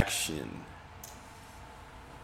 Action. 0.00 0.50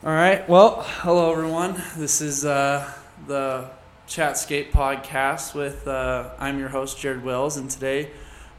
All 0.03 0.11
right. 0.13 0.49
Well, 0.49 0.83
hello 0.87 1.31
everyone. 1.31 1.81
This 1.97 2.21
is 2.21 2.45
uh, 2.45 2.91
the 3.29 3.71
Chatscape 4.09 4.73
podcast 4.73 5.55
with 5.55 5.87
uh, 5.87 6.31
I'm 6.41 6.59
your 6.59 6.69
host 6.69 6.99
Jared 6.99 7.23
Wills, 7.23 7.57
and 7.57 7.71
today 7.71 8.11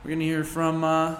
we're 0.03 0.11
gonna 0.11 0.23
hear 0.23 0.45
from 0.45 0.85
uh, 0.85 1.17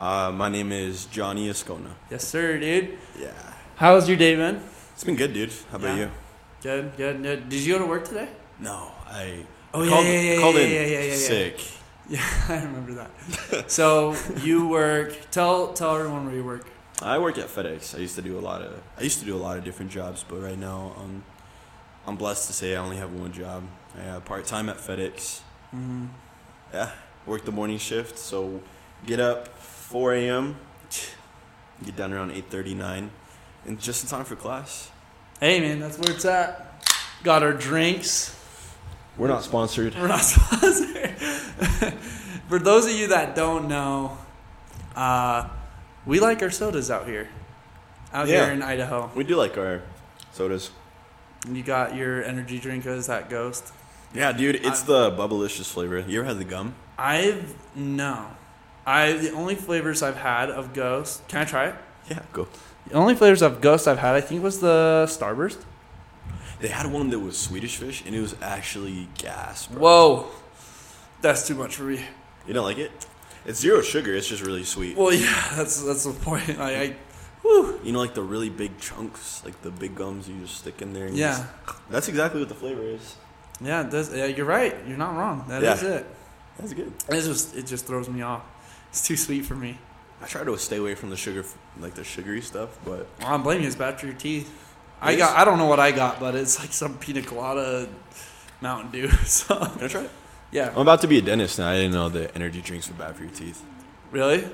Uh, 0.00 0.32
my 0.34 0.48
name 0.48 0.72
is 0.72 1.06
Jony 1.12 1.48
Ascona. 1.48 1.90
yes 2.10 2.26
sir, 2.26 2.58
dude. 2.58 2.98
Yeah. 3.18 3.28
How's 3.76 4.08
your 4.08 4.18
day 4.18 4.34
been? 4.34 4.60
It's 4.94 5.04
been 5.04 5.14
good, 5.16 5.32
dude. 5.32 5.52
How 5.70 5.76
about 5.76 5.96
Yeah. 5.96 6.04
you? 6.06 6.10
Good, 6.62 6.96
good, 6.96 7.22
good. 7.22 7.48
Did 7.48 7.60
you 7.60 7.74
go 7.74 7.78
to 7.78 7.86
work 7.86 8.08
today? 8.08 8.28
No, 8.58 8.90
I 9.06 9.46
Oh, 9.72 9.82
yeah, 9.84 9.90
called, 9.90 10.06
yeah, 10.06 10.20
yeah, 10.20 10.40
called 10.40 10.54
yeah, 10.56 10.62
in 10.62 10.70
yeah, 10.72 10.80
yeah, 10.80 10.98
yeah, 10.98 11.04
yeah. 11.10 11.14
sick. 11.16 11.58
Yeah, 11.58 11.64
I 12.48 12.62
remember 12.64 12.94
that. 12.94 13.70
so 13.70 14.14
you 14.42 14.68
work. 14.68 15.14
Tell 15.30 15.72
tell 15.74 15.96
everyone 15.96 16.26
where 16.26 16.34
you 16.34 16.44
work. 16.44 16.66
I 17.02 17.18
work 17.18 17.38
at 17.38 17.48
FedEx. 17.48 17.94
I 17.94 17.98
used 17.98 18.16
to 18.16 18.22
do 18.22 18.38
a 18.38 18.40
lot 18.40 18.62
of 18.62 18.80
I 18.96 19.02
used 19.02 19.20
to 19.20 19.26
do 19.26 19.36
a 19.36 19.38
lot 19.38 19.58
of 19.58 19.64
different 19.64 19.90
jobs, 19.90 20.24
but 20.26 20.40
right 20.40 20.58
now 20.58 20.94
um, 20.98 21.22
I'm 22.06 22.16
blessed 22.16 22.46
to 22.46 22.52
say 22.54 22.74
I 22.74 22.78
only 22.78 22.96
have 22.96 23.12
one 23.12 23.32
job. 23.32 23.64
I 23.96 24.02
have 24.02 24.24
part 24.24 24.46
time 24.46 24.68
at 24.68 24.78
FedEx. 24.78 25.40
Mm-hmm. 25.74 26.06
Yeah, 26.72 26.90
work 27.26 27.44
the 27.44 27.52
morning 27.52 27.78
shift. 27.78 28.18
So 28.18 28.62
get 29.04 29.20
up 29.20 29.48
4 29.58 30.14
a.m. 30.14 30.56
Get 31.84 31.94
down 31.94 32.12
around 32.12 32.32
8:39, 32.32 33.10
and 33.66 33.78
just 33.78 34.02
in 34.02 34.08
time 34.08 34.24
for 34.24 34.34
class. 34.34 34.90
Hey 35.40 35.60
man, 35.60 35.78
that's 35.78 35.98
where 35.98 36.14
it's 36.14 36.24
at. 36.24 36.82
Got 37.22 37.42
our 37.42 37.52
drinks. 37.52 38.34
We're 39.18 39.28
not 39.28 39.42
sponsored. 39.42 39.94
We're 39.94 40.08
not 40.08 40.20
sponsored. 40.22 41.10
For 42.48 42.58
those 42.58 42.86
of 42.86 42.92
you 42.92 43.08
that 43.08 43.34
don't 43.34 43.68
know, 43.68 44.16
uh, 44.96 45.48
we 46.06 46.20
like 46.20 46.40
our 46.42 46.50
sodas 46.50 46.90
out 46.90 47.06
here. 47.06 47.28
Out 48.12 48.28
Yeah. 48.28 48.44
here 48.46 48.54
in 48.54 48.62
Idaho. 48.62 49.10
We 49.14 49.24
do 49.24 49.36
like 49.36 49.58
our 49.58 49.82
sodas. 50.32 50.70
You 51.50 51.62
got 51.62 51.94
your 51.94 52.22
energy 52.24 52.58
drink 52.58 52.86
as 52.86 53.06
that 53.08 53.28
ghost. 53.28 53.72
Yeah, 54.14 54.32
dude, 54.32 54.56
it's 54.56 54.82
the 54.82 55.10
Bubblicious 55.10 55.70
flavor. 55.70 55.98
You 55.98 56.20
ever 56.20 56.28
had 56.28 56.38
the 56.38 56.44
gum? 56.44 56.74
I've 56.96 57.54
no. 57.76 58.28
I 58.86 59.12
the 59.12 59.32
only 59.32 59.54
flavors 59.54 60.02
I've 60.02 60.16
had 60.16 60.48
of 60.48 60.72
Ghost. 60.72 61.28
Can 61.28 61.42
I 61.42 61.44
try 61.44 61.66
it? 61.66 61.74
Yeah, 62.08 62.20
go. 62.32 62.48
The 62.86 62.94
only 62.94 63.14
flavors 63.14 63.42
of 63.42 63.60
Ghost 63.60 63.86
I've 63.86 63.98
had, 63.98 64.14
I 64.14 64.22
think, 64.22 64.42
was 64.42 64.60
the 64.60 65.04
Starburst. 65.06 65.58
They 66.60 66.68
had 66.68 66.86
one 66.86 67.10
that 67.10 67.18
was 67.20 67.38
Swedish 67.38 67.76
fish, 67.76 68.02
and 68.04 68.14
it 68.14 68.20
was 68.20 68.34
actually 68.42 69.08
gas. 69.18 69.66
Bro. 69.68 69.80
Whoa, 69.80 70.26
that's 71.20 71.46
too 71.46 71.54
much 71.54 71.76
for 71.76 71.84
me. 71.84 72.00
You 72.46 72.54
don't 72.54 72.64
like 72.64 72.78
it? 72.78 72.90
It's 73.46 73.60
zero 73.60 73.80
sugar. 73.80 74.14
It's 74.14 74.26
just 74.26 74.42
really 74.42 74.64
sweet. 74.64 74.96
Well, 74.96 75.12
yeah, 75.12 75.52
that's 75.56 75.82
that's 75.82 76.04
the 76.04 76.12
point. 76.12 76.58
I, 76.58 76.82
I 76.82 76.96
whew. 77.42 77.80
You 77.84 77.92
know, 77.92 78.00
like 78.00 78.14
the 78.14 78.22
really 78.22 78.50
big 78.50 78.78
chunks, 78.78 79.42
like 79.44 79.60
the 79.62 79.70
big 79.70 79.94
gums 79.94 80.28
you 80.28 80.38
just 80.40 80.56
stick 80.58 80.82
in 80.82 80.92
there. 80.92 81.06
And 81.06 81.16
yeah, 81.16 81.46
just- 81.66 81.78
that's 81.90 82.08
exactly 82.08 82.40
what 82.40 82.48
the 82.48 82.54
flavor 82.54 82.82
is. 82.82 83.16
yeah, 83.60 83.82
does, 83.84 84.14
yeah. 84.14 84.26
You're 84.26 84.46
right. 84.46 84.74
You're 84.86 84.98
not 84.98 85.14
wrong. 85.16 85.44
That 85.48 85.62
is 85.62 85.82
Yeah. 85.82 85.88
it. 85.88 86.06
That's 86.58 86.72
good. 86.74 86.92
It 87.08 87.22
just 87.22 87.56
it 87.56 87.66
just 87.66 87.86
throws 87.86 88.08
me 88.08 88.22
off. 88.22 88.42
It's 88.90 89.06
too 89.06 89.16
sweet 89.16 89.44
for 89.44 89.54
me. 89.54 89.78
I 90.20 90.26
try 90.26 90.42
to 90.42 90.58
stay 90.58 90.78
away 90.78 90.96
from 90.96 91.10
the 91.10 91.16
sugar, 91.16 91.44
like 91.78 91.94
the 91.94 92.02
sugary 92.02 92.40
stuff, 92.40 92.76
but 92.84 93.06
Well, 93.20 93.28
I'm 93.34 93.44
blaming 93.44 93.62
you. 93.62 93.68
It's 93.68 93.76
bad 93.76 94.00
for 94.00 94.06
your 94.06 94.16
teeth. 94.16 94.50
I 95.00 95.14
got 95.16 95.36
I 95.36 95.44
don't 95.44 95.58
know 95.58 95.66
what 95.66 95.80
I 95.80 95.92
got, 95.92 96.18
but 96.20 96.34
it's 96.34 96.58
like 96.58 96.72
some 96.72 96.98
pina 96.98 97.22
colada, 97.22 97.88
Mountain 98.60 98.90
Dew. 98.90 99.08
So 99.24 99.54
can 99.56 99.84
I 99.84 99.88
try 99.88 100.02
it? 100.02 100.10
yeah, 100.50 100.70
I'm 100.74 100.78
about 100.78 101.00
to 101.02 101.06
be 101.08 101.18
a 101.18 101.22
dentist 101.22 101.58
now. 101.58 101.68
I 101.70 101.76
didn't 101.76 101.92
know 101.92 102.08
that 102.08 102.34
energy 102.34 102.60
drinks 102.62 102.88
were 102.88 102.94
bad 102.94 103.14
for 103.16 103.22
your 103.22 103.32
teeth. 103.32 103.62
really. 104.10 104.44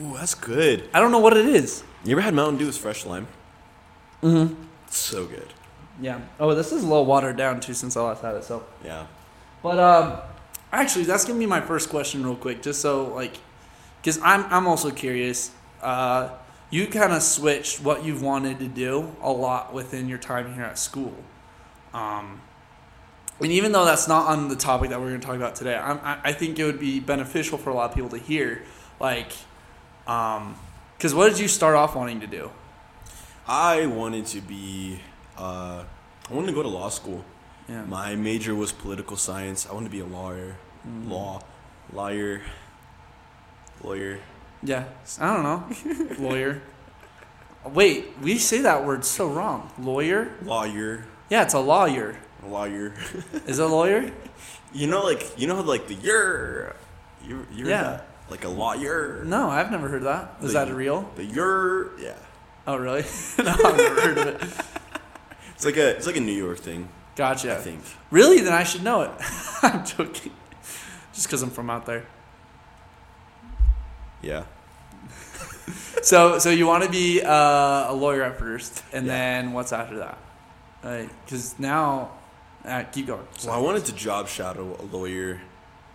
Ooh, 0.00 0.14
that's 0.16 0.34
good. 0.34 0.88
I 0.92 1.00
don't 1.00 1.12
know 1.12 1.18
what 1.20 1.36
it 1.36 1.46
is. 1.46 1.84
You 2.04 2.12
ever 2.12 2.20
had 2.20 2.34
Mountain 2.34 2.58
Dew 2.58 2.66
with 2.66 2.76
fresh 2.76 3.06
lime? 3.06 3.26
Mm-hmm. 4.22 4.54
So 4.88 5.26
good. 5.26 5.52
Yeah. 6.00 6.20
Oh, 6.40 6.54
this 6.54 6.72
is 6.72 6.82
a 6.82 6.86
little 6.86 7.06
watered 7.06 7.36
down 7.36 7.60
too 7.60 7.74
since 7.74 7.96
I 7.96 8.02
last 8.02 8.22
had 8.22 8.34
it. 8.34 8.44
So, 8.44 8.64
Yeah. 8.84 9.06
but 9.62 9.78
um, 9.78 10.18
actually, 10.72 11.04
that's 11.04 11.24
gonna 11.24 11.38
be 11.38 11.46
my 11.46 11.60
first 11.60 11.90
question, 11.90 12.24
real 12.24 12.34
quick, 12.34 12.62
just 12.62 12.80
so 12.80 13.14
like, 13.14 13.36
because 14.04 14.20
I'm 14.22 14.44
I'm 14.52 14.66
also 14.66 14.90
curious. 14.90 15.50
Uh, 15.80 16.28
you 16.68 16.86
kind 16.86 17.12
of 17.12 17.22
switched 17.22 17.80
what 17.82 18.04
you've 18.04 18.20
wanted 18.20 18.58
to 18.58 18.66
do 18.68 19.16
a 19.22 19.30
lot 19.30 19.72
within 19.72 20.08
your 20.08 20.18
time 20.18 20.54
here 20.54 20.64
at 20.64 20.78
school. 20.78 21.14
Um, 21.94 22.42
and 23.40 23.50
even 23.52 23.72
though 23.72 23.84
that's 23.84 24.08
not 24.08 24.26
on 24.26 24.48
the 24.48 24.56
topic 24.56 24.90
that 24.90 25.00
we're 25.00 25.08
going 25.08 25.20
to 25.20 25.26
talk 25.26 25.36
about 25.36 25.54
today, 25.54 25.76
I'm, 25.76 25.98
I, 26.02 26.18
I 26.24 26.32
think 26.32 26.58
it 26.58 26.64
would 26.64 26.80
be 26.80 27.00
beneficial 27.00 27.58
for 27.58 27.70
a 27.70 27.74
lot 27.74 27.90
of 27.90 27.94
people 27.94 28.10
to 28.10 28.18
hear. 28.18 28.62
Like, 29.00 29.32
because 30.04 31.14
what 31.14 31.30
did 31.30 31.38
you 31.38 31.48
start 31.48 31.76
off 31.76 31.94
wanting 31.96 32.20
to 32.20 32.26
do? 32.26 32.50
I 33.46 33.86
wanted 33.86 34.26
to 34.26 34.40
be, 34.40 34.98
uh, 35.38 35.84
I 36.28 36.32
wanted 36.32 36.48
to 36.48 36.52
go 36.54 36.62
to 36.62 36.68
law 36.68 36.88
school. 36.88 37.24
Yeah. 37.68 37.84
My 37.84 38.14
major 38.14 38.54
was 38.54 38.72
political 38.72 39.16
science. 39.16 39.66
I 39.68 39.74
wanted 39.74 39.86
to 39.86 39.92
be 39.92 40.00
a 40.00 40.06
lawyer, 40.06 40.56
Mm. 40.86 41.08
law, 41.08 41.40
lawyer, 41.94 42.42
lawyer. 43.84 44.18
Yeah. 44.62 44.84
I 45.20 45.34
don't 45.34 45.42
know. 45.42 46.16
Lawyer. 46.28 46.62
Wait, 47.66 48.06
we 48.22 48.38
say 48.38 48.60
that 48.62 48.84
word 48.84 49.04
so 49.04 49.28
wrong. 49.28 49.70
Lawyer? 49.78 50.30
Lawyer, 50.42 51.04
Yeah, 51.30 51.42
it's 51.42 51.54
a 51.54 51.60
lawyer. 51.60 52.16
A 52.44 52.48
lawyer. 52.48 52.94
Is 53.46 53.58
it 53.58 53.62
a 53.64 53.66
lawyer? 53.68 54.10
you 54.72 54.86
know, 54.86 55.02
like 55.04 55.38
you 55.38 55.46
know, 55.46 55.60
like 55.60 55.86
the 55.88 55.94
yer, 55.94 56.74
you 57.26 57.46
you 57.52 57.66
Yeah. 57.68 57.82
that? 57.82 58.06
like 58.30 58.44
a 58.44 58.48
lawyer. 58.48 59.22
No, 59.24 59.48
I've 59.50 59.70
never 59.70 59.88
heard 59.88 60.02
that. 60.04 60.36
Is 60.42 60.52
The- 60.52 60.64
that 60.64 60.74
real? 60.74 61.08
The 61.16 61.24
yer, 61.24 61.90
yeah. 61.98 62.16
Oh, 62.66 62.76
really? 62.76 63.02
no, 63.38 63.50
I've 63.50 63.76
never 63.76 64.00
heard 64.00 64.18
of 64.18 64.26
it. 64.26 64.42
It's 65.54 65.64
like 65.64 65.76
a 65.76 65.90
it's 65.96 66.06
like 66.06 66.16
a 66.16 66.20
New 66.20 66.32
York 66.32 66.58
thing. 66.58 66.88
Gotcha. 67.16 67.52
I 67.54 67.60
think. 67.60 67.80
Really? 68.10 68.40
Then 68.40 68.52
I 68.52 68.64
should 68.64 68.82
know 68.82 69.02
it. 69.02 69.10
I'm 69.62 69.84
joking. 69.84 70.32
Just 71.12 71.26
because 71.28 71.42
I'm 71.42 71.50
from 71.50 71.70
out 71.70 71.86
there. 71.86 72.04
Yeah. 74.24 74.44
So, 76.02 76.38
so 76.38 76.50
you 76.50 76.66
want 76.66 76.84
to 76.84 76.90
be 76.90 77.22
uh, 77.22 77.90
a 77.90 77.94
lawyer 77.94 78.22
at 78.24 78.38
first, 78.38 78.82
and 78.92 79.06
Yeah. 79.06 79.12
then 79.12 79.52
what's 79.54 79.72
after 79.72 79.96
that? 79.98 80.18
Because 81.24 81.58
now, 81.58 82.10
uh, 82.62 82.82
keep 82.92 83.06
going. 83.06 83.26
So 83.38 83.50
I 83.50 83.56
wanted 83.56 83.86
to 83.86 83.94
job 83.94 84.28
shadow 84.28 84.76
a 84.78 84.84
lawyer, 84.94 85.40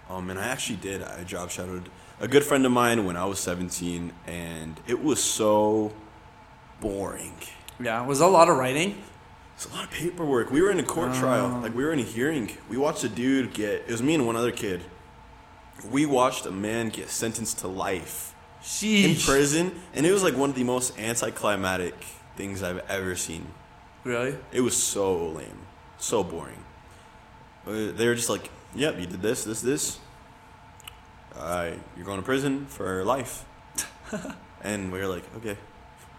um, 0.10 0.32
and 0.32 0.40
I 0.40 0.48
actually 0.48 0.78
did. 0.78 1.04
I 1.04 1.24
job 1.26 1.52
shadowed 1.52 1.90
a 2.20 2.28
good 2.28 2.44
friend 2.44 2.66
of 2.66 2.72
mine 2.72 3.06
when 3.06 3.16
I 3.18 3.26
was 3.26 3.38
17, 3.40 4.12
and 4.26 4.80
it 4.88 5.04
was 5.04 5.22
so 5.24 5.94
boring. 6.82 7.36
Yeah, 7.80 8.02
it 8.04 8.08
was 8.08 8.20
a 8.20 8.28
lot 8.28 8.50
of 8.50 8.58
writing? 8.58 9.00
It's 9.56 9.68
a 9.68 9.74
lot 9.76 9.84
of 9.84 9.92
paperwork. 9.92 10.50
We 10.50 10.62
were 10.64 10.72
in 10.72 10.80
a 10.80 10.84
court 10.84 11.14
trial. 11.14 11.54
Oh. 11.58 11.62
Like 11.62 11.76
we 11.76 11.84
were 11.84 11.92
in 11.94 12.00
a 12.00 12.04
hearing. 12.04 12.50
We 12.68 12.78
watched 12.78 13.04
a 13.04 13.10
dude 13.10 13.54
get. 13.54 13.84
It 13.88 13.92
was 13.92 14.02
me 14.02 14.16
and 14.16 14.26
one 14.26 14.36
other 14.36 14.52
kid. 14.52 14.82
We 15.90 16.06
watched 16.06 16.46
a 16.46 16.52
man 16.52 16.90
get 16.90 17.10
sentenced 17.10 17.60
to 17.60 17.68
life 17.68 18.34
in 18.82 19.16
prison, 19.16 19.72
and 19.94 20.06
it 20.06 20.12
was 20.12 20.24
like 20.24 20.36
one 20.36 20.50
of 20.50 20.56
the 20.56 20.64
most 20.64 20.98
anticlimactic 21.00 21.96
things 22.36 22.62
I've 22.64 22.80
ever 22.90 23.16
seen. 23.16 23.48
Really? 24.04 24.36
It 24.52 24.62
was 24.62 24.76
so 24.76 25.30
lame, 25.30 25.66
so 25.98 26.24
boring. 26.24 26.64
Uh, 27.66 27.92
They 27.92 28.08
were 28.08 28.16
just 28.16 28.30
like, 28.30 28.50
"Yep, 28.76 29.00
you 29.00 29.06
did 29.06 29.22
this, 29.22 29.44
this, 29.44 29.62
this. 29.62 30.00
Uh, 31.36 31.72
you're 31.96 32.06
going 32.06 32.20
to 32.20 32.26
prison 32.26 32.66
for 32.68 33.04
life." 33.06 33.46
and 34.64 34.92
we 34.92 35.00
were 35.00 35.08
like, 35.08 35.24
"Okay," 35.38 35.58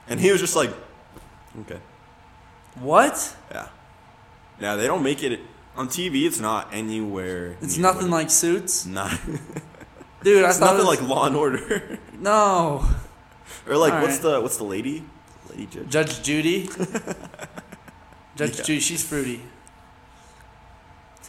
and 0.08 0.20
he 0.20 0.30
was 0.32 0.40
just 0.40 0.56
like, 0.56 0.70
"Okay." 1.62 1.80
What? 2.80 3.36
Yeah. 3.50 3.68
Now 4.60 4.76
they 4.76 4.86
don't 4.86 5.02
make 5.02 5.22
it 5.22 5.40
on 5.76 5.88
TV. 5.88 6.26
It's 6.26 6.40
not 6.40 6.68
anywhere. 6.72 7.56
It's 7.60 7.78
nothing 7.78 8.10
like 8.10 8.30
Suits, 8.30 8.86
not. 8.86 9.18
dude. 10.22 10.44
I 10.44 10.48
it's 10.50 10.58
thought 10.58 10.72
nothing 10.76 10.86
was, 10.86 11.00
like 11.00 11.08
Law 11.08 11.26
and 11.26 11.36
Order, 11.36 11.98
no. 12.18 12.84
or 13.66 13.76
like 13.76 13.92
All 13.94 14.02
what's 14.02 14.14
right. 14.14 14.22
the 14.22 14.40
what's 14.40 14.56
the 14.56 14.64
lady? 14.64 15.04
Lady 15.50 15.66
Judge. 15.66 15.88
Judge 15.88 16.22
Judy. 16.22 16.68
Judge 18.36 18.58
Yeah. 18.58 18.64
Judy, 18.64 18.80
she's 18.80 19.04
fruity. 19.06 19.42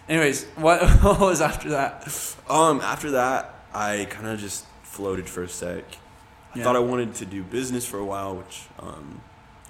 Anyways, 0.09 0.45
what, 0.55 0.81
what 1.01 1.19
was 1.19 1.41
after 1.41 1.69
that? 1.69 2.07
Um, 2.49 2.81
after 2.81 3.11
that, 3.11 3.55
I 3.73 4.07
kind 4.09 4.27
of 4.27 4.39
just 4.39 4.65
floated 4.83 5.29
for 5.29 5.43
a 5.43 5.49
sec. 5.49 5.83
I 6.53 6.57
Yeah. 6.57 6.63
thought 6.63 6.75
I 6.75 6.79
wanted 6.79 7.15
to 7.15 7.25
do 7.25 7.43
business 7.43 7.85
for 7.85 7.97
a 7.97 8.05
while, 8.05 8.35
which 8.35 8.63
um, 8.79 9.21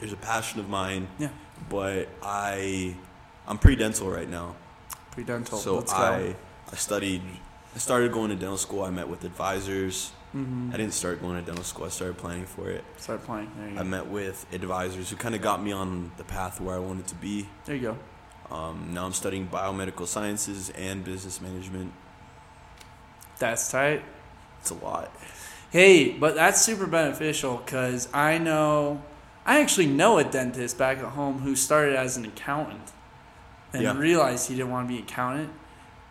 is 0.01 0.11
a 0.13 0.15
passion 0.17 0.59
of 0.59 0.67
mine. 0.69 1.07
Yeah. 1.19 1.29
But 1.69 2.09
I, 2.23 2.95
I'm 3.47 3.57
pre-dental 3.59 4.09
right 4.09 4.27
now, 4.29 4.55
Pre-dental. 5.11 5.57
so 5.57 5.75
Let's 5.77 5.91
go. 5.93 5.99
I, 5.99 6.35
I 6.71 6.75
studied. 6.75 7.21
I 7.75 7.77
started 7.77 8.11
going 8.11 8.29
to 8.29 8.35
dental 8.35 8.57
school. 8.57 8.83
I 8.83 8.89
met 8.89 9.07
with 9.07 9.23
advisors. 9.23 10.11
Mhm. 10.35 10.73
I 10.73 10.77
didn't 10.77 10.93
start 10.93 11.21
going 11.21 11.35
to 11.37 11.41
dental 11.45 11.63
school. 11.63 11.85
I 11.85 11.89
started 11.89 12.17
planning 12.17 12.45
for 12.45 12.69
it. 12.69 12.83
Start 12.97 13.23
playing. 13.25 13.51
There 13.57 13.67
you 13.67 13.73
I 13.75 13.83
go. 13.83 13.83
met 13.83 14.07
with 14.07 14.45
advisors 14.53 15.09
who 15.09 15.15
kind 15.17 15.35
of 15.35 15.41
got 15.41 15.61
me 15.61 15.71
on 15.73 16.11
the 16.17 16.23
path 16.23 16.61
where 16.61 16.75
I 16.75 16.79
wanted 16.79 17.07
to 17.07 17.15
be. 17.15 17.47
There 17.65 17.75
you 17.75 17.81
go. 18.49 18.55
Um, 18.55 18.89
now 18.93 19.05
I'm 19.05 19.13
studying 19.13 19.47
biomedical 19.47 20.05
sciences 20.07 20.69
and 20.71 21.03
business 21.03 21.39
management. 21.41 21.93
That's 23.39 23.69
tight. 23.71 24.03
It's 24.59 24.69
a 24.69 24.75
lot. 24.75 25.11
Hey, 25.71 26.11
but 26.11 26.35
that's 26.35 26.61
super 26.61 26.85
beneficial 26.85 27.57
because 27.57 28.07
I 28.13 28.37
know, 28.37 29.01
I 29.45 29.61
actually 29.61 29.87
know 29.87 30.17
a 30.17 30.23
dentist 30.23 30.77
back 30.77 30.97
at 30.99 31.05
home 31.05 31.39
who 31.39 31.55
started 31.55 31.95
as 31.95 32.17
an 32.17 32.25
accountant 32.25 32.91
and 33.73 33.81
Yeah. 33.83 33.97
realized 33.97 34.49
he 34.49 34.55
didn't 34.55 34.71
want 34.71 34.87
to 34.87 34.93
be 34.93 34.99
an 34.99 35.03
accountant 35.05 35.49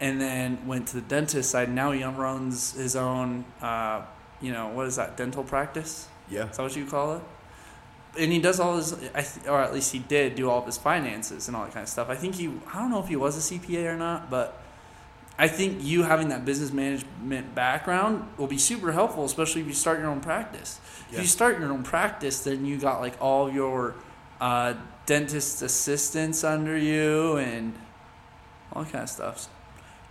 and 0.00 0.20
then 0.20 0.58
went 0.66 0.88
to 0.88 0.94
the 0.94 1.02
dentist 1.02 1.50
side. 1.50 1.70
Now 1.70 1.92
he 1.92 2.02
runs 2.04 2.72
his 2.72 2.96
own, 2.96 3.44
uh, 3.60 4.02
you 4.40 4.52
know, 4.52 4.68
what 4.68 4.86
is 4.86 4.96
that, 4.96 5.16
dental 5.16 5.44
practice? 5.44 6.08
Yeah. 6.28 6.48
Is 6.48 6.56
that 6.56 6.62
what 6.62 6.76
you 6.76 6.86
call 6.86 7.14
it? 7.16 7.22
And 8.18 8.32
he 8.32 8.40
does 8.40 8.58
all 8.58 8.76
his, 8.76 8.94
I 9.14 9.24
or 9.48 9.60
at 9.60 9.72
least 9.72 9.92
he 9.92 9.98
did 10.00 10.34
do 10.34 10.50
all 10.50 10.58
of 10.58 10.66
his 10.66 10.78
finances 10.78 11.46
and 11.46 11.56
all 11.56 11.64
that 11.64 11.72
kind 11.74 11.84
of 11.84 11.88
stuff. 11.88 12.08
I 12.08 12.16
think 12.16 12.36
he, 12.36 12.50
I 12.72 12.78
don't 12.78 12.90
know 12.90 13.00
if 13.00 13.08
he 13.08 13.16
was 13.16 13.36
a 13.36 13.54
CPA 13.54 13.86
or 13.92 13.96
not, 13.96 14.30
but 14.30 14.60
I 15.38 15.48
think 15.48 15.78
you 15.82 16.02
having 16.02 16.28
that 16.30 16.44
business 16.44 16.72
management 16.72 17.54
background 17.54 18.28
will 18.36 18.46
be 18.46 18.58
super 18.58 18.92
helpful, 18.92 19.24
especially 19.24 19.60
if 19.60 19.66
you 19.68 19.72
start 19.72 19.98
your 20.00 20.08
own 20.08 20.20
practice. 20.20 20.80
If 21.12 21.18
you 21.18 21.26
start 21.26 21.58
your 21.60 21.72
own 21.72 21.82
practice, 21.82 22.40
then 22.44 22.64
you 22.64 22.78
got 22.78 23.00
like 23.00 23.14
all 23.20 23.50
your 23.50 23.94
uh, 24.40 24.74
dentist 25.10 25.60
assistants 25.60 26.44
under 26.44 26.78
you 26.78 27.36
and 27.36 27.74
all 28.72 28.84
kind 28.84 29.02
of 29.02 29.10
stuff. 29.10 29.48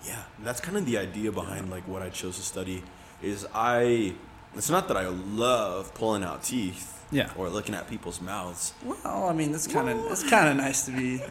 Yeah, 0.06 0.24
that's 0.44 0.60
kind 0.60 0.75
of 0.75 0.86
the 0.86 0.98
idea 0.98 1.31
behind 1.31 1.72
like 1.72 1.88
what 1.88 2.01
I 2.01 2.10
chose 2.10 2.36
to 2.36 2.44
study. 2.44 2.84
Is 3.22 3.48
I, 3.56 4.13
it's 4.56 4.69
not 4.69 4.90
that 4.90 4.98
I 4.98 5.07
love 5.07 5.94
pulling 5.94 6.24
out 6.24 6.44
teeth. 6.44 6.98
Yeah. 7.12 7.31
Or 7.38 7.50
looking 7.50 7.75
at 7.75 7.90
people's 7.90 8.22
mouths. 8.22 8.74
Well, 8.84 9.30
I 9.30 9.34
mean, 9.34 9.54
that's 9.54 9.68
kind 9.68 9.90
of 9.90 10.12
it's 10.12 10.30
kind 10.30 10.50
of 10.50 10.57
nice 10.66 10.86
to 10.86 10.92
be 10.92 11.22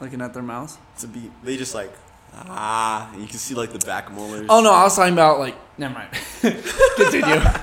looking 0.00 0.22
at 0.22 0.32
their 0.32 0.42
mouths. 0.42 0.78
To 1.00 1.08
be, 1.08 1.30
they 1.42 1.56
just 1.56 1.74
like 1.74 1.92
ah, 2.34 3.12
you 3.16 3.26
can 3.26 3.38
see 3.38 3.54
like 3.54 3.72
the 3.72 3.84
back 3.84 4.10
molars. 4.12 4.46
Oh 4.48 4.60
no, 4.60 4.72
I 4.72 4.84
was 4.84 4.96
talking 4.96 5.12
about 5.12 5.40
like. 5.40 5.56
Never 5.78 5.94
mind. 5.94 6.10
Continue. 6.96 7.40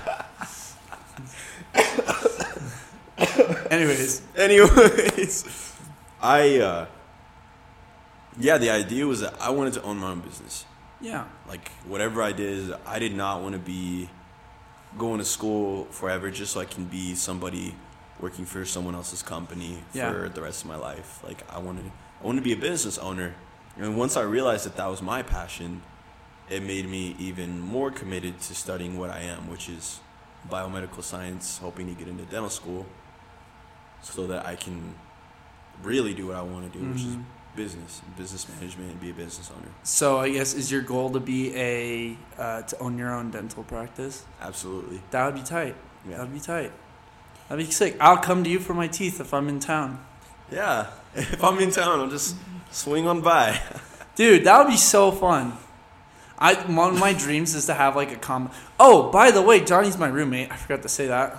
Anyways, 3.70 4.22
Anyways, 4.36 5.76
I 6.22 6.58
uh, 6.60 6.86
yeah, 8.40 8.58
the 8.58 8.70
idea 8.70 9.06
was 9.06 9.22
that 9.22 9.36
I 9.42 9.50
wanted 9.52 9.74
to 9.74 9.82
own 9.84 9.98
my 9.98 10.12
own 10.12 10.22
business. 10.22 10.66
yeah, 11.02 11.26
Like 11.48 11.70
whatever 11.86 12.22
I 12.24 12.32
did, 12.32 12.74
I 12.86 13.00
did 13.00 13.16
not 13.16 13.42
want 13.42 13.54
to 13.54 13.60
be 13.60 14.10
going 14.98 15.20
to 15.20 15.26
school 15.26 15.86
forever 15.92 16.32
just 16.32 16.54
so 16.54 16.60
I 16.60 16.66
can 16.66 16.86
be 16.86 17.14
somebody 17.16 17.76
working 18.20 18.46
for 18.46 18.66
someone 18.66 18.96
else's 18.96 19.22
company 19.24 19.78
Yeah. 19.94 20.12
for 20.12 20.30
the 20.30 20.42
rest 20.42 20.64
of 20.64 20.68
my 20.70 20.76
life. 20.76 21.22
Like 21.24 21.44
I 21.54 21.60
wanted, 21.60 21.92
I 22.22 22.26
wanted 22.26 22.40
to 22.40 22.44
be 22.44 22.54
a 22.54 22.58
business 22.58 22.98
owner, 22.98 23.36
and 23.78 23.98
once 23.98 24.18
I 24.18 24.22
realized 24.24 24.66
that 24.66 24.76
that 24.78 24.88
was 24.88 25.02
my 25.02 25.22
passion, 25.22 25.82
it 26.50 26.64
made 26.64 26.90
me 26.90 27.16
even 27.20 27.60
more 27.60 27.92
committed 27.92 28.40
to 28.42 28.56
studying 28.56 28.98
what 28.98 29.10
I 29.12 29.20
am, 29.20 29.50
which 29.50 29.70
is 29.70 30.00
biomedical 30.50 31.04
science, 31.04 31.60
hoping 31.60 31.88
to 31.88 31.94
get 31.94 32.08
into 32.08 32.24
dental 32.24 32.50
school, 32.50 32.86
so 34.02 34.28
that 34.28 34.46
I 34.46 34.56
can 34.56 34.96
really 35.84 36.14
do 36.14 36.28
what 36.28 36.36
I 36.38 36.42
want 36.42 36.72
to 36.72 36.78
do, 36.80 36.86
which 36.86 37.02
is 37.02 37.16
Mhm. 37.16 37.24
business, 37.56 38.02
business 38.18 38.48
management, 38.50 38.92
and 38.92 39.00
be 39.02 39.10
a 39.10 39.14
business 39.14 39.50
owner. 39.56 39.68
so 39.84 40.20
I 40.20 40.30
guess 40.30 40.54
is 40.54 40.72
your 40.72 40.82
goal 40.82 41.10
to 41.12 41.20
be 41.20 41.56
a 41.56 42.18
uh, 42.38 42.62
to 42.64 42.78
own 42.80 42.98
your 42.98 43.14
own 43.14 43.32
dental 43.32 43.64
practice? 43.64 44.24
Absolutely. 44.42 45.02
That 45.12 45.26
would 45.26 45.36
be 45.36 45.42
tight. 45.42 45.76
Yeah. 46.08 46.18
That'd 46.18 46.34
be 46.34 46.40
tight. 46.40 46.72
That'd 47.50 47.66
be 47.66 47.72
sick. 47.72 47.98
I'll 48.00 48.18
come 48.18 48.44
to 48.44 48.50
you 48.50 48.60
for 48.60 48.74
my 48.74 48.88
teeth 48.88 49.20
if 49.20 49.34
I'm 49.34 49.48
in 49.50 49.60
town, 49.60 50.00
Yeah. 50.52 50.88
If 51.16 51.44
I'm 51.44 51.58
in 51.60 51.72
town, 51.72 52.00
I'll 52.00 52.08
just 52.10 52.36
swing 52.72 53.08
on 53.08 53.22
by. 53.22 53.60
dude. 54.16 54.44
That 54.46 54.60
would 54.60 54.68
be 54.72 54.78
so 54.78 55.12
fun. 55.12 55.54
I 56.38 56.54
one 56.54 56.94
of 56.94 57.00
my 57.00 57.14
dreams 57.14 57.56
is 57.56 57.66
to 57.66 57.74
have 57.74 57.96
like 57.96 58.12
a 58.12 58.16
com. 58.16 58.50
Oh, 58.80 59.12
by 59.12 59.32
the 59.32 59.42
way, 59.42 59.60
Jony's 59.60 59.98
my 59.98 60.08
roommate. 60.08 60.52
I 60.52 60.56
forgot 60.56 60.82
to 60.84 60.90
say 60.90 61.08
that. 61.08 61.36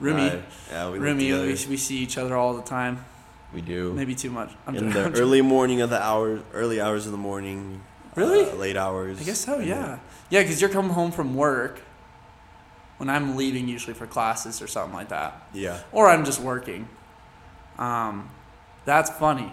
Roomie, 0.00 0.30
Right. 0.30 0.44
Yeah, 0.70 0.90
we 0.90 0.98
together. 0.98 1.42
We, 1.42 1.48
we 1.48 1.76
see 1.76 1.96
each 1.98 2.18
other 2.18 2.36
all 2.36 2.54
the 2.54 2.62
time. 2.62 3.04
We 3.54 3.60
do. 3.62 3.92
Maybe 3.94 4.14
too 4.14 4.30
much. 4.30 4.50
I'm 4.66 4.76
in 4.76 4.90
the 4.90 5.10
early 5.12 5.40
morning 5.40 5.80
of 5.80 5.88
the 5.90 6.02
hours, 6.02 6.42
early 6.52 6.80
hours 6.80 7.06
of 7.06 7.12
the 7.12 7.18
morning. 7.18 7.80
Really? 8.14 8.50
uh, 8.50 8.54
late 8.56 8.76
hours. 8.76 9.20
I 9.20 9.24
guess 9.24 9.40
so. 9.40 9.58
Yeah, 9.58 9.74
then- 9.82 10.00
yeah. 10.30 10.42
Because 10.42 10.60
you're 10.60 10.70
coming 10.70 10.90
home 10.92 11.12
from 11.12 11.34
work 11.34 11.80
when 12.98 13.08
I'm 13.08 13.36
leaving, 13.36 13.68
usually 13.68 13.94
for 13.94 14.06
classes 14.06 14.60
or 14.62 14.66
something 14.66 14.94
like 14.94 15.08
that, 15.10 15.46
Yeah. 15.52 15.80
or 15.92 16.08
I'm 16.08 16.24
just 16.24 16.40
working. 16.40 16.88
Um, 17.78 18.30
that's 18.84 19.10
funny. 19.10 19.52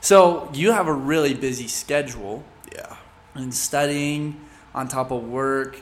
So 0.00 0.50
you 0.52 0.72
have 0.72 0.86
a 0.88 0.92
really 0.92 1.32
busy 1.34 1.68
schedule 1.68 2.44
Yeah. 2.74 2.96
and 3.34 3.52
studying 3.52 4.40
on 4.74 4.88
top 4.88 5.10
of 5.10 5.24
work, 5.24 5.80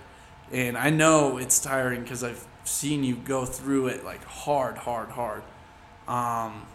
and 0.52 0.78
I 0.78 0.90
know 0.90 1.36
it's 1.38 1.58
tiring 1.58 2.02
because 2.02 2.22
I've 2.22 2.46
seen 2.64 3.04
you 3.04 3.16
go 3.16 3.44
through 3.44 3.88
it 3.88 4.04
like 4.04 4.24
hard, 4.24 4.78
hard, 4.78 5.10
hard. 5.10 5.42
Um, 6.08 6.66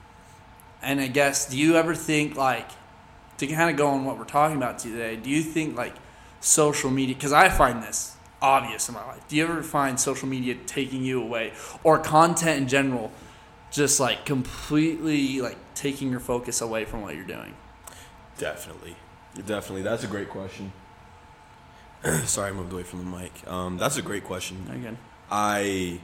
and 0.81 0.99
I 1.01 1.07
guess, 1.07 1.49
do 1.49 1.57
you 1.57 1.75
ever 1.75 1.93
think 1.93 2.35
like 2.35 2.69
to 3.37 3.47
kind 3.47 3.69
of 3.69 3.77
go 3.77 3.87
on 3.87 4.05
what 4.05 4.17
we're 4.17 4.25
talking 4.25 4.57
about 4.57 4.79
today? 4.79 5.15
Do 5.15 5.29
you 5.29 5.41
think 5.41 5.77
like 5.77 5.95
social 6.39 6.89
media? 6.89 7.15
Because 7.15 7.33
I 7.33 7.49
find 7.49 7.83
this 7.83 8.15
obvious 8.41 8.87
in 8.87 8.95
my 8.95 9.05
life. 9.05 9.27
Do 9.27 9.35
you 9.35 9.43
ever 9.43 9.61
find 9.63 9.99
social 9.99 10.27
media 10.27 10.55
taking 10.65 11.03
you 11.03 11.21
away, 11.21 11.53
or 11.83 11.99
content 11.99 12.61
in 12.61 12.67
general, 12.67 13.11
just 13.71 13.99
like 13.99 14.25
completely 14.25 15.41
like 15.41 15.57
taking 15.75 16.11
your 16.11 16.19
focus 16.19 16.61
away 16.61 16.85
from 16.85 17.01
what 17.01 17.15
you're 17.15 17.25
doing? 17.25 17.55
Definitely. 18.37 18.95
Definitely. 19.35 19.83
That's 19.83 20.03
a 20.03 20.07
great 20.07 20.29
question. 20.29 20.71
Sorry, 22.23 22.49
I 22.49 22.53
moved 22.53 22.71
away 22.71 22.83
from 22.83 22.99
the 22.99 23.17
mic. 23.17 23.31
Um, 23.47 23.77
that's 23.77 23.97
a 23.97 24.01
great 24.01 24.23
question. 24.23 24.65
Again, 24.71 24.97
I. 25.31 25.99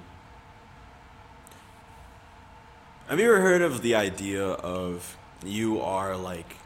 Have 3.08 3.20
you 3.20 3.26
ever 3.26 3.42
heard 3.42 3.62
of 3.62 3.82
the 3.82 3.96
idea 3.96 4.44
of 4.44 5.18
you 5.44 5.80
are 5.80 6.16
like. 6.18 6.58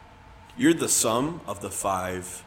You're 0.58 0.74
the 0.74 0.90
sum 0.90 1.40
of 1.48 1.62
the 1.62 1.70
five 1.70 2.44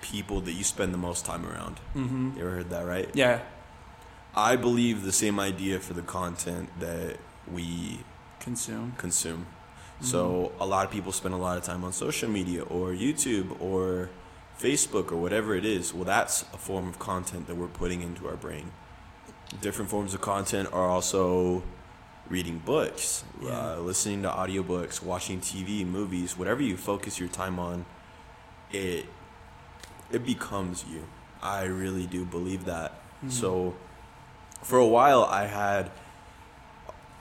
people 0.00 0.40
that 0.42 0.52
you 0.52 0.64
spend 0.64 0.94
the 0.94 0.98
most 0.98 1.26
time 1.26 1.44
around? 1.44 1.80
mm-hmm. 1.94 2.32
You 2.36 2.40
ever 2.42 2.50
heard 2.50 2.70
that, 2.70 2.86
right? 2.86 3.10
yeah, 3.14 3.40
I 4.34 4.56
believe 4.56 5.02
the 5.02 5.12
same 5.12 5.38
idea 5.38 5.80
for 5.80 5.92
the 5.92 6.02
content 6.02 6.68
that 6.80 7.18
we 7.50 8.00
consume. 8.40 8.94
consume. 8.96 9.46
So 10.02 10.52
a 10.60 10.66
lot 10.66 10.84
of 10.84 10.92
people 10.92 11.10
spend 11.10 11.32
a 11.32 11.38
lot 11.38 11.56
of 11.56 11.64
time 11.64 11.82
on 11.82 11.92
social 11.92 12.28
media 12.28 12.62
or 12.62 12.90
YouTube 12.90 13.58
or 13.60 14.10
Facebook 14.60 15.10
or 15.10 15.16
whatever 15.16 15.54
it 15.54 15.64
is. 15.64 15.94
Well, 15.94 16.04
that's 16.04 16.42
a 16.52 16.58
form 16.58 16.86
of 16.86 16.98
content 16.98 17.46
that 17.46 17.56
we're 17.56 17.66
putting 17.66 18.02
into 18.02 18.28
our 18.28 18.36
brain. 18.36 18.72
Different 19.60 19.90
forms 19.90 20.12
of 20.14 20.20
content 20.20 20.68
are 20.72 20.88
also 20.88 21.62
reading 22.28 22.58
books, 22.58 23.24
Yeah. 23.40 23.50
uh, 23.50 23.76
listening 23.78 24.22
to 24.22 24.28
audiobooks, 24.28 25.00
watching 25.02 25.40
TV, 25.40 25.84
movies, 25.84 26.36
whatever 26.36 26.60
you 26.62 26.76
focus 26.76 27.18
your 27.20 27.28
time 27.28 27.58
on, 27.58 27.84
it 28.72 29.06
it 30.10 30.24
becomes 30.24 30.84
you. 30.90 31.04
I 31.42 31.62
really 31.64 32.06
do 32.06 32.24
believe 32.24 32.64
that. 32.66 33.00
Mhm. 33.24 33.30
So 33.32 33.74
for 34.62 34.78
a 34.78 34.86
while 34.86 35.24
I 35.24 35.46
had 35.46 35.90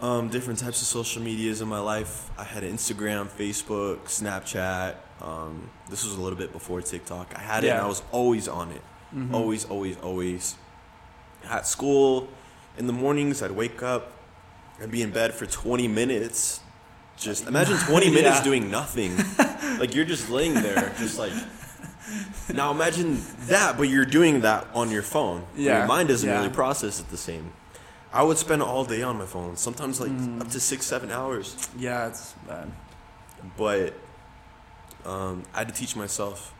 um, 0.02 0.28
different 0.28 0.60
types 0.60 0.82
of 0.82 0.88
social 0.90 1.22
medias 1.22 1.62
in 1.62 1.70
my 1.70 1.80
life. 1.80 2.30
I 2.38 2.44
had 2.44 2.64
Instagram, 2.64 3.30
Facebook, 3.30 4.00
Snapchat. 4.10 4.96
Um, 5.22 5.70
this 5.90 6.04
was 6.04 6.16
a 6.16 6.22
little 6.22 6.38
bit 6.38 6.52
before 6.52 6.82
TikTok. 6.82 7.34
I 7.34 7.40
had 7.40 7.64
it 7.64 7.70
and 7.70 7.80
I 7.80 7.88
was 7.88 8.04
always 8.12 8.50
on 8.50 8.72
it. 8.72 8.82
Mhm. 9.16 9.34
Always, 9.34 9.64
always, 9.66 9.96
always. 10.04 10.56
At 11.50 11.68
school, 11.68 12.28
in 12.78 12.88
the 12.88 12.94
mornings, 12.94 13.42
I'd 13.42 13.52
wake 13.52 13.82
up 13.84 14.12
and 14.82 14.92
be 14.92 15.02
in 15.02 15.12
bed 15.12 15.34
for 15.34 15.46
20 15.46 15.88
minutes. 15.88 16.60
Just 17.18 17.48
imagine 17.48 17.78
20 17.78 18.10
minutes 18.10 18.38
Yeah. 18.40 18.44
doing 18.44 18.70
nothing. 18.72 19.16
like 19.80 19.96
you're 19.96 20.06
just 20.06 20.30
laying 20.30 20.54
there, 20.56 20.94
just 20.98 21.18
like. 21.20 21.32
Now 22.54 22.70
imagine 22.72 23.20
that, 23.48 23.78
but 23.78 23.84
you're 23.84 24.06
doing 24.06 24.42
that 24.42 24.68
on 24.76 24.92
your 24.92 25.02
phone. 25.02 25.44
Yeah, 25.56 25.80
Your 25.80 25.88
mind 25.88 26.10
doesn't 26.10 26.28
yeah. 26.30 26.38
really 26.38 26.54
process 26.54 27.00
it 27.00 27.10
the 27.10 27.18
same. 27.18 27.52
I 28.14 28.22
would 28.22 28.38
spend 28.38 28.62
all 28.62 28.86
day 28.86 29.02
on 29.02 29.18
my 29.18 29.26
phone, 29.26 29.58
sometimes 29.58 30.00
like 30.00 30.12
Mm. 30.12 30.40
up 30.42 30.50
to 30.50 30.60
six, 30.60 30.86
seven 30.86 31.10
hours. 31.12 31.56
Yeah, 31.78 32.08
it's 32.08 32.34
bad. 32.48 32.72
But 33.58 33.94
um, 35.06 35.44
I 35.54 35.60
had 35.60 35.68
to 35.70 35.74
teach 35.74 35.96
myself 35.96 36.54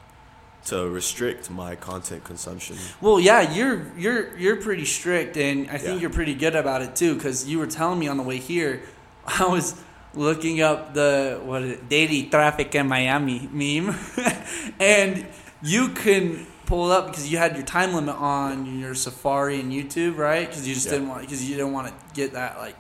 to 0.66 0.90
restrict 0.90 1.50
my 1.50 1.76
content 1.76 2.24
consumption. 2.24 2.76
Well, 3.02 3.20
yeah, 3.20 3.54
you're 3.54 3.86
you're 3.98 4.36
you're 4.38 4.56
pretty 4.58 4.86
strict, 4.86 5.38
and 5.38 5.70
I 5.70 5.78
think 5.78 5.96
Yeah. 5.96 6.02
you're 6.02 6.10
pretty 6.10 6.34
good 6.36 6.56
about 6.56 6.82
it 6.82 6.96
too. 6.96 7.16
Because 7.16 7.48
you 7.48 7.60
were 7.60 7.68
telling 7.68 8.00
me 8.00 8.08
on 8.08 8.18
the 8.18 8.24
way 8.24 8.38
here, 8.38 8.82
I 9.28 9.46
was 9.46 9.76
looking 10.16 10.62
up 10.62 10.94
the 10.94 11.40
what 11.44 11.62
is 11.64 11.72
it, 11.74 11.90
daily 11.90 12.24
traffic 12.24 12.74
in 12.76 12.88
Miami 12.88 13.48
meme, 13.52 13.96
and 14.80 15.26
you 15.62 15.90
can 15.90 16.48
pull 16.66 16.92
it 16.92 16.96
up 16.96 17.08
because 17.08 17.32
you 17.32 17.38
had 17.38 17.56
your 17.56 17.66
time 17.66 17.94
limit 17.94 18.16
on 18.16 18.80
your 18.80 18.96
Safari 18.96 19.60
and 19.60 19.72
YouTube, 19.72 20.18
right? 20.18 20.48
Because 20.48 20.68
you 20.68 20.74
just 20.74 20.88
Yeah. 20.88 20.94
didn't 20.94 21.10
want 21.10 21.22
because 21.22 21.48
you 21.48 21.56
didn't 21.56 21.74
want 21.74 21.88
to 21.90 21.94
get 22.16 22.34
that 22.34 22.58
like 22.58 22.76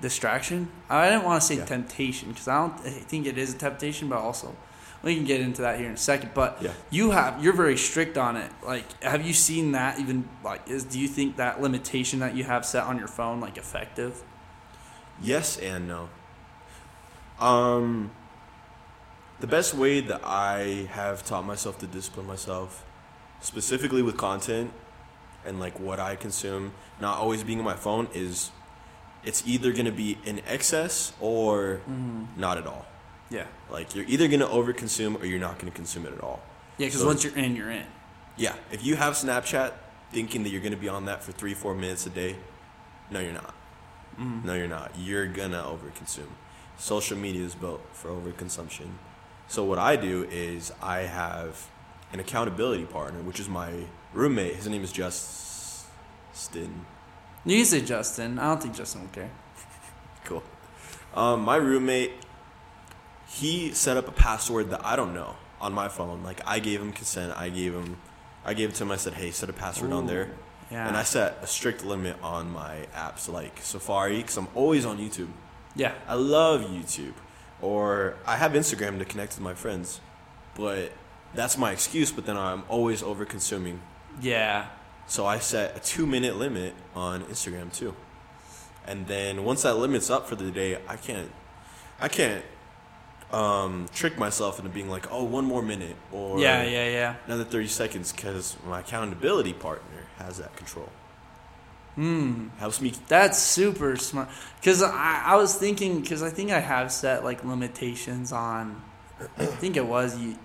distraction. 0.00 0.68
I 0.88 1.10
didn't 1.10 1.24
want 1.24 1.40
to 1.42 1.46
say 1.46 1.56
Yeah. 1.56 1.64
temptation 1.66 2.30
because 2.30 2.48
I 2.48 2.58
don't 2.58 2.74
I 2.86 2.90
think 2.90 3.26
it 3.26 3.36
is 3.38 3.52
a 3.54 3.58
temptation, 3.58 4.08
but 4.08 4.18
also 4.18 4.54
we 5.02 5.14
can 5.14 5.24
get 5.24 5.40
into 5.40 5.62
that 5.62 5.78
here 5.78 5.86
in 5.88 5.94
a 5.94 5.96
second. 5.96 6.30
But 6.34 6.58
Yeah. 6.60 6.72
you 6.90 7.10
have 7.12 7.42
you're 7.42 7.52
very 7.52 7.76
strict 7.76 8.18
on 8.18 8.36
it. 8.36 8.50
Like, 8.64 9.02
have 9.02 9.24
you 9.26 9.32
seen 9.32 9.72
that 9.72 9.98
even 9.98 10.28
like 10.44 10.68
is 10.68 10.84
do 10.84 10.98
you 10.98 11.08
think 11.08 11.36
that 11.36 11.60
limitation 11.60 12.20
that 12.20 12.34
you 12.34 12.44
have 12.44 12.64
set 12.66 12.84
on 12.84 12.98
your 12.98 13.08
phone 13.08 13.40
like 13.40 13.56
effective? 13.56 14.22
Yes 15.20 15.56
and 15.58 15.88
no. 15.88 16.08
Um, 17.38 18.10
the 19.40 19.46
best 19.46 19.74
way 19.74 20.00
that 20.00 20.22
I 20.24 20.88
have 20.92 21.24
taught 21.24 21.44
myself 21.44 21.78
to 21.78 21.86
discipline 21.86 22.26
myself, 22.26 22.84
specifically 23.40 24.02
with 24.02 24.16
content 24.16 24.72
and 25.44 25.60
like 25.60 25.78
what 25.78 26.00
I 26.00 26.16
consume, 26.16 26.72
not 27.00 27.18
always 27.18 27.44
being 27.44 27.58
on 27.58 27.64
my 27.64 27.76
phone, 27.76 28.08
is 28.14 28.50
it's 29.24 29.46
either 29.46 29.72
gonna 29.72 29.92
be 29.92 30.18
in 30.24 30.40
excess 30.46 31.12
or 31.20 31.80
not 32.36 32.58
at 32.58 32.66
all. 32.66 32.86
Yeah, 33.30 33.46
Like 33.70 33.94
you're 33.94 34.04
either 34.06 34.28
gonna 34.28 34.46
overconsume 34.46 35.20
or 35.20 35.26
you're 35.26 35.40
not 35.40 35.58
gonna 35.58 35.72
consume 35.72 36.06
it 36.06 36.12
at 36.12 36.20
all. 36.20 36.40
yeah. 36.78 36.86
Because 36.86 37.00
So- 37.00 37.06
once 37.06 37.24
you're 37.24 37.34
in, 37.36 37.56
you're 37.56 37.70
in. 37.70 37.86
Yeah, 38.36 38.54
if 38.70 38.84
you 38.84 38.96
have 38.96 39.14
Snapchat 39.14 39.72
thinking 40.12 40.42
that 40.44 40.50
you're 40.50 40.60
gonna 40.62 40.76
be 40.76 40.88
on 40.88 41.06
that 41.06 41.24
for 41.24 41.32
three, 41.32 41.54
four 41.54 41.74
minutes 41.74 42.06
a 42.06 42.10
day, 42.10 42.36
no, 43.10 43.18
you're 43.20 43.32
not. 43.32 43.54
No, 44.18 44.54
you're 44.54 44.68
not. 44.68 44.92
You're 44.96 45.26
gonna 45.26 45.62
overconsume. 45.62 46.28
Social 46.78 47.16
media 47.18 47.44
is 47.44 47.54
built 47.54 47.82
for 47.92 48.08
overconsumption. 48.10 48.92
So 49.48 49.62
what 49.64 49.78
I 49.78 49.96
do 49.96 50.24
is 50.30 50.72
I 50.82 51.00
have 51.00 51.66
an 52.12 52.20
accountability 52.20 52.84
partner, 52.84 53.20
which 53.22 53.38
is 53.40 53.48
my 53.48 53.72
roommate. 54.14 54.56
His 54.56 54.68
name 54.68 54.82
is 54.84 54.92
Justin. 54.92 56.86
You 57.44 57.56
can 57.58 57.64
say 57.66 57.80
Justin. 57.82 58.38
I 58.38 58.44
don't 58.44 58.62
think 58.62 58.74
Justin 58.76 59.02
will 59.02 59.08
care. 59.08 59.30
Cool. 60.24 60.42
Um, 61.14 61.42
my 61.42 61.56
roommate, 61.56 62.12
he 63.28 63.72
set 63.72 63.96
up 63.96 64.08
a 64.08 64.12
password 64.12 64.70
that 64.70 64.84
I 64.84 64.96
don't 64.96 65.14
know 65.14 65.36
on 65.60 65.72
my 65.72 65.88
phone. 65.88 66.22
Like 66.22 66.40
I 66.46 66.58
gave 66.58 66.80
him 66.80 66.92
consent. 66.92 67.36
I 67.36 67.48
gave 67.48 67.74
him, 67.74 67.96
I 68.44 68.54
gave 68.54 68.70
it 68.70 68.74
to 68.76 68.84
him. 68.84 68.90
I 68.90 68.96
said, 68.96 69.14
"Hey, 69.14 69.30
set 69.30 69.48
a 69.48 69.52
password 69.52 69.92
on 69.92 70.06
there." 70.06 70.30
Yeah. 70.70 70.88
And 70.88 70.96
I 70.96 71.04
set 71.04 71.38
a 71.42 71.46
strict 71.46 71.84
limit 71.84 72.16
on 72.22 72.50
my 72.50 72.86
apps 72.94 73.28
like 73.28 73.58
Safari 73.62 74.16
because 74.16 74.36
I'm 74.36 74.48
always 74.54 74.84
on 74.84 74.98
YouTube. 74.98 75.28
yeah. 75.76 75.92
I 76.08 76.14
love 76.14 76.62
YouTube. 76.62 77.14
Or 77.62 78.16
I 78.26 78.36
have 78.36 78.52
Instagram 78.52 78.98
to 78.98 79.04
connect 79.04 79.34
with 79.34 79.40
my 79.42 79.54
friends. 79.54 80.00
But 80.56 80.92
that's 81.34 81.56
my 81.56 81.70
excuse, 81.72 82.10
but 82.10 82.26
then 82.26 82.36
I'm 82.36 82.64
always 82.68 83.02
over 83.02 83.24
consuming. 83.24 83.80
Yeah. 84.20 84.66
So 85.06 85.24
I 85.24 85.38
set 85.38 85.76
a 85.76 85.80
two 85.80 86.06
minute 86.06 86.36
limit 86.36 86.74
on 86.94 87.22
Instagram 87.24 87.72
too. 87.72 87.94
And 88.86 89.06
then 89.06 89.44
once 89.44 89.62
that 89.62 89.76
limit's 89.76 90.10
up 90.10 90.28
for 90.28 90.34
the 90.34 90.50
day, 90.50 90.78
I 90.88 90.96
can't 90.96 91.30
I 92.00 92.08
can't 92.08 92.44
um, 93.32 93.86
trick 93.94 94.18
myself 94.18 94.58
into 94.58 94.70
being 94.70 94.88
like, 94.88 95.10
oh, 95.10 95.24
one 95.24 95.44
more 95.44 95.62
minute 95.62 95.96
or 96.12 96.38
Yeah, 96.38 96.62
yeah, 96.62 96.88
yeah. 96.88 97.14
another 97.26 97.44
30 97.44 97.66
seconds 97.66 98.12
because 98.12 98.56
my 98.66 98.80
accountability 98.80 99.52
partner 99.52 100.06
has 100.18 100.38
that 100.38 100.56
control. 100.56 100.88
Hmm. 101.96 102.48
Helps 102.58 102.80
me 102.80 102.92
That's 103.08 103.38
super 103.38 103.96
smart. 103.96 104.28
Because 104.60 104.82
I, 104.82 105.22
I 105.26 105.36
was 105.36 105.54
thinking, 105.56 106.00
because 106.02 106.22
I 106.22 106.28
think 106.30 106.50
I 106.50 106.60
have 106.60 106.92
set 106.92 107.24
like 107.24 107.42
limitations 107.44 108.32
on, 108.32 108.82
I 109.38 109.46
think 109.46 109.76
it 109.76 109.86
was 109.86 110.18
you, 110.18 110.36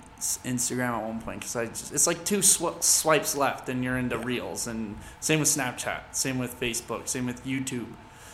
Instagram 0.45 0.97
at 0.97 1.03
one 1.03 1.21
point. 1.21 1.39
Because 1.41 1.55
I 1.57 1.65
just, 1.65 1.93
it's 1.93 2.07
like 2.07 2.23
two 2.23 2.41
sw- 2.41 2.79
swipes 2.81 3.35
left 3.35 3.67
and 3.67 3.83
you're 3.83 3.97
into 3.97 4.17
reels. 4.17 4.65
And 4.67 4.97
same 5.19 5.39
with 5.39 5.50
Snapchat, 5.50 6.01
same 6.13 6.39
with 6.39 6.57
Facebook, 6.59 7.09
same 7.09 7.25
with 7.25 7.45
YouTube. 7.45 7.88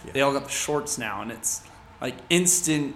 Yeah. 0.06 0.12
They 0.13 0.22
all 0.22 0.32
got 0.32 0.44
the 0.46 0.51
shorts 0.51 1.00
now, 1.00 1.24
and 1.24 1.32
it's 1.32 1.63
like 2.00 2.16
instant 2.30 2.96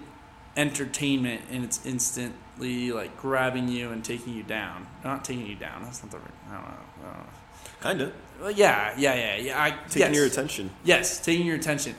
entertainment 0.56 1.42
and 1.50 1.64
it's 1.64 1.84
instantly 1.86 2.92
like 2.92 3.16
grabbing 3.16 3.68
you 3.68 3.90
and 3.90 4.04
taking 4.04 4.34
you 4.34 4.42
down. 4.42 4.86
Not 5.04 5.24
taking 5.24 5.46
you 5.46 5.56
down. 5.56 5.82
That's 5.82 6.02
not 6.02 6.12
the 6.12 6.18
right. 6.18 6.28
I 6.48 6.52
don't 6.54 6.62
know. 6.62 6.68
I 7.02 7.06
don't 7.06 7.18
know. 7.18 7.26
kind 7.80 8.00
of 8.00 8.12
yeah, 8.56 8.94
yeah, 8.98 9.14
yeah, 9.14 9.36
yeah. 9.36 9.62
I, 9.62 9.70
taking 9.88 10.00
yes. 10.00 10.16
your 10.16 10.26
attention. 10.26 10.70
Yes, 10.84 11.24
taking 11.24 11.46
your 11.46 11.56
attention. 11.56 11.94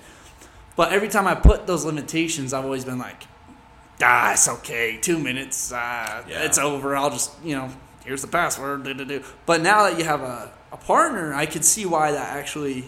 But 0.75 0.91
every 0.91 1.07
time 1.07 1.27
I 1.27 1.35
put 1.35 1.67
those 1.67 1.85
limitations, 1.85 2.53
I've 2.53 2.65
always 2.65 2.83
been 2.83 2.97
like, 2.97 3.23
ah, 4.01 4.33
it's 4.33 4.47
okay. 4.47 4.97
Two 4.97 5.19
minutes, 5.19 5.71
uh, 5.71 6.23
Yeah. 6.27 6.43
it's 6.43 6.57
over. 6.57 6.95
I'll 6.95 7.11
just, 7.11 7.31
you 7.43 7.55
know, 7.55 7.69
here's 8.03 8.21
the 8.21 8.27
password. 8.27 8.83
do, 8.83 8.93
do, 8.93 9.05
do. 9.05 9.23
But 9.45 9.61
now 9.61 9.83
that 9.83 9.97
you 9.97 10.05
have 10.05 10.21
a, 10.21 10.51
a 10.71 10.77
partner, 10.77 11.33
I 11.33 11.45
could 11.45 11.63
see 11.63 11.85
why 11.85 12.11
that 12.11 12.35
actually 12.35 12.85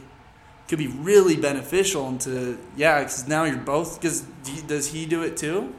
could 0.67 0.79
be 0.79 0.88
really 0.88 1.36
beneficial. 1.36 2.07
Into 2.07 2.57
yeah, 2.75 3.00
because 3.00 3.27
now 3.27 3.43
you're 3.43 3.57
both. 3.57 4.00
Because 4.00 4.22
does 4.67 4.88
he 4.88 5.05
do 5.05 5.24
it 5.24 5.38
too? 5.38 5.74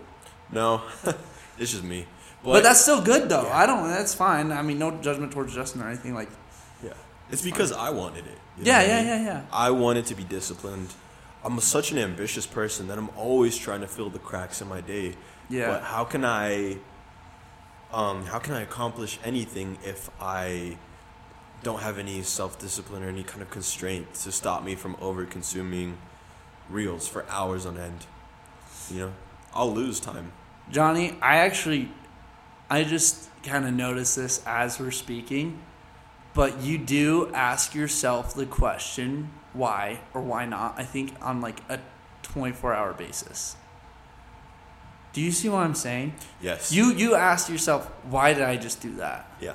No, 0.51 0.83
it's 1.59 1.73
just 1.73 1.85
me. 1.85 2.07
But, 2.45 2.63
that's 2.63 2.81
still 2.81 3.03
good 3.03 3.29
though. 3.29 3.43
Yeah. 3.43 3.57
I 3.57 3.67
don't. 3.67 3.89
That's 3.89 4.15
fine. 4.15 4.53
I 4.53 4.63
mean, 4.63 4.79
no 4.79 4.93
judgment 4.93 5.33
towards 5.33 5.53
Justin 5.55 5.83
or 5.83 5.89
anything. 5.89 6.15
Like, 6.15 6.31
yeah, 6.83 6.93
it's 7.31 7.43
because 7.43 7.73
I 7.73 7.91
wanted 7.91 8.27
it. 8.27 8.39
yeah, 8.59 8.79
what 8.79 8.85
I 8.85 8.89
yeah, 8.89 8.97
mean? 8.99 9.07
yeah, 9.07 9.25
yeah. 9.25 9.43
I 9.53 9.71
wanted 9.71 10.07
to 10.07 10.15
be 10.15 10.23
disciplined. 10.23 10.95
I'm 11.45 11.59
such 11.61 11.93
an 11.93 11.99
ambitious 11.99 12.47
person 12.47 12.87
that 12.89 12.99
I'm 12.99 13.11
always 13.17 13.57
trying 13.57 13.81
to 13.81 13.87
fill 13.89 14.11
the 14.11 14.19
cracks 14.19 14.61
in 14.61 14.69
my 14.69 14.81
day. 14.81 15.17
Yeah. 15.49 15.69
But 15.69 15.83
how 15.83 16.05
can 16.05 16.25
I 16.25 16.79
um 17.93 18.27
how 18.27 18.39
can 18.39 18.55
I 18.55 18.63
accomplish 18.63 19.19
anything 19.25 19.79
if 19.85 20.11
I 20.21 20.79
don't 21.67 21.83
have 21.83 21.99
any 21.99 22.23
self-discipline 22.23 23.03
or 23.03 23.09
any 23.09 23.25
kind 23.25 23.43
of 23.43 23.51
constraint 23.51 24.15
to 24.15 24.31
stop 24.31 24.63
me 24.63 24.77
from 24.77 24.95
over 25.01 25.27
consuming 25.27 25.99
reels 26.71 27.09
for 27.09 27.29
hours 27.29 27.67
on 27.67 27.77
end? 27.77 28.07
You 28.89 29.01
know, 29.01 29.13
I'll 29.53 29.75
lose 29.75 29.99
time. 29.99 30.31
Jony, 30.71 31.17
I 31.21 31.39
actually, 31.39 31.91
I 32.71 32.85
just 32.85 33.29
kind 33.43 33.65
of 33.65 33.75
noticed 33.75 34.15
this 34.15 34.45
as 34.47 34.79
we're 34.79 34.93
speaking, 34.93 35.59
but 36.35 36.63
you 36.63 36.79
do 36.79 37.33
ask 37.35 37.75
yourself 37.75 38.33
the 38.33 38.47
question 38.47 39.33
why 39.53 39.99
or 40.15 40.21
why 40.21 40.47
not, 40.47 40.79
I 40.79 40.85
think, 40.85 41.15
on 41.21 41.41
like 41.41 41.63
a 41.69 41.81
24 42.23 42.75
hour 42.75 42.93
basis. 42.93 43.57
Do 45.13 45.21
you 45.21 45.33
see 45.33 45.49
what 45.49 45.65
I'm 45.65 45.75
saying? 45.75 46.15
Yes. 46.41 46.71
You 46.71 46.93
you 46.93 47.17
ask 47.17 47.49
yourself, 47.49 47.91
why 48.05 48.35
did 48.35 48.45
I 48.45 48.57
just 48.57 48.81
do 48.81 48.95
that? 48.97 49.29
Yeah. 49.41 49.55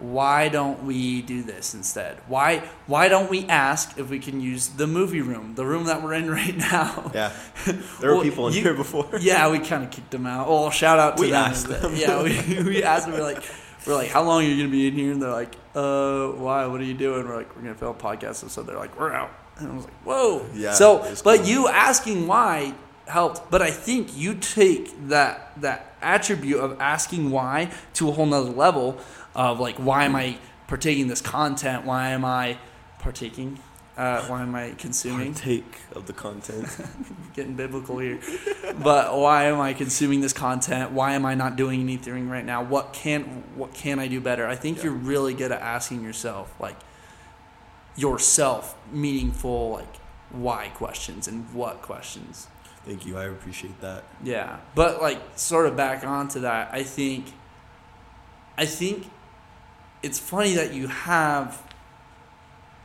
Why 0.00 0.48
don't 0.48 0.84
we 0.84 1.22
do 1.22 1.42
this 1.42 1.74
instead? 1.74 2.16
Why 2.26 2.62
why 2.86 3.08
don't 3.08 3.30
we 3.30 3.46
ask 3.46 3.98
if 3.98 4.08
we 4.10 4.18
can 4.18 4.40
use 4.40 4.68
the 4.68 4.86
movie 4.86 5.20
room, 5.20 5.54
the 5.54 5.64
room 5.66 5.84
that 5.84 6.02
we're 6.02 6.14
in 6.14 6.30
right 6.40 6.56
now? 6.56 7.10
Yeah. 7.14 7.32
There 7.66 8.10
were 8.10 8.14
Well, 8.16 8.22
people 8.22 8.48
in 8.48 8.54
you- 8.54 8.62
here 8.62 8.74
before. 8.74 9.08
Yeah, 9.20 9.50
we 9.50 9.58
kind 9.58 9.84
of 9.84 9.90
kicked 9.90 10.10
them 10.10 10.26
out. 10.26 10.48
Well, 10.48 10.70
shout 10.70 10.98
out 10.98 11.16
to 11.18 11.22
We 11.22 11.30
them. 11.30 11.44
asked 11.50 11.68
them. 11.68 11.92
Yeah, 11.94 12.22
we, 12.22 12.62
we 12.70 12.82
asked 12.82 13.06
them. 13.06 13.14
We're 13.16 13.22
like, 13.22 13.42
we're 13.86 13.94
like, 13.94 14.08
how 14.08 14.22
long 14.22 14.42
are 14.42 14.46
you 14.46 14.56
gonna 14.56 14.68
be 14.70 14.86
in 14.88 14.94
here? 14.94 15.12
And 15.12 15.20
they're 15.22 15.30
like, 15.30 15.54
uh, 15.74 16.28
why? 16.28 16.66
What 16.66 16.80
are 16.80 16.84
you 16.84 16.94
doing? 16.94 17.26
We're 17.28 17.36
like, 17.36 17.54
we're 17.54 17.62
gonna 17.62 17.74
film 17.74 17.96
a 17.96 17.98
podcast. 17.98 18.42
And 18.42 18.50
so 18.50 18.62
they're 18.62 18.78
like, 18.78 18.98
we're 18.98 19.12
out. 19.12 19.30
And 19.58 19.70
I 19.72 19.74
was 19.74 19.84
like, 19.84 20.02
whoa. 20.04 20.46
Yeah, 20.54 20.72
So, 20.72 21.00
but 21.22 21.38
cool. 21.40 21.46
you 21.46 21.68
asking 21.68 22.26
why 22.26 22.74
helped. 23.06 23.50
But 23.50 23.60
I 23.60 23.70
think 23.70 24.16
you 24.16 24.34
take 24.34 25.08
that 25.08 25.52
that 25.60 25.86
attribute 26.02 26.58
of 26.60 26.80
asking 26.80 27.30
why 27.30 27.70
to 27.94 28.08
a 28.08 28.12
whole 28.12 28.24
nother 28.24 28.48
level 28.50 28.98
of 29.48 29.60
like, 29.60 29.76
why 29.76 30.04
am 30.04 30.14
I 30.14 30.36
partaking 30.66 31.08
this 31.08 31.20
content? 31.22 31.84
Why 31.86 32.10
am 32.10 32.24
I 32.24 32.58
partaking? 32.98 33.58
Uh, 33.96 34.22
why 34.26 34.42
am 34.42 34.54
I 34.54 34.70
consuming? 34.78 35.34
Partake 35.34 35.74
of 35.94 36.06
the 36.06 36.12
content. 36.12 36.66
getting 37.34 37.54
biblical 37.54 37.98
here. 37.98 38.18
but 38.82 39.16
why 39.16 39.44
am 39.44 39.60
I 39.60 39.72
consuming 39.74 40.20
this 40.20 40.32
content? 40.32 40.92
Why 40.92 41.12
am 41.14 41.26
I 41.26 41.34
not 41.34 41.56
doing 41.56 41.80
anything 41.80 42.28
right 42.28 42.44
now? 42.44 42.62
What 42.62 42.92
can 42.92 43.22
what 43.56 43.74
can 43.74 43.98
I 43.98 44.08
do 44.08 44.20
better? 44.20 44.46
I 44.46 44.56
think 44.56 44.78
Yeah. 44.78 44.84
you're 44.84 44.92
really 44.94 45.34
good 45.34 45.52
at 45.52 45.60
asking 45.60 46.02
yourself 46.02 46.54
like 46.60 46.76
yourself 47.96 48.76
meaningful 48.92 49.72
like 49.72 49.96
why 50.30 50.68
questions 50.74 51.28
and 51.28 51.52
what 51.52 51.82
questions. 51.82 52.46
Thank 52.86 53.04
you. 53.04 53.18
I 53.18 53.24
appreciate 53.24 53.80
that. 53.80 54.04
Yeah. 54.22 54.58
But 54.74 55.02
like 55.02 55.20
sort 55.36 55.66
of 55.66 55.76
back 55.76 56.04
onto 56.06 56.40
that, 56.40 56.70
I 56.72 56.82
think 56.84 57.26
I 58.56 58.64
think 58.66 59.10
it's 60.02 60.18
funny 60.18 60.54
that 60.54 60.72
you 60.74 60.86
have 60.88 61.62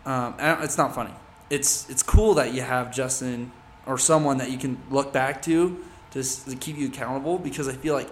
um, 0.06 0.36
it's 0.40 0.78
not 0.78 0.94
funny. 0.94 1.14
It's 1.50 1.90
it's 1.90 2.04
cool 2.04 2.36
that 2.36 2.54
you 2.54 2.62
have 2.62 2.94
Justin 2.94 3.52
or 3.86 3.98
someone 3.98 4.38
that 4.38 4.52
you 4.52 4.58
can 4.58 4.78
look 4.90 5.12
back 5.14 5.42
to 5.44 5.84
to, 6.12 6.24
to 6.50 6.56
keep 6.56 6.78
you 6.78 6.88
accountable 6.88 7.38
because 7.38 7.68
I 7.68 7.74
feel 7.74 7.94
like 7.94 8.10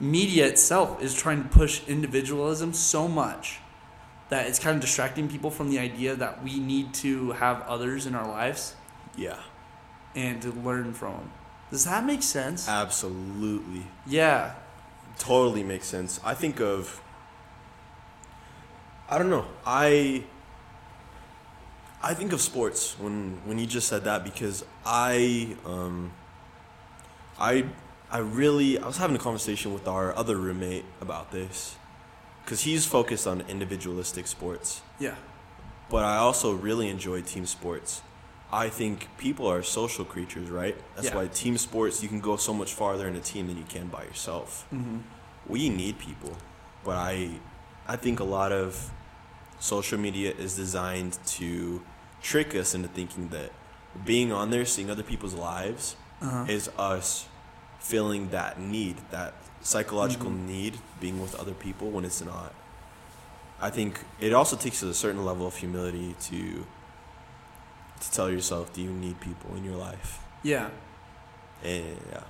media 0.00 0.46
itself 0.46 1.02
is 1.02 1.14
trying 1.14 1.42
to 1.42 1.48
push 1.48 1.86
individualism 1.88 2.72
so 2.72 3.08
much 3.08 3.60
that 4.28 4.46
it's 4.46 4.58
kind 4.58 4.74
of 4.76 4.80
distracting 4.82 5.28
people 5.28 5.50
from 5.50 5.70
the 5.70 5.78
idea 5.78 6.14
that 6.14 6.42
we 6.44 6.58
need 6.58 6.92
to 6.94 7.32
have 7.32 7.62
others 7.62 8.04
in 8.06 8.14
our 8.14 8.28
lives 8.28 8.74
Yeah. 9.16 9.38
and 10.14 10.42
to 10.42 10.50
learn 10.52 10.92
from 10.92 11.12
them. 11.14 11.32
Does 11.70 11.84
that 11.86 12.04
make 12.04 12.22
sense? 12.22 12.68
Absolutely. 12.68 13.86
Yeah. 14.06 14.52
totally 15.18 15.62
makes 15.64 15.86
sense. 15.86 16.20
I 16.24 16.34
think 16.34 16.60
of 16.60 17.00
I 19.10 19.18
don't 19.18 19.30
know. 19.30 19.46
I 19.66 20.24
I 22.02 22.14
think 22.14 22.32
of 22.32 22.40
sports 22.40 22.96
when 22.98 23.40
when 23.44 23.58
you 23.58 23.66
just 23.66 23.88
said 23.88 24.04
that 24.04 24.22
because 24.24 24.64
I 24.84 25.56
um 25.66 26.12
I 27.38 27.64
I 28.10 28.18
really 28.18 28.78
I 28.78 28.86
was 28.86 28.96
having 28.98 29.16
a 29.16 29.18
conversation 29.18 29.72
with 29.74 29.86
our 29.88 30.16
other 30.16 30.36
roommate 30.36 30.84
about 31.00 31.30
this 31.32 31.76
cuz 32.46 32.62
he's 32.62 32.86
focused 32.86 33.26
on 33.26 33.42
individualistic 33.48 34.26
sports 34.26 34.80
Yeah. 34.98 35.16
but 35.90 36.04
I 36.04 36.16
also 36.18 36.52
really 36.52 36.88
enjoy 36.88 37.22
team 37.22 37.46
sports. 37.46 38.02
I 38.50 38.68
think 38.70 39.08
people 39.18 39.46
are 39.46 39.62
social 39.62 40.04
creatures, 40.06 40.48
right? 40.50 40.76
That's 40.94 41.08
Yeah. 41.08 41.16
why 41.16 41.26
team 41.28 41.58
sports 41.58 42.02
you 42.02 42.08
can 42.08 42.20
go 42.20 42.36
so 42.36 42.52
much 42.54 42.72
farther 42.72 43.06
in 43.08 43.16
a 43.16 43.20
team 43.20 43.46
than 43.48 43.56
you 43.58 43.64
can 43.74 43.88
by 43.88 44.02
yourself. 44.04 44.48
Mm-hmm. 44.72 44.98
We 45.46 45.68
need 45.68 45.98
people, 45.98 46.32
but 46.84 46.96
I 46.96 47.40
I 47.86 47.96
think 47.96 48.20
a 48.20 48.24
lot 48.38 48.52
of 48.52 48.90
social 49.60 49.98
media 49.98 50.32
is 50.38 50.54
designed 50.56 51.18
to 51.26 51.82
trick 52.22 52.54
us 52.54 52.74
into 52.74 52.88
thinking 52.88 53.28
that 53.28 53.50
being 54.04 54.32
on 54.32 54.50
there, 54.50 54.64
seeing 54.64 54.90
other 54.90 55.02
people's 55.02 55.34
lives, 55.34 55.96
Uh-huh. 56.20 56.44
is 56.48 56.68
us 56.78 57.26
feeling 57.78 58.30
that 58.30 58.58
need, 58.58 58.96
that 59.10 59.34
psychological 59.60 60.30
Mhm. 60.30 60.46
need, 60.46 60.78
being 61.00 61.20
with 61.20 61.34
other 61.36 61.52
people 61.54 61.90
when 61.90 62.04
it's 62.04 62.20
not. 62.20 62.52
I 63.60 63.70
think 63.70 64.00
it 64.20 64.32
also 64.32 64.56
takes 64.56 64.82
a 64.82 64.92
certain 64.94 65.24
level 65.24 65.46
of 65.46 65.56
humility 65.56 66.14
to 66.30 66.66
to 68.00 68.10
tell 68.12 68.30
yourself, 68.30 68.72
do 68.72 68.80
you 68.80 68.90
need 68.92 69.18
people 69.18 69.56
in 69.56 69.64
your 69.64 69.74
life? 69.74 70.20
Yeah. 70.44 70.68
And 71.64 71.98
yeah, 72.12 72.20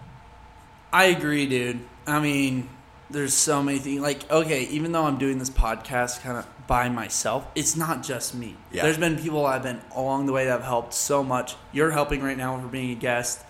I 0.91 1.05
agree, 1.05 1.47
dude. 1.47 1.81
I 2.07 2.21
mean, 2.21 2.71
there's 3.11 3.35
so 3.35 3.63
many 3.63 3.79
things. 3.79 4.01
Like, 4.01 4.31
okay, 4.31 4.65
even 4.65 4.93
though 4.93 5.05
I'm 5.05 5.19
doing 5.19 5.39
this 5.39 5.51
podcast 5.51 6.23
kind 6.23 6.39
of 6.39 6.47
by 6.67 6.89
myself, 6.89 7.47
it's 7.55 7.77
not 7.77 8.03
just 8.03 8.35
me. 8.35 8.57
Yeah. 8.71 8.83
There's 8.83 8.99
been 8.99 9.19
people 9.19 9.47
I've 9.47 9.63
been 9.63 9.81
along 9.95 10.27
the 10.27 10.33
way 10.33 10.45
that 10.45 10.51
have 10.51 10.65
helped 10.65 10.93
so 10.95 11.25
much. 11.25 11.57
You're 11.73 11.91
helping 11.91 12.23
right 12.23 12.37
now 12.37 12.61
for 12.61 12.69
being 12.69 12.91
a 12.91 12.95
guest. 12.95 13.45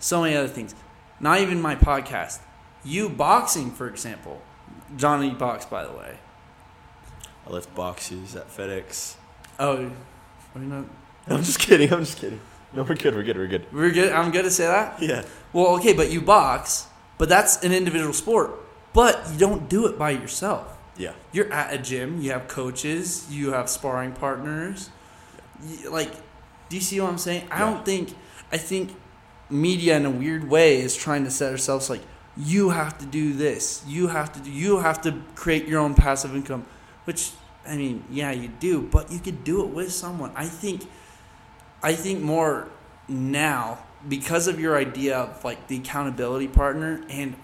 So 0.00 0.22
many 0.22 0.34
other 0.34 0.48
things. 0.48 0.74
Not 1.20 1.40
even 1.40 1.60
my 1.60 1.76
podcast. 1.76 2.40
You 2.84 3.08
boxing, 3.08 3.70
for 3.70 3.88
example. 3.88 4.42
Jony 4.96 5.38
Box, 5.38 5.66
by 5.66 5.84
the 5.84 5.92
way. 5.92 6.18
I 7.46 7.50
lift 7.50 7.74
boxes 7.74 8.34
at 8.34 8.48
FedEx. 8.48 9.16
Oh, 9.58 9.90
are 10.54 10.60
you 10.60 10.66
not? 10.66 10.86
I'm 11.28 11.42
just 11.42 11.58
kidding. 11.58 11.92
I'm 11.92 12.00
just 12.00 12.18
kidding. 12.18 12.40
No, 12.72 12.82
we're 12.82 12.94
good. 12.94 13.14
We're 13.14 13.22
good. 13.22 13.36
We're 13.36 13.46
good. 13.46 13.66
We're 13.72 13.90
good. 13.90 14.12
I'm 14.12 14.30
good 14.30 14.44
to 14.44 14.50
say 14.50 14.66
that. 14.66 15.00
Yeah. 15.02 15.24
Well, 15.52 15.74
okay, 15.76 15.92
but 15.92 16.10
you 16.10 16.20
box, 16.20 16.86
but 17.18 17.28
that's 17.28 17.62
an 17.62 17.72
individual 17.72 18.12
sport. 18.12 18.52
But 18.92 19.28
you 19.32 19.38
don't 19.38 19.68
do 19.68 19.86
it 19.86 19.98
by 19.98 20.10
yourself. 20.10 20.76
Yeah. 20.96 21.12
You're 21.32 21.52
at 21.52 21.72
a 21.72 21.78
gym. 21.78 22.20
You 22.20 22.32
have 22.32 22.48
coaches. 22.48 23.26
You 23.30 23.52
have 23.52 23.68
sparring 23.70 24.12
partners. 24.12 24.90
You- 25.64 25.90
like, 25.90 26.12
do 26.68 26.76
you 26.76 26.82
see 26.82 27.00
what 27.00 27.10
I'm 27.10 27.18
saying? 27.18 27.46
I 27.50 27.58
Yeah. 27.60 27.70
don't 27.70 27.84
think. 27.84 28.14
I 28.52 28.58
think 28.58 28.94
media, 29.48 29.96
in 29.96 30.04
a 30.06 30.10
weird 30.10 30.48
way, 30.50 30.80
is 30.80 30.96
trying 30.96 31.24
to 31.24 31.30
set 31.30 31.50
ourselves 31.52 31.88
like 31.88 32.02
you 32.36 32.70
have 32.70 32.98
to 32.98 33.06
do 33.06 33.32
this. 33.32 33.82
You 33.86 34.08
have 34.08 34.32
to 34.32 34.40
do. 34.40 34.50
You 34.50 34.78
have 34.78 35.00
to 35.02 35.14
create 35.34 35.66
your 35.66 35.80
own 35.80 35.94
passive 35.94 36.34
income. 36.34 36.64
Which 37.04 37.30
I 37.68 37.76
mean, 37.76 38.04
yeah, 38.10 38.30
you 38.32 38.48
do, 38.48 38.82
but 38.82 39.12
you 39.12 39.18
could 39.20 39.44
do 39.44 39.62
it 39.62 39.68
with 39.68 39.92
someone. 39.92 40.32
I 40.34 40.46
think. 40.46 40.88
I 41.82 41.94
think 41.94 42.20
more 42.22 42.68
now 43.08 43.78
because 44.08 44.48
of 44.48 44.58
your 44.60 44.76
idea 44.76 45.16
of 45.16 45.44
like 45.44 45.66
the 45.68 45.76
accountability 45.78 46.48
partner 46.48 47.02
and 47.08 47.36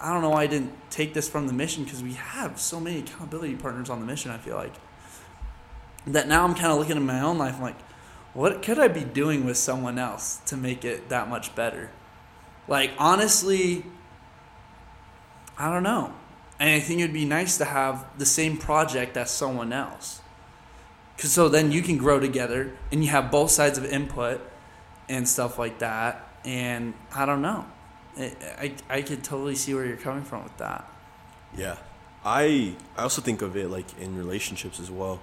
I 0.00 0.12
don't 0.12 0.22
know 0.22 0.30
why 0.30 0.42
I 0.42 0.46
didn't 0.46 0.72
take 0.90 1.14
this 1.14 1.28
from 1.28 1.46
the 1.46 1.52
mission 1.52 1.84
because 1.84 2.02
we 2.02 2.12
have 2.14 2.60
so 2.60 2.78
many 2.78 2.98
accountability 2.98 3.56
partners 3.56 3.88
on 3.88 4.00
the 4.00 4.06
mission. 4.06 4.30
I 4.30 4.38
feel 4.38 4.56
like 4.56 4.74
that 6.06 6.28
now 6.28 6.44
I'm 6.44 6.54
kind 6.54 6.66
of 6.66 6.78
looking 6.78 6.96
at 6.96 7.02
my 7.02 7.20
own 7.20 7.38
life. 7.38 7.56
I'm 7.56 7.62
like, 7.62 7.80
what 8.34 8.62
could 8.62 8.78
I 8.78 8.88
be 8.88 9.02
doing 9.02 9.44
with 9.44 9.56
someone 9.56 9.98
else 9.98 10.40
to 10.46 10.56
make 10.56 10.84
it 10.84 11.08
that 11.08 11.28
much 11.28 11.54
better? 11.54 11.90
Like 12.68 12.92
honestly, 12.98 13.84
I 15.58 15.72
don't 15.72 15.82
know. 15.82 16.12
And 16.58 16.70
I 16.70 16.80
think 16.80 17.00
it'd 17.00 17.14
be 17.14 17.24
nice 17.24 17.58
to 17.58 17.64
have 17.64 18.06
the 18.18 18.26
same 18.26 18.58
project 18.58 19.16
as 19.16 19.30
someone 19.30 19.72
else. 19.72 20.20
Cause 21.18 21.32
so 21.32 21.48
then 21.48 21.72
you 21.72 21.80
can 21.80 21.96
grow 21.96 22.20
together 22.20 22.72
and 22.92 23.02
you 23.02 23.10
have 23.10 23.30
both 23.30 23.50
sides 23.50 23.78
of 23.78 23.86
input 23.86 24.42
and 25.08 25.26
stuff 25.26 25.58
like 25.58 25.78
that. 25.78 26.28
And 26.44 26.92
I 27.14 27.24
don't 27.24 27.40
know. 27.40 27.64
I, 28.18 28.74
I, 28.88 29.02
could 29.02 29.22
totally 29.22 29.54
see 29.54 29.74
where 29.74 29.84
you're 29.84 29.96
coming 29.96 30.24
from 30.24 30.42
with 30.44 30.56
that. 30.58 30.88
Yeah. 31.56 31.76
I 32.24 32.74
I 32.96 33.02
also 33.02 33.22
think 33.22 33.42
of 33.42 33.56
it 33.56 33.70
like 33.70 33.86
in 34.00 34.16
relationships 34.16 34.80
as 34.80 34.90
well. 34.90 35.20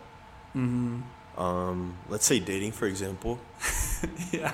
Mm-hmm. 0.56 1.02
Um, 1.42 1.98
let's 2.10 2.26
say 2.26 2.40
dating, 2.40 2.72
for 2.74 2.86
example. 2.86 3.40
yeah. 4.32 4.54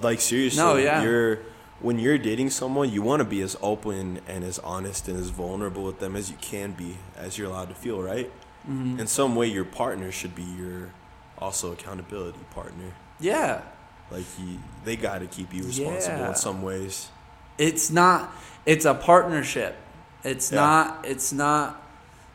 Like 0.00 0.20
seriously, 0.20 0.62
No, 0.62 0.76
yeah. 0.76 1.02
you're 1.02 1.38
when 1.80 1.98
you're 1.98 2.18
dating 2.18 2.50
someone, 2.50 2.90
you 2.90 3.02
want 3.02 3.20
to 3.20 3.24
be 3.24 3.40
as 3.42 3.56
open 3.62 4.20
and 4.26 4.42
as 4.44 4.58
honest 4.60 5.08
and 5.08 5.18
as 5.18 5.28
vulnerable 5.28 5.84
with 5.84 6.00
them 6.00 6.16
as 6.16 6.30
you 6.30 6.36
can 6.40 6.72
be, 6.72 6.96
as 7.16 7.36
you're 7.38 7.48
allowed 7.48 7.68
to 7.68 7.74
feel, 7.74 8.02
right? 8.02 8.30
Mm-hmm. 8.68 8.98
In 8.98 9.06
some 9.06 9.36
way, 9.36 9.46
your 9.46 9.64
partner 9.64 10.10
should 10.10 10.34
be 10.34 10.42
your 10.42 10.92
also 11.38 11.72
accountability 11.72 12.40
partner. 12.50 12.92
Yeah. 13.20 13.60
Like 14.10 14.24
you, 14.38 14.58
they 14.84 14.96
got 14.96 15.18
to 15.18 15.26
keep 15.26 15.52
you 15.52 15.64
responsible 15.64 16.18
Yeah. 16.18 16.28
in 16.30 16.34
some 16.34 16.62
ways. 16.62 17.08
It's 17.58 17.90
not. 17.90 18.32
It's 18.64 18.84
a 18.84 18.94
partnership. 18.94 19.76
It's 20.24 20.50
Yeah. 20.52 20.60
not. 20.60 21.04
It's 21.06 21.32
not. 21.32 21.82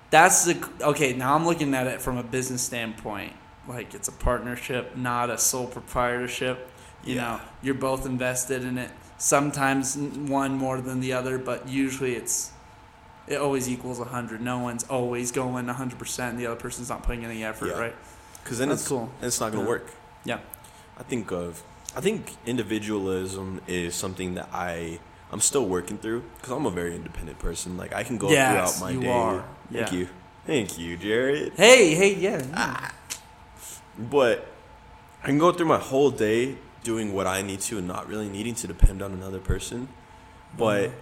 That's 0.10 0.45
the 0.45 0.57
okay. 0.81 1.13
Now 1.13 1.36
I'm 1.36 1.45
looking 1.45 1.73
at 1.73 1.88
it 1.88 2.01
from 2.01 2.17
a 2.17 2.23
business 2.23 2.62
standpoint. 2.62 3.34
Like 3.67 3.93
it's 3.93 4.07
a 4.07 4.12
partnership, 4.12 4.95
not 4.97 5.29
a 5.29 5.38
sole 5.38 5.67
proprietorship. 5.67 6.69
You 7.03 7.15
Yeah. 7.15 7.21
know, 7.21 7.39
you're 7.62 7.75
both 7.75 8.05
invested 8.05 8.63
in 8.63 8.77
it. 8.77 8.91
Sometimes 9.17 9.95
one 9.95 10.57
more 10.57 10.81
than 10.81 10.99
the 10.99 11.13
other, 11.13 11.38
but 11.38 11.67
usually 11.69 12.15
it's 12.15 12.51
it 13.27 13.38
always 13.38 13.69
equals 13.69 13.99
hundred. 13.99 14.41
No 14.41 14.57
one's 14.60 14.84
always 14.86 15.31
going 15.31 15.67
hundred 15.67 15.99
percent. 15.99 16.38
The 16.38 16.47
other 16.47 16.60
person's 16.60 16.89
not 16.89 17.03
putting 17.03 17.23
any 17.23 17.43
effort, 17.43 17.67
Yeah. 17.69 17.79
right? 17.79 17.95
Because 18.43 18.57
then 18.57 18.69
That's 18.69 18.81
it's 18.81 18.89
cool. 18.89 19.12
it's 19.21 19.39
not 19.39 19.51
gonna 19.51 19.63
Yeah. 19.63 19.69
work. 19.69 19.88
Yeah. 20.25 20.38
I 20.99 21.03
think 21.03 21.31
of 21.31 21.62
I 21.95 21.99
think 22.01 22.36
individualism 22.45 23.60
is 23.67 23.95
something 23.95 24.36
that 24.36 24.49
I 24.53 24.99
I'm 25.32 25.39
still 25.39 25.65
working 25.65 25.98
through 25.98 26.24
because 26.36 26.52
I'm 26.52 26.65
a 26.65 26.72
very 26.72 26.96
independent 26.96 27.39
person. 27.39 27.78
Like 27.78 27.94
I 27.94 28.04
can 28.04 28.17
go 28.17 28.30
Yes, 28.30 28.78
throughout 28.78 28.86
my 28.88 28.91
you 28.94 29.02
day. 29.02 29.10
are. 29.12 29.46
Thank 29.72 29.91
Yeah. 29.91 29.98
you, 29.98 30.08
thank 30.46 30.78
you, 30.78 30.98
Jared. 30.98 31.54
Hey, 31.56 31.96
hey, 31.96 32.15
yeah. 32.15 32.44
yeah. 32.50 32.91
But 33.98 34.48
I 35.24 35.28
can 35.28 35.38
go 35.38 35.52
through 35.52 35.67
my 35.67 35.78
whole 35.78 36.12
day 36.12 36.58
doing 36.84 37.13
what 37.13 37.28
I 37.28 37.41
need 37.41 37.62
to 37.62 37.78
and 37.78 37.88
not 37.88 38.08
really 38.08 38.28
needing 38.28 38.56
to 38.56 38.67
depend 38.67 39.02
on 39.02 39.13
another 39.13 39.39
person. 39.39 39.88
But 40.58 40.89
Mhm. 40.89 40.94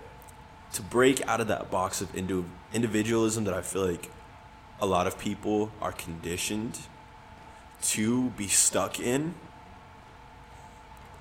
to 0.73 0.81
break 0.83 1.27
out 1.27 1.39
of 1.41 1.47
that 1.47 1.71
box 1.71 2.01
of 2.01 2.13
indi- 2.15 2.45
individualism 2.73 3.45
that 3.45 3.53
I 3.53 3.61
feel 3.61 3.85
like 3.87 4.11
a 4.81 4.85
lot 4.85 5.07
of 5.07 5.17
people 5.17 5.71
are 5.81 5.91
conditioned 5.91 6.77
to 7.81 8.29
be 8.31 8.47
stuck 8.47 8.99
in, 8.99 9.33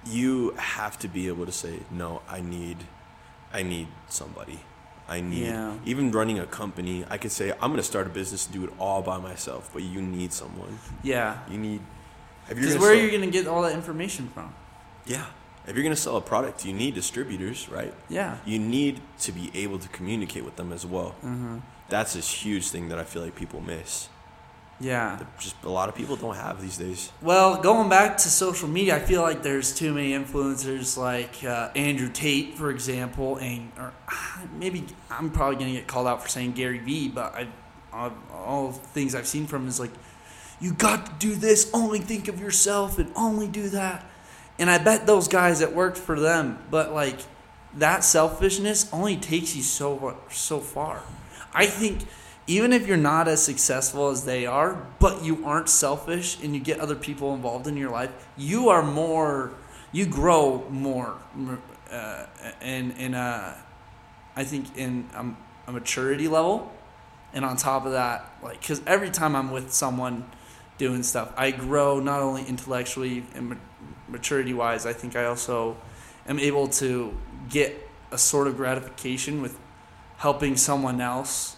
you 0.04 0.52
have 0.58 0.98
to 0.98 1.08
be 1.08 1.28
able 1.28 1.46
to 1.46 1.52
say, 1.52 1.80
no, 1.90 2.20
I 2.28 2.40
need, 2.40 2.78
I 3.52 3.62
need 3.62 3.88
somebody. 4.08 4.60
I 5.08 5.20
need, 5.22 5.46
Yeah. 5.46 5.74
even 5.86 6.12
running 6.12 6.38
a 6.38 6.46
company, 6.46 7.04
I 7.08 7.16
could 7.16 7.32
say, 7.32 7.50
I'm 7.52 7.70
going 7.70 7.76
to 7.76 7.82
start 7.82 8.06
a 8.06 8.10
business 8.10 8.44
and 8.46 8.54
do 8.54 8.64
it 8.64 8.70
all 8.78 9.00
by 9.02 9.16
myself, 9.18 9.70
but 9.72 9.82
you 9.82 10.02
need 10.02 10.32
someone. 10.34 10.78
Yeah. 11.02 11.38
You 11.50 11.56
need, 11.58 11.80
Because 12.48 12.76
where 12.78 12.90
are 12.92 12.94
you 12.94 13.08
going 13.10 13.22
to 13.22 13.30
get 13.30 13.46
all 13.46 13.62
that 13.62 13.72
information 13.72 14.28
from? 14.34 14.54
yeah. 15.06 15.24
If 15.66 15.74
you're 15.76 15.82
going 15.82 15.94
to 15.94 16.00
sell 16.00 16.16
a 16.16 16.22
product, 16.22 16.64
you 16.64 16.72
need 16.72 16.94
distributors, 16.94 17.68
right? 17.68 17.92
Yeah. 18.08 18.38
You 18.46 18.58
need 18.58 19.02
to 19.20 19.32
be 19.32 19.50
able 19.54 19.78
to 19.78 19.88
communicate 19.88 20.42
with 20.42 20.56
them 20.56 20.72
as 20.72 20.86
well. 20.86 21.14
Mm-hmm. 21.22 21.58
That's 21.90 22.16
a 22.16 22.20
huge 22.20 22.68
thing 22.70 22.88
that 22.88 22.98
I 22.98 23.04
feel 23.04 23.20
like 23.22 23.34
people 23.34 23.60
miss. 23.60 24.08
Yeah. 24.80 25.16
That 25.16 25.38
just 25.38 25.56
a 25.64 25.68
lot 25.68 25.88
of 25.88 25.94
people 25.94 26.16
don't 26.16 26.36
have 26.36 26.62
these 26.62 26.76
days. 26.76 27.10
Well, 27.20 27.60
going 27.60 27.88
back 27.88 28.16
to 28.18 28.28
social 28.28 28.68
media, 28.68 28.96
I 28.96 29.00
feel 29.00 29.22
like 29.22 29.42
there's 29.42 29.74
too 29.74 29.92
many 29.92 30.12
influencers 30.12 30.96
like 30.96 31.42
uh, 31.44 31.70
Andrew 31.74 32.08
Tate, 32.08 32.54
for 32.54 32.70
example, 32.70 33.36
and 33.38 33.72
or 33.76 33.92
maybe 34.52 34.86
I'm 35.10 35.30
probably 35.30 35.56
gonna 35.56 35.72
get 35.72 35.86
called 35.86 36.06
out 36.06 36.22
for 36.22 36.28
saying 36.28 36.52
Gary 36.52 36.78
Vee, 36.78 37.08
but 37.08 37.34
I, 37.34 37.48
I 37.92 38.12
all 38.32 38.72
things 38.72 39.14
I've 39.14 39.26
seen 39.26 39.46
from 39.46 39.62
him 39.62 39.68
is 39.68 39.80
like, 39.80 39.92
you 40.60 40.72
got 40.72 41.06
to 41.06 41.12
do 41.18 41.34
this, 41.34 41.70
only 41.72 41.98
think 41.98 42.28
of 42.28 42.40
yourself, 42.40 42.98
and 42.98 43.12
only 43.16 43.48
do 43.48 43.68
that. 43.70 44.04
And 44.58 44.70
I 44.70 44.78
bet 44.78 45.06
those 45.06 45.28
guys 45.28 45.60
it 45.60 45.74
worked 45.74 45.98
for 45.98 46.18
them, 46.18 46.58
but 46.70 46.92
like 46.92 47.18
that 47.74 48.04
selfishness 48.04 48.88
only 48.92 49.16
takes 49.16 49.56
you 49.56 49.62
so 49.62 50.16
so 50.30 50.60
far. 50.60 51.02
I 51.52 51.66
think 51.66 52.06
even 52.48 52.72
if 52.72 52.88
you're 52.88 52.96
not 52.96 53.28
as 53.28 53.40
successful 53.42 54.08
as 54.08 54.24
they 54.24 54.46
are, 54.46 54.86
but 54.98 55.22
you 55.22 55.44
aren't 55.44 55.68
selfish 55.68 56.42
and 56.42 56.54
you 56.54 56.60
get 56.60 56.80
other 56.80 56.96
people 56.96 57.32
involved 57.34 57.68
in 57.68 57.76
your 57.76 57.90
life, 57.90 58.10
you 58.36 58.68
are 58.68 58.82
more, 58.82 59.52
you 59.92 60.04
grow 60.06 60.68
more, 60.68 61.16
uh, 61.92 62.26
in 62.60 62.90
in 62.92 63.14
a, 63.14 63.56
I 64.34 64.42
think 64.42 64.76
in 64.76 65.08
a, 65.14 65.70
a 65.70 65.72
maturity 65.72 66.26
level, 66.26 66.72
and 67.32 67.44
on 67.44 67.56
top 67.56 67.86
of 67.86 67.92
that, 67.92 68.32
like 68.42 68.60
because 68.60 68.82
every 68.86 69.10
time 69.10 69.36
I'm 69.36 69.52
with 69.52 69.72
someone, 69.72 70.24
doing 70.78 71.02
stuff. 71.02 71.32
I 71.36 71.50
grow 71.50 72.00
not 72.00 72.20
only 72.20 72.44
intellectually 72.46 73.24
and 73.34 73.50
ma- 73.50 73.56
maturity 74.08 74.54
wise. 74.54 74.86
I 74.86 74.92
think 74.92 75.16
I 75.16 75.26
also 75.26 75.76
am 76.26 76.38
able 76.38 76.68
to 76.68 77.16
get 77.50 77.88
a 78.10 78.16
sort 78.16 78.46
of 78.46 78.56
gratification 78.56 79.42
with 79.42 79.58
helping 80.18 80.56
someone 80.56 81.00
else. 81.00 81.56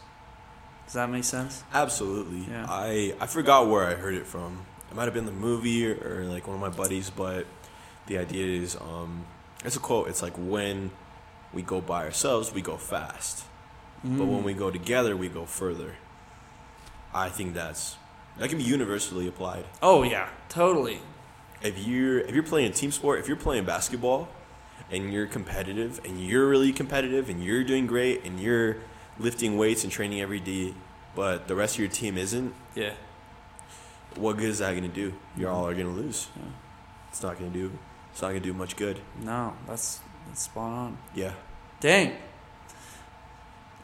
Does 0.90 0.94
that 0.94 1.09
make 1.09 1.22
sense? 1.22 1.62
Absolutely. 1.72 2.50
Yeah. 2.53 2.66
I 2.68 3.14
I 3.20 3.26
forgot 3.26 3.68
where 3.68 3.85
I 3.87 3.94
heard 3.94 4.14
it 4.14 4.26
from. 4.26 4.66
It 4.90 4.96
might 4.96 5.05
have 5.05 5.14
been 5.14 5.26
the 5.26 5.31
movie 5.33 5.87
or, 5.88 5.94
or 6.22 6.24
like 6.24 6.48
one 6.48 6.57
of 6.57 6.61
my 6.61 6.68
buddies, 6.68 7.11
but 7.11 7.46
the 8.07 8.18
idea 8.18 8.61
is 8.61 8.74
um 8.76 9.24
it's 9.64 9.76
a 9.76 9.81
quote. 9.81 10.09
It's 10.09 10.20
like 10.20 10.35
when 10.37 10.90
we 11.53 11.62
go 11.62 11.81
by 11.81 12.05
ourselves, 12.05 12.53
we 12.53 12.61
go 12.61 12.76
fast. 12.76 13.44
But 14.03 14.24
when 14.26 14.40
Mm. 14.40 14.44
we 14.44 14.55
go 14.55 14.70
together, 14.70 15.14
we 15.16 15.29
go 15.29 15.44
further. 15.44 15.94
I 17.14 17.29
think 17.29 17.55
that's 17.55 17.96
that 18.38 18.48
can 18.48 18.59
be 18.59 18.64
universally 18.64 19.29
applied. 19.29 19.66
Oh 19.83 20.03
yeah, 20.03 20.29
totally. 20.48 20.98
If 21.62 21.87
you're 21.87 22.18
if 22.20 22.35
you're 22.35 22.42
playing 22.42 22.70
a 22.70 22.74
team 22.74 22.90
sport, 22.90 23.20
if 23.20 23.29
you're 23.29 23.37
playing 23.37 23.64
basketball 23.64 24.29
and 24.90 25.12
you're 25.12 25.26
competitive 25.26 26.00
and 26.05 26.20
you're 26.20 26.48
really 26.48 26.72
competitive 26.72 27.29
and 27.29 27.44
you're 27.44 27.62
doing 27.62 27.87
great 27.87 28.24
and 28.24 28.40
you're 28.40 28.79
lifting 29.20 29.56
weights 29.56 29.85
and 29.85 29.92
training 29.92 30.20
every 30.20 30.40
day, 30.40 30.74
but 31.14 31.46
the 31.48 31.54
rest 31.54 31.74
of 31.74 31.80
your 31.80 31.88
team 31.88 32.16
isn't, 32.16 32.54
Yeah. 32.74 32.94
what 34.16 34.37
good 34.37 34.48
is 34.48 34.59
that 34.59 34.70
going 34.70 34.83
to 34.83 34.88
do? 34.88 35.14
You're 35.37 35.50
all 35.50 35.64
mm-hmm. 35.64 35.72
are 35.72 35.83
going 35.83 35.94
to 35.94 36.00
lose. 36.02 36.28
Yeah. 36.37 36.42
It's 37.11 37.22
not 37.22 37.38
going 37.38 37.52
to 37.52 37.59
do. 37.59 37.78
It's 38.12 38.22
not 38.22 38.28
going 38.28 38.42
to 38.42 38.48
do 38.48 38.54
much 38.54 38.76
good. 38.76 38.98
No, 39.22 39.54
that's 39.66 40.00
that's 40.26 40.42
spot 40.42 40.72
on. 40.72 40.98
Yeah. 41.14 41.33
Dang. 41.80 42.16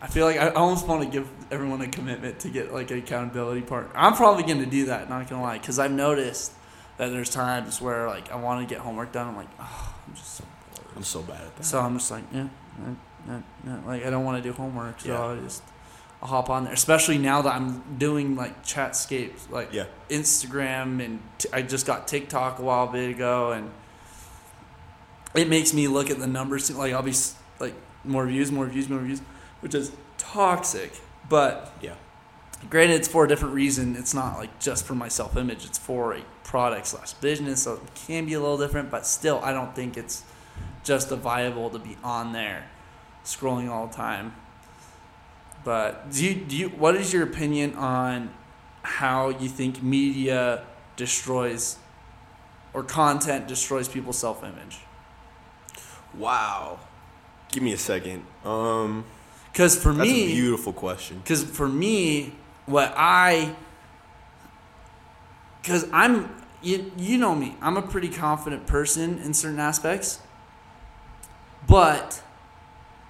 I 0.01 0.09
feel 0.09 0.27
like 0.27 0.37
I 0.39 0.51
almost 0.51 0.87
want 0.87 1.03
to 1.03 1.09
give 1.09 1.29
everyone 1.51 1.81
a 1.81 1.89
commitment 1.89 2.41
to 2.41 2.49
get 2.49 2.73
like 2.73 2.91
an 2.91 2.99
accountability 2.99 3.63
partner. 3.63 3.91
I'm 3.95 4.15
probably 4.15 4.43
going 4.43 4.59
to 4.59 4.67
do 4.67 4.87
that, 4.87 5.09
not 5.09 5.29
going 5.29 5.41
to 5.41 5.47
lie, 5.47 5.59
because 5.59 5.79
I've 5.79 5.91
noticed 5.91 6.53
that 6.99 7.09
there's 7.09 7.31
times 7.31 7.81
where 7.81 8.07
like 8.07 8.31
I 8.31 8.37
want 8.37 8.67
to 8.67 8.73
get 8.73 8.83
homework 8.83 9.13
done. 9.13 9.29
I'm 9.29 9.37
like, 9.37 9.49
oh, 9.59 9.95
I'm 10.07 10.15
just 10.15 10.35
so 10.35 10.45
bored. 10.45 10.89
I'm 10.97 11.03
so 11.03 11.23
bad 11.23 11.41
at 11.41 11.57
that. 11.57 11.65
So 11.65 11.81
I'm 11.81 11.99
just 11.99 12.11
like, 12.11 12.25
yeah, 12.33 12.49
like 13.87 14.05
I 14.05 14.11
don't 14.11 14.25
want 14.25 14.43
to 14.43 14.49
do 14.49 14.53
homework, 14.55 15.01
so 15.01 15.09
Yeah. 15.09 15.25
I 15.25 15.37
just 15.41 15.63
I'll 16.23 16.29
hop 16.29 16.49
on 16.51 16.65
there. 16.65 16.73
Especially 16.73 17.19
now 17.19 17.43
that 17.43 17.55
I'm 17.55 17.99
doing 17.99 18.37
like 18.37 18.65
chatscapes, 18.65 19.51
like 19.51 19.73
yeah. 19.73 19.85
Instagram, 20.09 21.05
and 21.05 21.21
t- 21.39 21.49
I 21.53 21.63
just 21.63 21.87
got 21.87 22.09
TikTok 22.09 22.59
a 22.59 22.63
while 22.63 22.87
bit 22.87 23.11
ago, 23.11 23.53
and 23.53 23.71
it 25.35 25.49
makes 25.49 25.75
me 25.75 25.89
look 25.89 26.11
at 26.11 26.19
the 26.19 26.27
numbers. 26.27 26.71
Like 26.75 26.93
I'll 26.93 27.03
be 27.03 27.15
like 27.61 27.75
more 28.05 28.27
views, 28.27 28.51
more 28.53 28.67
views, 28.67 28.89
more 28.89 29.01
views, 29.01 29.21
which 29.61 29.75
is 29.75 29.93
toxic. 30.19 30.93
But 31.29 31.73
Yeah. 31.81 31.95
granted, 32.71 32.95
it's 32.95 33.09
for 33.09 33.25
a 33.25 33.29
different 33.29 33.55
reason. 33.55 33.97
It's 33.97 34.15
not 34.15 34.39
like 34.39 34.59
just 34.61 34.85
for 34.87 34.95
my 34.95 35.09
self 35.09 35.37
image. 35.37 35.65
It's 35.65 35.79
for 35.79 36.15
a 36.15 36.21
product 36.45 36.87
slash 36.87 37.13
business, 37.15 37.65
so 37.65 37.75
it 37.75 37.81
can 38.07 38.27
be 38.27 38.35
a 38.35 38.41
little 38.41 38.57
different. 38.59 38.91
But 38.91 39.07
still, 39.07 39.41
I 39.43 39.53
don't 39.53 39.75
think 39.75 39.97
it's 39.97 40.23
just 40.85 41.11
a 41.11 41.17
viable 41.17 41.69
to 41.71 41.79
be 41.81 41.97
on 42.05 42.33
there 42.33 42.67
scrolling 43.27 43.69
all 43.69 43.89
the 43.89 43.95
time. 43.95 44.33
But 45.65 46.11
do 46.13 46.25
you, 46.25 46.35
do 46.37 46.57
you 46.57 46.69
what 46.71 46.95
is 46.97 47.13
your 47.13 47.25
opinion 47.25 47.75
on 47.75 48.31
how 48.83 49.29
you 49.31 49.49
think 49.49 49.83
media 49.83 50.63
destroys 50.97 51.77
or 52.73 52.83
content 52.85 53.49
destroys 53.49 53.89
people's 53.89 54.17
self 54.19 54.43
image? 54.45 54.79
Wow. 56.17 56.79
Give 57.51 57.63
me 57.63 57.73
a 57.73 57.79
second. 57.79 58.25
Um, 58.45 59.05
Because 59.53 59.77
for 59.77 59.93
that's 59.93 60.09
a 60.09 60.13
me, 60.13 60.27
beautiful 60.27 60.73
question. 60.73 61.19
Because 61.19 61.43
for 61.43 61.69
me, 61.69 62.33
what 62.67 62.93
I, 62.97 63.55
because 65.63 65.87
I'm, 65.93 66.31
you, 66.63 66.93
you 66.97 67.19
know 67.19 67.35
me, 67.35 67.57
I'm 67.61 67.77
a 67.77 67.83
pretty 67.83 68.09
confident 68.09 68.67
person 68.67 69.19
in 69.19 69.35
certain 69.35 69.59
aspects. 69.59 70.21
But 71.67 72.23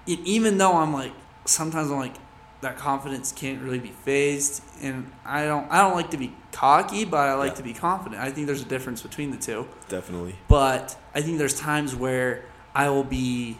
even 0.07 0.57
though 0.57 0.73
I'm 0.73 0.93
like, 0.93 1.11
sometimes 1.45 1.91
I'm 1.91 1.97
like, 1.97 2.15
that 2.61 2.77
confidence 2.77 3.31
can't 3.31 3.61
really 3.61 3.77
be 3.79 3.91
phased, 3.91 4.63
and 4.81 5.11
I 5.23 5.45
don't, 5.45 5.71
I 5.71 5.81
don't 5.81 5.93
like 5.95 6.09
to 6.11 6.17
be 6.17 6.33
cocky, 6.51 7.05
but 7.05 7.17
I 7.17 7.33
like 7.35 7.51
Yeah. 7.51 7.57
to 7.57 7.63
be 7.63 7.73
confident. 7.73 8.19
I 8.19 8.31
think 8.31 8.47
there's 8.47 8.63
a 8.63 8.65
difference 8.65 9.01
between 9.03 9.29
the 9.31 9.37
two. 9.37 9.67
Definitely. 9.89 10.35
But 10.47 10.97
I 11.13 11.21
think 11.21 11.37
there's 11.37 11.59
times 11.59 11.95
where 11.95 12.45
I 12.73 12.89
will 12.89 13.03
be 13.03 13.57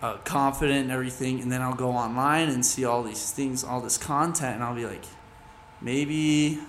uh, 0.00 0.16
confident 0.24 0.80
and 0.84 0.90
everything, 0.90 1.40
and 1.42 1.52
then 1.52 1.60
I'll 1.60 1.74
go 1.74 1.90
online 1.90 2.48
and 2.48 2.64
see 2.64 2.86
all 2.86 3.02
these 3.02 3.30
things, 3.30 3.62
all 3.62 3.82
this 3.82 3.98
content, 3.98 4.54
and 4.54 4.64
I'll 4.64 4.74
be 4.74 4.86
like, 4.86 5.04
maybe, 5.82 6.60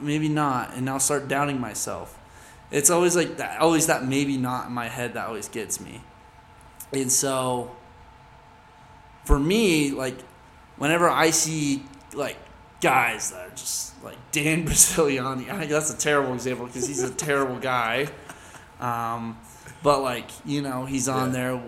maybe 0.00 0.28
not, 0.28 0.74
and 0.74 0.90
I'll 0.90 0.98
start 1.00 1.28
doubting 1.28 1.60
myself. 1.60 2.18
It's 2.72 2.90
always 2.90 3.14
like 3.14 3.36
that, 3.36 3.60
always 3.60 3.86
that 3.86 4.04
maybe 4.04 4.36
not 4.36 4.66
in 4.66 4.72
my 4.72 4.88
head 4.88 5.14
that 5.14 5.28
always 5.28 5.48
gets 5.48 5.80
me. 5.80 6.00
And 6.92 7.12
so, 7.12 7.76
for 9.24 9.38
me, 9.38 9.90
like, 9.92 10.16
whenever 10.76 11.08
I 11.08 11.30
see 11.30 11.84
like 12.14 12.36
guys 12.80 13.30
that 13.30 13.46
are 13.48 13.50
just 13.54 14.02
like 14.02 14.16
Dan 14.32 14.64
Bilzerian, 14.66 15.48
I 15.50 15.66
that's 15.66 15.92
a 15.92 15.96
terrible 15.98 16.34
example 16.34 16.66
because 16.66 16.86
he's 16.86 17.02
a 17.02 17.10
terrible 17.12 17.58
guy. 17.58 18.08
Um, 18.80 19.38
but 19.82 20.02
like 20.02 20.28
you 20.44 20.62
know, 20.62 20.84
he's 20.86 21.08
on 21.08 21.28
Yeah. 21.28 21.32
there 21.32 21.62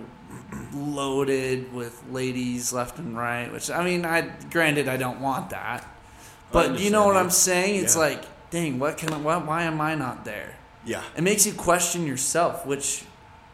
loaded 0.72 1.72
with 1.72 2.02
ladies 2.10 2.72
left 2.72 2.98
and 2.98 3.16
right. 3.16 3.52
Which 3.52 3.70
I 3.70 3.84
mean, 3.84 4.04
I 4.04 4.32
granted 4.50 4.88
I 4.88 4.96
don't 4.96 5.20
want 5.20 5.50
that, 5.50 5.86
but 6.52 6.78
you 6.80 6.90
know 6.90 7.06
what 7.06 7.16
I'm 7.16 7.30
saying? 7.30 7.82
It's 7.82 7.94
Yeah. 7.94 8.00
like, 8.00 8.50
dang, 8.50 8.78
what 8.78 8.96
can 8.98 9.12
I? 9.12 9.18
Why, 9.18 9.36
why 9.38 9.62
am 9.64 9.80
I 9.80 9.94
not 9.94 10.24
there? 10.24 10.56
Yeah. 10.84 11.02
It 11.16 11.22
makes 11.22 11.46
you 11.46 11.52
question 11.52 12.06
yourself, 12.06 12.66
which 12.66 13.04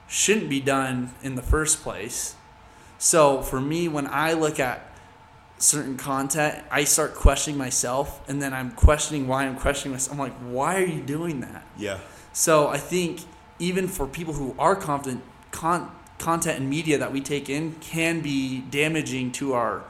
shouldn't 0.09 0.49
be 0.49 0.61
done 0.61 1.15
in 1.23 1.35
the 1.37 1.43
first 1.43 1.83
place. 1.83 2.35
So 3.03 3.41
for 3.41 3.59
me, 3.63 3.89
when 3.89 4.07
I 4.07 4.35
look 4.35 4.61
at 4.61 4.83
certain 5.57 5.97
content, 5.97 6.63
I 6.71 6.85
start 6.85 7.15
questioning 7.15 7.57
myself, 7.57 8.21
and 8.29 8.43
then 8.43 8.53
I'm 8.53 8.73
questioning 8.73 9.27
why 9.27 9.45
I'm 9.47 9.57
questioning 9.57 9.93
myself. 9.95 10.13
I'm 10.13 10.19
like, 10.19 10.37
why 10.41 10.77
are 10.77 10.87
you 10.87 11.01
doing 11.01 11.41
that? 11.41 11.65
Yeah. 11.79 11.99
So 12.35 12.69
I 12.69 12.77
think 12.77 13.23
even 13.59 13.89
for 13.89 14.07
people 14.07 14.35
who 14.35 14.55
are 14.59 14.77
confident, 14.77 15.23
con- 15.51 15.91
content 16.19 16.59
and 16.59 16.69
media 16.69 16.99
that 16.99 17.11
we 17.11 17.23
take 17.23 17.49
in 17.49 17.75
can 17.81 18.21
be 18.21 18.61
damaging 18.71 19.33
to 19.33 19.55
our 19.55 19.83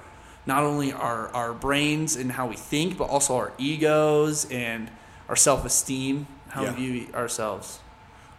not 0.47 0.63
only 0.63 0.93
our, 0.93 1.29
our 1.31 1.53
brains 1.53 2.15
and 2.15 2.31
how 2.31 2.47
we 2.47 2.57
think, 2.57 2.97
but 2.97 3.05
also 3.11 3.35
our 3.35 3.53
egos 3.59 4.49
and 4.53 4.89
our 5.29 5.37
self 5.37 5.65
esteem, 5.65 6.29
how 6.51 6.63
Yeah. 6.63 6.75
we 6.77 6.77
view 7.01 7.07
ourselves. 7.13 7.81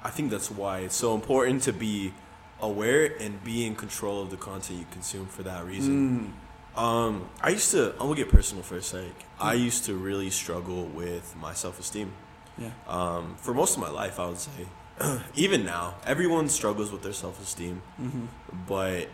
I 0.01 0.11
think 0.11 0.31
that's 0.31 0.49
why 0.49 0.79
it's 0.79 0.95
so 0.95 1.13
important 1.13 1.61
to 1.63 1.73
be 1.73 2.13
aware 2.61 3.05
and 3.19 3.43
be 3.43 3.65
in 3.65 3.75
control 3.75 4.21
of 4.21 4.29
the 4.29 4.37
content 4.37 4.79
you 4.79 4.85
consume 4.91 5.25
for 5.27 5.43
that 5.43 5.65
reason. 5.65 6.33
Um, 6.75 7.29
I 7.41 7.49
used 7.49 7.71
to, 7.71 7.91
I'm 7.93 7.99
gonna 8.07 8.15
get 8.15 8.29
personal 8.29 8.63
for 8.63 8.77
a 8.77 8.81
sec. 8.81 9.03
I 9.39 9.53
used 9.55 9.85
to 9.85 9.95
really 9.95 10.29
struggle 10.29 10.85
with 10.85 11.35
my 11.35 11.53
self 11.53 11.79
esteem. 11.79 12.13
Yeah. 12.57 12.69
Um, 12.87 13.35
for 13.37 13.53
most 13.53 13.75
of 13.75 13.81
my 13.81 13.89
life, 13.89 14.19
I 14.19 14.27
would 14.27 14.37
say. 14.37 14.67
Even 15.35 15.65
now, 15.65 15.95
everyone 16.05 16.47
struggles 16.49 16.91
with 16.91 17.01
their 17.01 17.13
self 17.13 17.41
esteem, 17.41 17.81
Mm-hmm. 18.01 18.25
but 18.67 19.07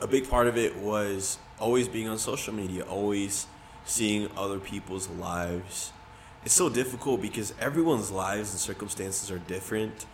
a 0.00 0.06
big 0.06 0.28
part 0.28 0.46
of 0.46 0.56
it 0.58 0.76
was 0.76 1.38
always 1.60 1.88
being 1.88 2.08
on 2.08 2.18
social 2.18 2.52
media, 2.52 2.82
always 2.84 3.46
seeing 3.84 4.28
other 4.36 4.58
people's 4.58 5.08
lives. 5.08 5.92
It's 6.44 6.54
so 6.54 6.68
difficult 6.68 7.22
because 7.22 7.54
everyone's 7.60 8.10
lives 8.10 8.50
and 8.50 8.58
circumstances 8.58 9.30
are 9.30 9.38
different, 9.38 10.06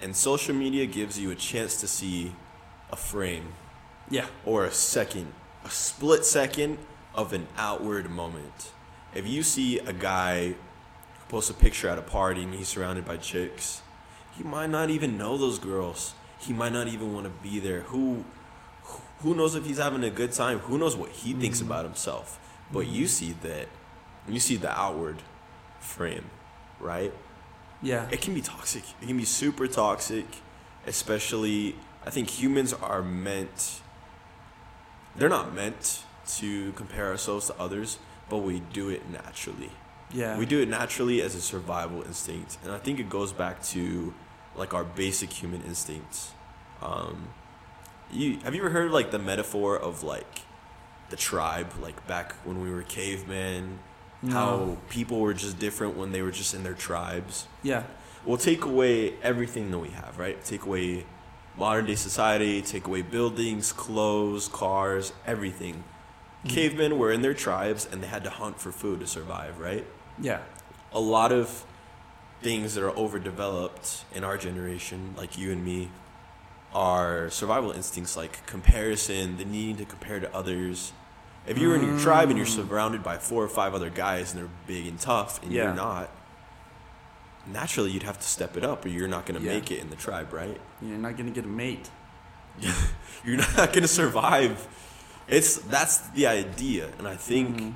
and 0.00 0.14
social 0.14 0.54
media 0.54 0.86
gives 0.86 1.18
you 1.18 1.30
a 1.30 1.34
chance 1.34 1.80
to 1.80 1.88
see 1.88 2.32
a 2.90 2.96
frame 2.96 3.52
Yeah. 4.10 4.26
or 4.44 4.64
a 4.64 4.70
second, 4.72 5.32
a 5.64 5.70
split 5.70 6.24
second 6.24 6.78
of 7.14 7.32
an 7.32 7.48
outward 7.56 8.10
moment. 8.10 8.70
If 9.14 9.26
you 9.26 9.42
see 9.42 9.78
a 9.78 9.92
guy 9.92 10.54
post 11.28 11.50
a 11.50 11.54
picture 11.54 11.88
at 11.88 11.98
a 11.98 12.02
party 12.02 12.42
and 12.42 12.54
he's 12.54 12.68
surrounded 12.68 13.04
by 13.04 13.16
chicks, 13.16 13.82
he 14.36 14.44
might 14.44 14.70
not 14.70 14.90
even 14.90 15.18
know 15.18 15.36
those 15.36 15.58
girls. 15.58 16.14
He 16.38 16.52
might 16.52 16.72
not 16.72 16.86
even 16.88 17.12
want 17.12 17.26
to 17.26 17.32
be 17.42 17.58
there. 17.58 17.80
Who 17.80 18.24
who 19.20 19.34
knows 19.34 19.56
if 19.56 19.66
he's 19.66 19.78
having 19.78 20.04
a 20.04 20.10
good 20.10 20.30
time? 20.32 20.60
Who 20.60 20.78
knows 20.78 20.94
what 20.94 21.10
he 21.10 21.32
thinks 21.32 21.58
mm-hmm. 21.58 21.72
about 21.72 21.84
himself? 21.84 22.38
But 22.72 22.86
you 22.86 23.08
see 23.08 23.32
that 23.42 23.68
you 24.28 24.38
see 24.38 24.56
the 24.56 24.70
outward 24.70 25.16
frame, 25.80 26.30
right? 26.78 27.12
Yeah. 27.82 28.08
it 28.10 28.20
can 28.20 28.34
be 28.34 28.40
toxic. 28.40 28.82
It 29.00 29.06
can 29.06 29.16
be 29.16 29.24
super 29.24 29.66
toxic, 29.66 30.26
especially 30.86 31.76
I 32.04 32.10
think 32.10 32.30
humans 32.30 32.72
are 32.72 33.02
meant 33.02 33.80
they're 35.16 35.28
not 35.28 35.52
meant 35.54 36.04
to 36.36 36.72
compare 36.72 37.06
ourselves 37.08 37.48
to 37.48 37.58
others, 37.58 37.98
but 38.28 38.38
we 38.38 38.60
do 38.60 38.88
it 38.88 39.08
naturally. 39.10 39.70
Yeah. 40.12 40.38
We 40.38 40.46
do 40.46 40.60
it 40.60 40.68
naturally 40.68 41.20
as 41.20 41.34
a 41.34 41.40
survival 41.40 42.02
instinct, 42.02 42.58
and 42.62 42.72
I 42.72 42.78
think 42.78 42.98
it 43.00 43.10
goes 43.10 43.32
back 43.32 43.62
to 43.64 44.14
like 44.56 44.72
our 44.74 44.84
basic 44.84 45.32
human 45.32 45.62
instincts. 45.62 46.32
Um, 46.82 47.28
you 48.10 48.38
have 48.38 48.54
you 48.54 48.60
ever 48.62 48.70
heard 48.70 48.90
like 48.90 49.10
the 49.10 49.18
metaphor 49.18 49.76
of 49.76 50.02
like 50.02 50.42
the 51.10 51.16
tribe, 51.16 51.72
like 51.80 52.06
back 52.06 52.34
when 52.44 52.60
we 52.62 52.70
were 52.70 52.82
cavemen, 52.82 53.80
No. 54.22 54.32
How 54.32 54.76
people 54.90 55.20
were 55.20 55.34
just 55.34 55.58
different 55.58 55.96
when 55.96 56.12
they 56.12 56.22
were 56.22 56.30
just 56.32 56.54
in 56.54 56.62
their 56.64 56.74
tribes. 56.74 57.46
Yeah. 57.62 57.84
We'll 58.24 58.36
take 58.36 58.64
away 58.64 59.14
everything 59.22 59.70
that 59.70 59.78
we 59.78 59.90
have, 59.90 60.18
right? 60.18 60.42
Take 60.44 60.64
away 60.64 61.06
modern 61.56 61.86
day 61.86 61.94
society, 61.94 62.60
take 62.62 62.86
away 62.86 63.02
buildings, 63.02 63.72
clothes, 63.72 64.48
cars, 64.48 65.12
everything. 65.26 65.84
Mhm. 66.44 66.50
Cavemen 66.50 66.98
were 66.98 67.12
in 67.12 67.22
their 67.22 67.34
tribes 67.34 67.88
and 67.90 68.02
they 68.02 68.06
had 68.08 68.24
to 68.24 68.30
hunt 68.30 68.60
for 68.60 68.72
food 68.72 69.00
to 69.00 69.06
survive, 69.06 69.58
right? 69.58 69.86
Yeah. 70.20 70.40
A 70.92 71.00
lot 71.00 71.32
of 71.32 71.64
things 72.42 72.74
that 72.74 72.84
are 72.84 72.96
overdeveloped 72.96 74.04
in 74.14 74.24
our 74.24 74.36
generation, 74.36 75.14
like 75.16 75.36
you 75.38 75.50
and 75.52 75.64
me, 75.64 75.90
are 76.72 77.30
survival 77.30 77.70
instincts 77.72 78.16
like 78.16 78.44
comparison, 78.46 79.36
the 79.38 79.44
need 79.44 79.78
to 79.78 79.84
compare 79.84 80.20
to 80.20 80.32
others. 80.34 80.92
If 81.48 81.58
you 81.58 81.68
were 81.68 81.74
in 81.76 81.84
your 81.84 81.98
tribe 81.98 82.28
and 82.28 82.36
you're 82.38 82.46
Mm. 82.46 82.56
surrounded 82.56 83.02
by 83.02 83.16
four 83.18 83.42
or 83.42 83.48
five 83.48 83.74
other 83.74 83.90
guys 83.90 84.32
and 84.32 84.40
they're 84.42 84.50
big 84.66 84.86
and 84.86 85.00
tough 85.00 85.42
and 85.42 85.50
Yeah. 85.52 85.64
you're 85.64 85.74
not, 85.74 86.10
naturally 87.46 87.90
you'd 87.90 88.02
have 88.02 88.18
to 88.18 88.28
step 88.28 88.56
it 88.56 88.64
up 88.64 88.84
or 88.84 88.88
you're 88.88 89.08
not 89.08 89.24
going 89.26 89.40
to 89.40 89.44
Yeah. 89.46 89.54
make 89.54 89.70
it 89.70 89.78
in 89.80 89.88
the 89.90 89.96
tribe, 89.96 90.32
right? 90.32 90.60
You're 90.82 90.98
not 90.98 91.16
gonna 91.16 91.30
get 91.30 91.44
a 91.44 91.48
mate. 91.48 91.90
you're 93.24 93.36
not 93.36 93.54
going 93.56 93.82
to 93.82 93.88
survive. 93.88 94.66
It's 95.28 95.56
that's 95.58 95.98
the 96.10 96.26
idea, 96.26 96.88
and 96.98 97.06
I 97.06 97.16
think 97.16 97.56
Mhm. 97.58 97.72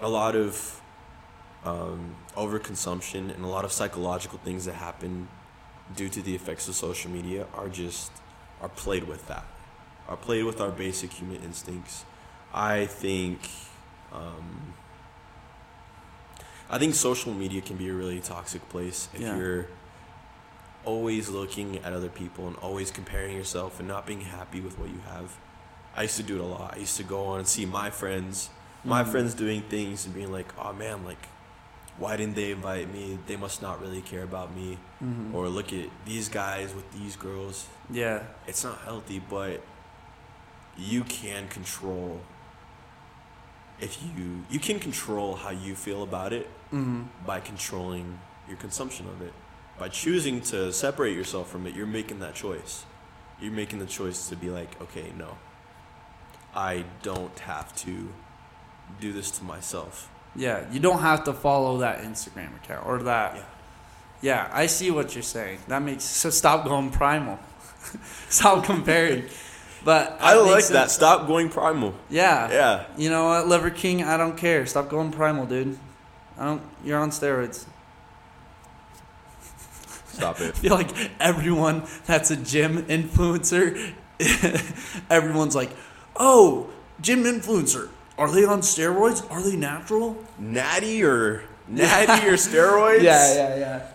a 0.00 0.08
lot 0.08 0.34
of 0.36 0.74
um, 1.64 2.14
overconsumption 2.36 3.34
and 3.34 3.44
a 3.44 3.48
lot 3.48 3.64
of 3.64 3.72
psychological 3.72 4.38
things 4.44 4.64
that 4.64 4.74
happen 4.74 5.28
due 5.96 6.08
to 6.08 6.22
the 6.22 6.34
effects 6.34 6.68
of 6.68 6.74
social 6.76 7.10
media 7.10 7.46
are 7.52 7.68
just 7.68 8.10
are 8.62 8.68
played 8.68 9.04
with 9.04 9.26
that, 9.26 9.44
are 10.08 10.16
played 10.16 10.44
with 10.44 10.60
our 10.60 10.70
basic 10.70 11.12
human 11.14 11.42
instincts. 11.42 12.04
I 12.52 12.86
think. 12.86 13.48
Um, 14.12 14.74
I 16.70 16.78
think 16.78 16.94
social 16.94 17.32
media 17.32 17.60
can 17.62 17.76
be 17.76 17.88
a 17.88 17.94
really 17.94 18.20
toxic 18.20 18.66
place 18.68 19.08
if 19.14 19.20
Yeah. 19.20 19.36
you're 19.36 19.66
always 20.84 21.28
looking 21.28 21.78
at 21.78 21.92
other 21.92 22.08
people 22.08 22.46
and 22.46 22.56
always 22.56 22.90
comparing 22.90 23.36
yourself 23.36 23.78
and 23.78 23.88
not 23.88 24.06
being 24.06 24.20
happy 24.22 24.60
with 24.60 24.78
what 24.78 24.88
you 24.90 25.00
have. 25.10 25.36
I 25.96 26.02
used 26.02 26.16
to 26.18 26.22
do 26.22 26.36
it 26.36 26.40
a 26.40 26.44
lot. 26.46 26.74
I 26.74 26.78
used 26.80 26.96
to 26.98 27.02
go 27.04 27.24
on 27.26 27.38
and 27.40 27.48
see 27.48 27.64
my 27.66 27.90
friends, 27.90 28.50
my 28.84 29.02
Mhm. 29.02 29.10
friends 29.10 29.34
doing 29.34 29.62
things 29.62 30.04
and 30.06 30.14
being 30.14 30.30
like, 30.30 30.52
"Oh 30.58 30.72
man, 30.72 31.04
like 31.04 31.28
why 31.96 32.16
didn't 32.16 32.36
they 32.36 32.52
invite 32.52 32.92
me? 32.92 33.18
They 33.26 33.36
must 33.36 33.60
not 33.60 33.80
really 33.80 34.00
care 34.02 34.22
about 34.22 34.54
me." 34.54 34.78
Mhm. 35.02 35.34
Or 35.34 35.48
look 35.48 35.72
at 35.72 35.88
these 36.04 36.28
guys 36.28 36.74
with 36.74 36.90
these 36.92 37.16
girls. 37.16 37.66
yeah. 37.90 38.22
It's 38.46 38.62
not 38.62 38.78
healthy, 38.84 39.18
but 39.18 39.62
you 40.76 41.02
can 41.04 41.48
control 41.48 42.20
if 43.80 44.02
you 44.02 44.44
you 44.50 44.58
can 44.58 44.78
control 44.78 45.34
how 45.36 45.50
you 45.50 45.74
feel 45.74 46.02
about 46.02 46.32
it 46.32 46.46
hmm 46.70 47.02
by 47.26 47.40
controlling 47.40 48.18
your 48.48 48.56
consumption 48.56 49.06
of 49.08 49.22
it. 49.22 49.32
By 49.78 49.88
choosing 49.88 50.40
to 50.52 50.72
separate 50.72 51.14
yourself 51.14 51.50
from 51.50 51.66
it, 51.66 51.74
you're 51.74 51.86
making 51.86 52.18
that 52.20 52.34
choice. 52.34 52.84
You're 53.40 53.52
making 53.52 53.78
the 53.78 53.86
choice 53.86 54.28
to 54.30 54.36
be 54.36 54.50
like, 54.50 54.80
okay, 54.80 55.12
no, 55.16 55.38
I 56.54 56.84
don't 57.02 57.38
have 57.40 57.74
to 57.84 58.08
do 59.00 59.12
this 59.12 59.30
to 59.32 59.44
myself. 59.44 60.10
Yeah. 60.34 60.64
You 60.72 60.80
don't 60.80 61.00
have 61.00 61.24
to 61.24 61.32
follow 61.32 61.78
that 61.78 62.00
Instagram 62.00 62.56
account 62.56 62.86
or 62.86 63.02
that. 63.04 63.36
Yeah. 63.36 63.42
Yeah, 64.20 64.50
I 64.52 64.66
see 64.66 64.90
what 64.90 65.14
you're 65.14 65.22
saying. 65.22 65.60
That 65.68 65.80
makes 65.82 66.02
so 66.02 66.30
stop 66.30 66.64
going 66.64 66.90
primal. 66.90 67.38
stop 68.28 68.64
comparing. 68.64 69.26
But 69.84 70.18
I 70.20 70.34
that 70.34 70.42
like 70.42 70.66
that. 70.68 70.90
Stop 70.90 71.26
going 71.26 71.48
primal. 71.48 71.94
Yeah. 72.10 72.50
Yeah. 72.50 72.84
You 72.96 73.10
know 73.10 73.26
what, 73.26 73.48
Liver 73.48 73.70
King? 73.70 74.02
I 74.02 74.16
don't 74.16 74.36
care. 74.36 74.66
Stop 74.66 74.88
going 74.88 75.12
primal, 75.12 75.46
dude. 75.46 75.78
I 76.38 76.44
don't. 76.46 76.62
You're 76.84 76.98
on 76.98 77.10
steroids. 77.10 77.66
Stop 80.08 80.40
it. 80.40 80.48
I 80.54 80.58
feel 80.58 80.74
like 80.74 80.90
everyone 81.20 81.84
that's 82.06 82.30
a 82.30 82.36
gym 82.36 82.84
influencer, 82.84 83.92
everyone's 85.10 85.54
like, 85.54 85.70
"Oh, 86.16 86.70
gym 87.00 87.24
influencer. 87.24 87.88
Are 88.16 88.30
they 88.30 88.44
on 88.44 88.60
steroids? 88.60 89.28
Are 89.30 89.42
they 89.42 89.56
natural?" 89.56 90.16
Natty 90.38 91.04
or 91.04 91.44
natty 91.68 92.26
or 92.28 92.34
steroids? 92.34 93.02
Yeah, 93.02 93.34
yeah, 93.34 93.56
yeah. 93.56 93.86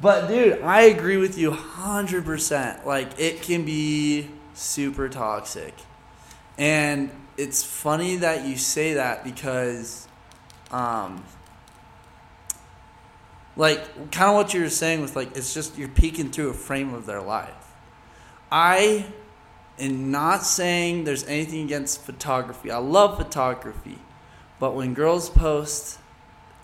But 0.00 0.26
dude, 0.26 0.60
I 0.62 0.82
agree 0.82 1.16
with 1.16 1.38
you 1.38 1.52
100%. 1.52 2.84
Like 2.84 3.18
it 3.20 3.42
can 3.42 3.64
be 3.64 4.28
super 4.62 5.08
toxic. 5.08 5.74
And 6.58 7.10
it's 7.36 7.64
funny 7.64 8.16
that 8.16 8.46
you 8.46 8.56
say 8.56 8.94
that 8.94 9.24
because 9.24 10.06
um 10.70 11.24
like 13.56 14.10
kind 14.10 14.30
of 14.30 14.36
what 14.36 14.54
you 14.54 14.62
were 14.62 14.70
saying 14.70 15.00
with 15.00 15.16
like 15.16 15.36
it's 15.36 15.52
just 15.52 15.76
you're 15.76 15.88
peeking 15.88 16.30
through 16.30 16.50
a 16.50 16.54
frame 16.54 16.94
of 16.94 17.06
their 17.06 17.20
life. 17.20 17.72
I 18.50 19.06
am 19.78 20.10
not 20.10 20.42
saying 20.42 21.04
there's 21.04 21.24
anything 21.24 21.64
against 21.64 22.02
photography. 22.02 22.70
I 22.70 22.78
love 22.78 23.18
photography. 23.18 23.98
But 24.58 24.74
when 24.74 24.94
girls 24.94 25.28
post 25.28 25.98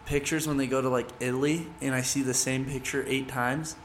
pictures 0.07 0.47
when 0.47 0.57
they 0.57 0.67
go 0.67 0.81
to 0.81 0.89
like 0.89 1.09
Italy 1.21 1.67
and 1.81 1.95
I 1.95 2.03
see 2.03 2.23
the 2.23 2.35
same 2.35 2.65
picture 2.65 3.05
eight 3.07 3.29
times, 3.29 3.77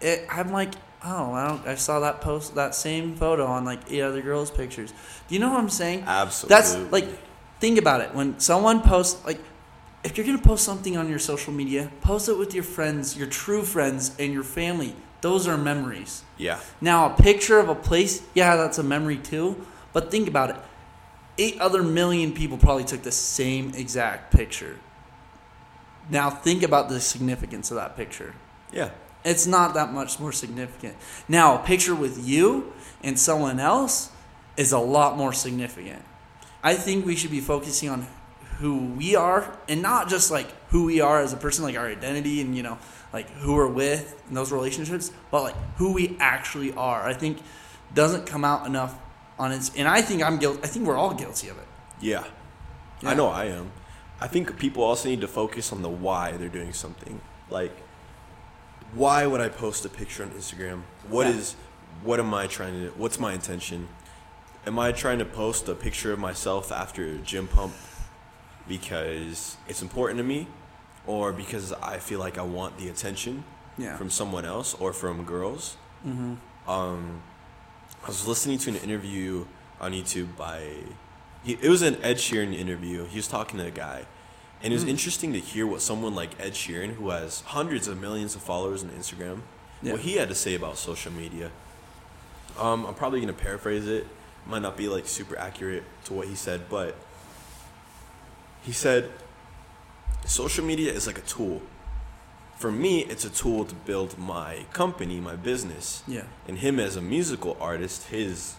it 0.00 0.26
I'm 0.30 0.52
like, 0.52 0.74
oh, 1.04 1.32
I 1.32 1.48
don't 1.48 1.66
I 1.66 1.74
saw 1.74 2.00
that 2.00 2.20
post 2.20 2.54
that 2.54 2.74
same 2.74 3.14
photo 3.16 3.46
on 3.46 3.64
like 3.64 3.80
eight 3.90 4.02
other 4.02 4.22
girls' 4.22 4.50
pictures. 4.50 4.92
Do 5.28 5.34
you 5.34 5.40
know 5.40 5.50
what 5.50 5.58
I'm 5.58 5.68
saying? 5.70 6.04
Absolutely. 6.06 6.54
That's 6.54 6.92
like 6.92 7.08
think 7.60 7.78
about 7.78 8.00
it. 8.00 8.14
When 8.14 8.38
someone 8.38 8.80
posts 8.82 9.24
like 9.24 9.40
if 10.04 10.16
you're 10.16 10.26
gonna 10.26 10.38
post 10.38 10.64
something 10.64 10.96
on 10.96 11.08
your 11.08 11.18
social 11.18 11.52
media, 11.52 11.90
post 12.00 12.28
it 12.28 12.38
with 12.38 12.54
your 12.54 12.64
friends, 12.64 13.16
your 13.16 13.26
true 13.26 13.62
friends, 13.62 14.14
and 14.18 14.32
your 14.32 14.44
family. 14.44 14.94
Those 15.20 15.48
are 15.48 15.56
memories. 15.56 16.22
yeah. 16.36 16.60
Now, 16.80 17.12
a 17.12 17.16
picture 17.16 17.58
of 17.58 17.68
a 17.68 17.74
place, 17.74 18.22
yeah, 18.34 18.54
that's 18.54 18.78
a 18.78 18.84
memory 18.84 19.16
too. 19.16 19.66
But 19.92 20.12
think 20.12 20.28
about 20.28 20.50
it. 20.50 20.56
Eight 21.38 21.58
other 21.60 21.82
million 21.82 22.32
people 22.32 22.56
probably 22.56 22.84
took 22.84 23.02
the 23.02 23.10
same 23.10 23.72
exact 23.74 24.32
picture. 24.32 24.78
Now, 26.08 26.30
think 26.30 26.62
about 26.62 26.88
the 26.88 27.00
significance 27.00 27.72
of 27.72 27.76
that 27.78 27.96
picture. 27.96 28.34
Yeah. 28.72 28.90
It's 29.24 29.46
not 29.46 29.74
that 29.74 29.92
much 29.92 30.20
more 30.20 30.32
significant. 30.32 30.96
Now, 31.28 31.60
a 31.60 31.64
picture 31.64 31.94
with 31.94 32.26
you 32.26 32.72
and 33.02 33.18
someone 33.18 33.60
else 33.60 34.10
is 34.56 34.72
a 34.72 34.78
lot 34.78 35.16
more 35.16 35.32
significant. 35.32 36.02
I 36.62 36.74
think 36.74 37.04
we 37.04 37.16
should 37.16 37.30
be 37.30 37.40
focusing 37.40 37.88
on 37.88 38.06
who 38.58 38.86
we 38.96 39.14
are 39.14 39.56
and 39.68 39.82
not 39.82 40.08
just 40.08 40.30
like 40.30 40.48
who 40.70 40.84
we 40.84 41.00
are 41.00 41.20
as 41.20 41.32
a 41.32 41.36
person, 41.36 41.64
like 41.64 41.76
our 41.76 41.86
identity 41.86 42.40
and, 42.40 42.56
you 42.56 42.62
know, 42.62 42.78
like 43.12 43.30
who 43.30 43.54
we're 43.54 43.68
with 43.68 44.20
in 44.28 44.34
those 44.34 44.52
relationships, 44.52 45.12
but 45.30 45.42
like 45.42 45.56
who 45.76 45.92
we 45.92 46.16
actually 46.18 46.72
are. 46.74 47.06
I 47.06 47.14
think 47.14 47.38
doesn't 47.94 48.26
come 48.26 48.44
out 48.44 48.66
enough 48.66 48.98
on 49.38 49.52
its, 49.52 49.70
and 49.76 49.86
I 49.88 50.02
think 50.02 50.22
I'm 50.22 50.38
guilty. 50.38 50.60
I 50.62 50.66
think 50.66 50.86
we're 50.86 50.96
all 50.96 51.14
guilty 51.14 51.48
of 51.48 51.58
it. 51.58 51.66
Yeah. 52.00 52.24
Yeah. 53.00 53.10
I 53.10 53.14
know 53.14 53.28
I 53.28 53.46
am. 53.46 53.70
I 54.20 54.26
think 54.26 54.58
people 54.58 54.82
also 54.82 55.08
need 55.08 55.20
to 55.20 55.28
focus 55.28 55.72
on 55.72 55.82
the 55.82 55.88
why 55.88 56.32
they're 56.32 56.48
doing 56.48 56.72
something. 56.72 57.20
Like, 57.48 57.72
why 58.94 59.26
would 59.26 59.40
I 59.40 59.48
post 59.48 59.84
a 59.84 59.88
picture 59.88 60.22
on 60.22 60.30
Instagram? 60.30 60.82
What 61.08 61.26
Yeah. 61.26 61.34
is, 61.34 61.56
what 62.02 62.18
am 62.20 62.32
I 62.34 62.46
trying 62.46 62.74
to, 62.84 62.88
what's 62.96 63.18
my 63.18 63.32
intention? 63.32 63.88
Am 64.66 64.78
I 64.78 64.92
trying 64.92 65.18
to 65.18 65.24
post 65.24 65.68
a 65.68 65.74
picture 65.74 66.12
of 66.12 66.18
myself 66.18 66.70
after 66.72 67.04
a 67.06 67.16
gym 67.18 67.46
pump 67.48 67.72
because 68.66 69.56
it's 69.68 69.82
important 69.82 70.18
to 70.18 70.24
me 70.24 70.46
or 71.06 71.32
because 71.32 71.72
I 71.74 71.98
feel 71.98 72.18
like 72.20 72.38
I 72.38 72.42
want 72.42 72.76
the 72.78 72.88
attention 72.88 73.44
Yeah. 73.78 73.96
from 73.96 74.10
someone 74.10 74.44
else 74.44 74.74
or 74.74 74.92
from 74.92 75.24
girls? 75.24 75.76
mm-hmm. 76.06 76.34
um, 76.70 77.22
I 78.04 78.06
was 78.06 78.26
listening 78.28 78.58
to 78.58 78.70
an 78.70 78.76
interview 78.76 79.46
on 79.80 79.92
YouTube 79.92 80.36
by, 80.36 80.70
he, 81.42 81.54
it 81.60 81.68
was 81.68 81.82
an 81.82 81.96
Ed 82.02 82.16
Sheeran 82.18 82.54
interview. 82.54 83.06
He 83.06 83.16
was 83.16 83.26
talking 83.26 83.58
to 83.58 83.66
a 83.66 83.70
guy, 83.70 84.04
and 84.62 84.72
it 84.72 84.76
was 84.76 84.84
Mm. 84.84 84.88
interesting 84.90 85.32
to 85.32 85.40
hear 85.40 85.66
what 85.66 85.80
someone 85.82 86.14
like 86.14 86.38
Ed 86.40 86.52
Sheeran, 86.54 86.94
who 86.94 87.10
has 87.10 87.40
hundreds 87.42 87.86
of 87.88 88.00
millions 88.00 88.34
of 88.34 88.42
followers 88.42 88.82
on 88.82 88.90
Instagram, 88.90 89.42
Yeah. 89.82 89.92
what 89.92 90.00
he 90.02 90.14
had 90.16 90.28
to 90.28 90.34
say 90.34 90.54
about 90.54 90.76
social 90.78 91.12
media. 91.12 91.50
Um, 92.58 92.84
I'm 92.86 92.94
probably 92.94 93.20
gonna 93.20 93.32
paraphrase 93.32 93.86
it. 93.86 94.06
Might 94.46 94.62
not 94.62 94.76
be 94.76 94.88
like 94.88 95.06
super 95.06 95.38
accurate 95.38 95.84
to 96.06 96.12
what 96.14 96.26
he 96.26 96.34
said, 96.34 96.68
but 96.68 96.96
he 98.62 98.72
said, 98.72 99.10
social 100.26 100.64
media 100.64 100.92
is 100.92 101.06
like 101.06 101.18
a 101.18 101.22
tool. 101.22 101.62
For 102.58 102.72
me, 102.72 103.04
it's 103.04 103.24
a 103.24 103.30
tool 103.30 103.64
to 103.64 103.74
build 103.74 104.18
my 104.18 104.66
company, 104.72 105.20
my 105.20 105.36
business 105.36 106.02
Yeah. 106.08 106.24
and 106.48 106.58
him 106.58 106.80
as 106.80 106.96
a 106.96 107.00
musical 107.00 107.56
artist, 107.60 108.04
his 108.08 108.54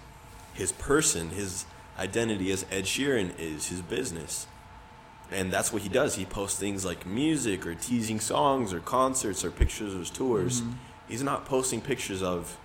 his 0.53 0.71
person, 0.73 1.29
his 1.29 1.65
identity 1.97 2.51
as 2.51 2.65
Ed 2.71 2.83
Sheeran 2.85 3.31
is 3.39 3.67
his 3.67 3.81
business. 3.81 4.45
And 5.31 5.51
that's 5.51 5.71
what 5.71 5.81
he 5.83 5.89
does. 5.89 6.15
He 6.15 6.25
posts 6.25 6.59
things 6.59 6.83
like 6.85 7.05
music 7.05 7.65
or 7.67 7.75
teasing 7.75 8.19
songs 8.19 8.73
or 8.73 8.79
concerts 8.79 9.45
or 9.45 9.51
pictures 9.51 9.93
of 9.93 9.99
his 9.99 10.09
tours. 10.09 10.61
Mhm. 10.61 10.73
He's 11.07 11.21
not 11.23 11.45
posting 11.45 11.81
pictures 11.81 12.23
of 12.23 12.57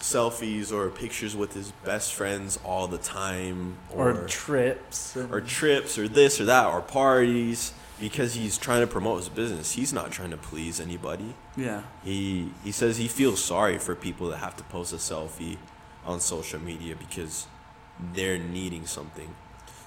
selfies 0.00 0.72
or 0.72 0.88
pictures 0.90 1.34
with 1.34 1.54
his 1.54 1.72
best 1.84 2.14
friends 2.14 2.58
all 2.64 2.86
the 2.86 2.98
time, 2.98 3.76
or 3.90 4.10
Or, 4.10 4.26
trips. 4.28 5.16
and- 5.16 5.32
or 5.32 5.40
trips, 5.40 5.98
or 5.98 6.06
this 6.06 6.40
or 6.40 6.44
that, 6.44 6.66
or 6.66 6.80
parties, 6.80 7.72
because 8.00 8.34
he's 8.34 8.56
trying 8.58 8.80
to 8.80 8.86
promote 8.86 9.18
his 9.18 9.28
business. 9.28 9.72
He's 9.72 9.92
not 9.92 10.12
trying 10.12 10.30
to 10.30 10.36
please 10.36 10.78
anybody. 10.80 11.34
yeah. 11.56 11.82
He 12.04 12.52
he 12.62 12.70
says 12.70 12.96
he 12.98 13.08
feels 13.08 13.42
sorry 13.42 13.78
for 13.78 13.96
people 13.96 14.28
that 14.28 14.36
have 14.38 14.56
to 14.56 14.62
post 14.64 14.92
a 14.92 14.96
selfie 14.96 15.56
on 16.06 16.20
social 16.20 16.60
media 16.60 16.94
because 16.94 17.46
they're 18.14 18.38
needing 18.38 18.86
something. 18.86 19.34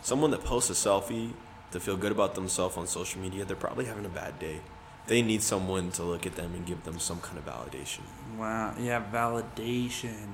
Someone 0.01 0.31
that 0.31 0.43
posts 0.43 0.69
a 0.69 0.73
selfie 0.73 1.33
to 1.71 1.79
feel 1.79 1.95
good 1.95 2.11
about 2.11 2.35
themselves 2.35 2.77
on 2.77 2.87
social 2.87 3.21
media, 3.21 3.45
they're 3.45 3.55
probably 3.55 3.85
having 3.85 4.05
a 4.05 4.09
bad 4.09 4.39
day. 4.39 4.61
They 5.07 5.21
need 5.21 5.41
someone 5.41 5.91
to 5.91 6.03
look 6.03 6.25
at 6.25 6.35
them 6.35 6.53
and 6.53 6.65
give 6.65 6.83
them 6.83 6.99
some 6.99 7.19
kind 7.21 7.37
of 7.37 7.45
validation. 7.45 8.01
Wow. 8.37 8.75
Yeah, 8.79 9.03
validation. 9.11 10.27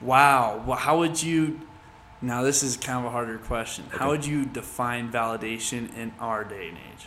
Wow. 0.00 0.62
Well, 0.66 0.76
how 0.76 0.98
would 0.98 1.22
you? 1.22 1.60
Now 2.20 2.42
this 2.42 2.62
is 2.62 2.76
kind 2.76 2.98
of 3.00 3.04
a 3.06 3.10
harder 3.10 3.38
question. 3.38 3.84
How 3.90 4.10
would 4.10 4.24
you 4.24 4.44
define 4.44 5.10
validation 5.10 5.94
in 5.96 6.12
our 6.20 6.44
day 6.44 6.68
and 6.68 6.78
age? 6.78 7.06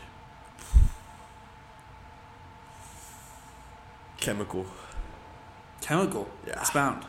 Chemical. 4.20 4.66
Chemical. 5.82 6.28
Yeah. 6.48 6.60
Expound. 6.60 7.06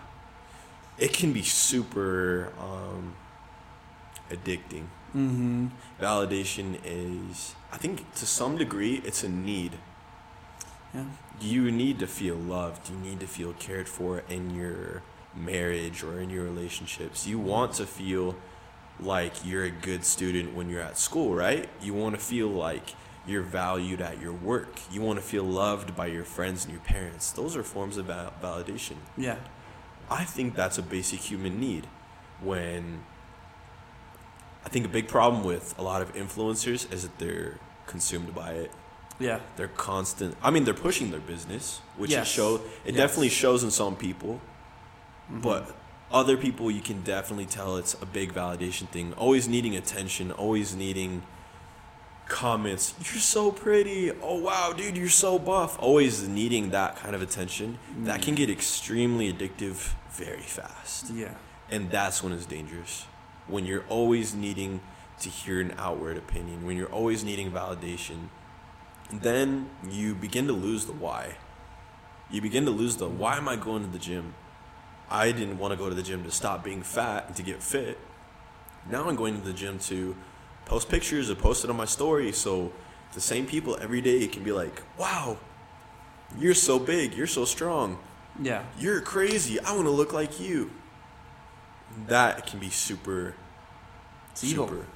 It 0.99 1.13
can 1.13 1.33
be 1.33 1.43
super 1.43 2.53
um, 2.59 3.15
addicting. 4.31 4.87
Mm-hmm. 5.15 5.69
Validation 6.01 6.79
is, 6.85 7.55
I 7.73 7.77
think, 7.79 8.13
to 8.15 8.27
some 8.27 8.57
degree, 8.59 9.01
it's 9.05 9.25
a 9.25 9.29
need. 9.29 9.73
Yeah. 10.95 11.05
you 11.41 11.71
need 11.71 11.99
to 11.99 12.07
feel 12.07 12.37
loved. 12.37 12.89
You 12.89 12.97
need 12.97 13.21
to 13.21 13.27
feel 13.27 13.53
cared 13.55 13.89
for 13.89 14.23
in 14.31 14.55
your 14.55 15.03
marriage 15.35 16.03
or 16.03 16.21
in 16.21 16.31
your 16.31 16.45
relationships. 16.45 17.27
You 17.27 17.39
want 17.39 17.75
to 17.75 17.87
feel 17.87 18.35
like 18.99 19.45
you're 19.45 19.65
a 19.65 19.71
good 19.71 20.05
student 20.05 20.55
when 20.55 20.71
you're 20.71 20.81
at 20.81 20.97
school, 20.97 21.35
right? 21.35 21.69
You 21.83 21.93
want 21.93 22.15
to 22.15 22.21
feel 22.21 22.49
like 22.49 22.95
you're 23.27 23.43
valued 23.43 24.01
at 24.01 24.21
your 24.21 24.33
work. 24.33 24.79
You 24.91 25.03
want 25.03 25.19
to 25.19 25.25
feel 25.25 25.45
loved 25.45 25.95
by 25.95 26.07
your 26.07 26.25
friends 26.25 26.65
and 26.65 26.73
your 26.73 26.83
parents. 26.83 27.31
Those 27.33 27.57
are 27.57 27.63
forms 27.63 27.99
of 27.99 28.07
val- 28.07 28.33
validation. 28.43 28.97
Yeah. 29.19 29.37
I 30.11 30.25
think 30.25 30.55
that's 30.55 30.79
a 30.79 30.83
basic 30.83 31.21
human 31.21 31.61
need. 31.61 31.89
When 32.41 33.03
I 34.67 34.69
think 34.69 34.85
a 34.85 34.89
big 34.89 35.07
problem 35.09 35.45
with 35.45 35.75
a 35.79 35.83
lot 35.83 36.03
of 36.03 36.13
influencers 36.15 36.93
is 36.93 37.03
that 37.05 37.17
they're 37.19 37.59
consumed 37.87 38.35
by 38.35 38.51
it 38.65 38.71
Yeah. 39.21 39.39
they're 39.57 39.69
constant 39.91 40.37
i 40.43 40.51
mean 40.51 40.65
they're 40.65 40.83
pushing 40.89 41.09
their 41.13 41.21
business 41.35 41.81
which 41.97 42.11
Yes. 42.11 42.27
it 42.27 42.31
show 42.37 42.57
it 42.57 42.63
Yes. 42.95 42.97
definitely 42.97 43.29
shows 43.31 43.63
in 43.63 43.71
some 43.71 43.95
people 43.97 44.41
Mhm. 45.33 45.41
but 45.43 45.63
other 46.11 46.37
people 46.37 46.71
you 46.71 46.81
can 46.91 47.01
definitely 47.03 47.47
tell 47.47 47.77
it's 47.77 47.95
a 48.03 48.07
big 48.07 48.35
validation 48.35 48.87
thing 48.89 49.13
always 49.15 49.47
needing 49.49 49.75
attention 49.77 50.33
always 50.33 50.75
needing 50.75 51.23
comments 52.29 52.95
you're 52.99 53.21
so 53.21 53.53
pretty 53.53 54.11
oh 54.21 54.39
wow 54.49 54.73
dude 54.77 54.97
you're 54.97 55.09
so 55.09 55.39
buff 55.39 55.77
always 55.79 56.27
needing 56.27 56.71
that 56.71 56.97
kind 56.97 57.15
of 57.15 57.23
attention 57.23 57.79
that 57.99 58.21
can 58.21 58.35
get 58.35 58.51
extremely 58.51 59.33
addictive 59.33 59.93
very 60.11 60.43
fast 60.43 61.11
Yeah. 61.15 61.35
and 61.71 61.89
that's 61.89 62.21
when 62.23 62.33
it's 62.33 62.47
dangerous 62.47 63.05
when 63.49 63.65
you're 63.67 63.85
always 63.89 64.35
needing 64.35 64.81
to 65.21 65.29
hear 65.29 65.61
an 65.61 65.73
outward 65.79 66.17
opinion 66.17 66.65
when 66.67 66.77
you're 66.77 66.93
always 66.93 67.25
needing 67.25 67.51
validation 67.51 68.29
then 69.13 69.71
you 69.89 70.15
begin 70.15 70.47
to 70.47 70.53
lose 70.53 70.87
the 70.87 70.93
why 70.93 71.37
you 72.31 72.41
begin 72.41 72.65
to 72.65 72.71
lose 72.71 72.97
the 72.97 73.09
why 73.09 73.37
am 73.37 73.49
i 73.49 73.57
going 73.57 73.83
to 73.83 73.89
the 73.91 73.99
gym 73.99 74.35
i 75.11 75.31
didn't 75.33 75.59
want 75.59 75.73
to 75.73 75.77
go 75.77 75.89
to 75.89 75.95
the 75.95 76.03
gym 76.03 76.23
to 76.25 76.31
stop 76.31 76.65
being 76.65 76.83
fat 76.83 77.25
and 77.29 77.37
to 77.37 77.43
get 77.43 77.63
fit 77.63 77.99
now 78.91 79.09
i'm 79.09 79.17
going 79.17 79.39
to 79.39 79.45
the 79.47 79.53
gym 79.53 79.79
to 79.79 80.17
post 80.65 80.89
pictures 80.89 81.31
or 81.31 81.35
post 81.37 81.65
it 81.65 81.71
on 81.71 81.77
my 81.77 81.85
story 81.85 82.33
so 82.33 82.73
the 83.15 83.21
same 83.21 83.47
people 83.47 83.79
every 83.81 84.01
day 84.01 84.27
can 84.27 84.43
be 84.43 84.53
like 84.53 84.83
wow 84.99 85.37
you're 86.39 86.55
so 86.55 86.79
big 86.79 87.15
you're 87.15 87.27
so 87.29 87.45
strong 87.45 87.97
Yeah. 88.43 88.65
you're 88.79 89.01
crazy. 89.01 89.59
I 89.61 89.73
want 89.73 89.87
to 89.87 89.91
look 89.91 90.13
like 90.13 90.41
you. 90.41 90.71
That 92.09 92.47
can 92.47 92.59
be 92.61 92.71
super, 92.71 93.35
It's 94.33 94.45
evil. 94.45 94.69
super, 94.69 94.87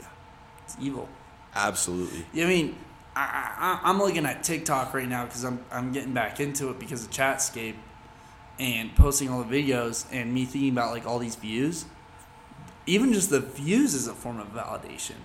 yeah. 0.00 0.06
It's 0.64 0.76
evil. 0.80 1.08
absolutely. 1.54 2.26
I 2.42 2.46
mean, 2.46 2.76
I, 3.14 3.78
I, 3.82 3.88
I'm 3.88 3.98
looking 3.98 4.26
at 4.26 4.42
TikTok 4.42 4.92
right 4.92 5.08
now 5.08 5.24
because 5.24 5.44
I'm, 5.44 5.64
I'm 5.72 5.92
getting 5.92 6.12
back 6.12 6.38
into 6.40 6.68
it 6.70 6.78
because 6.78 7.04
of 7.04 7.10
Chatscape 7.10 7.74
and 8.58 8.94
posting 8.94 9.28
all 9.30 9.42
the 9.42 9.62
videos 9.62 10.06
and 10.12 10.32
me 10.34 10.44
thinking 10.44 10.70
about 10.72 10.92
like 10.92 11.06
all 11.06 11.18
these 11.18 11.36
views. 11.36 11.86
Even 12.86 13.12
just 13.12 13.30
the 13.30 13.40
views 13.40 13.94
is 13.94 14.06
a 14.06 14.14
form 14.14 14.38
of 14.38 14.48
validation. 14.52 15.16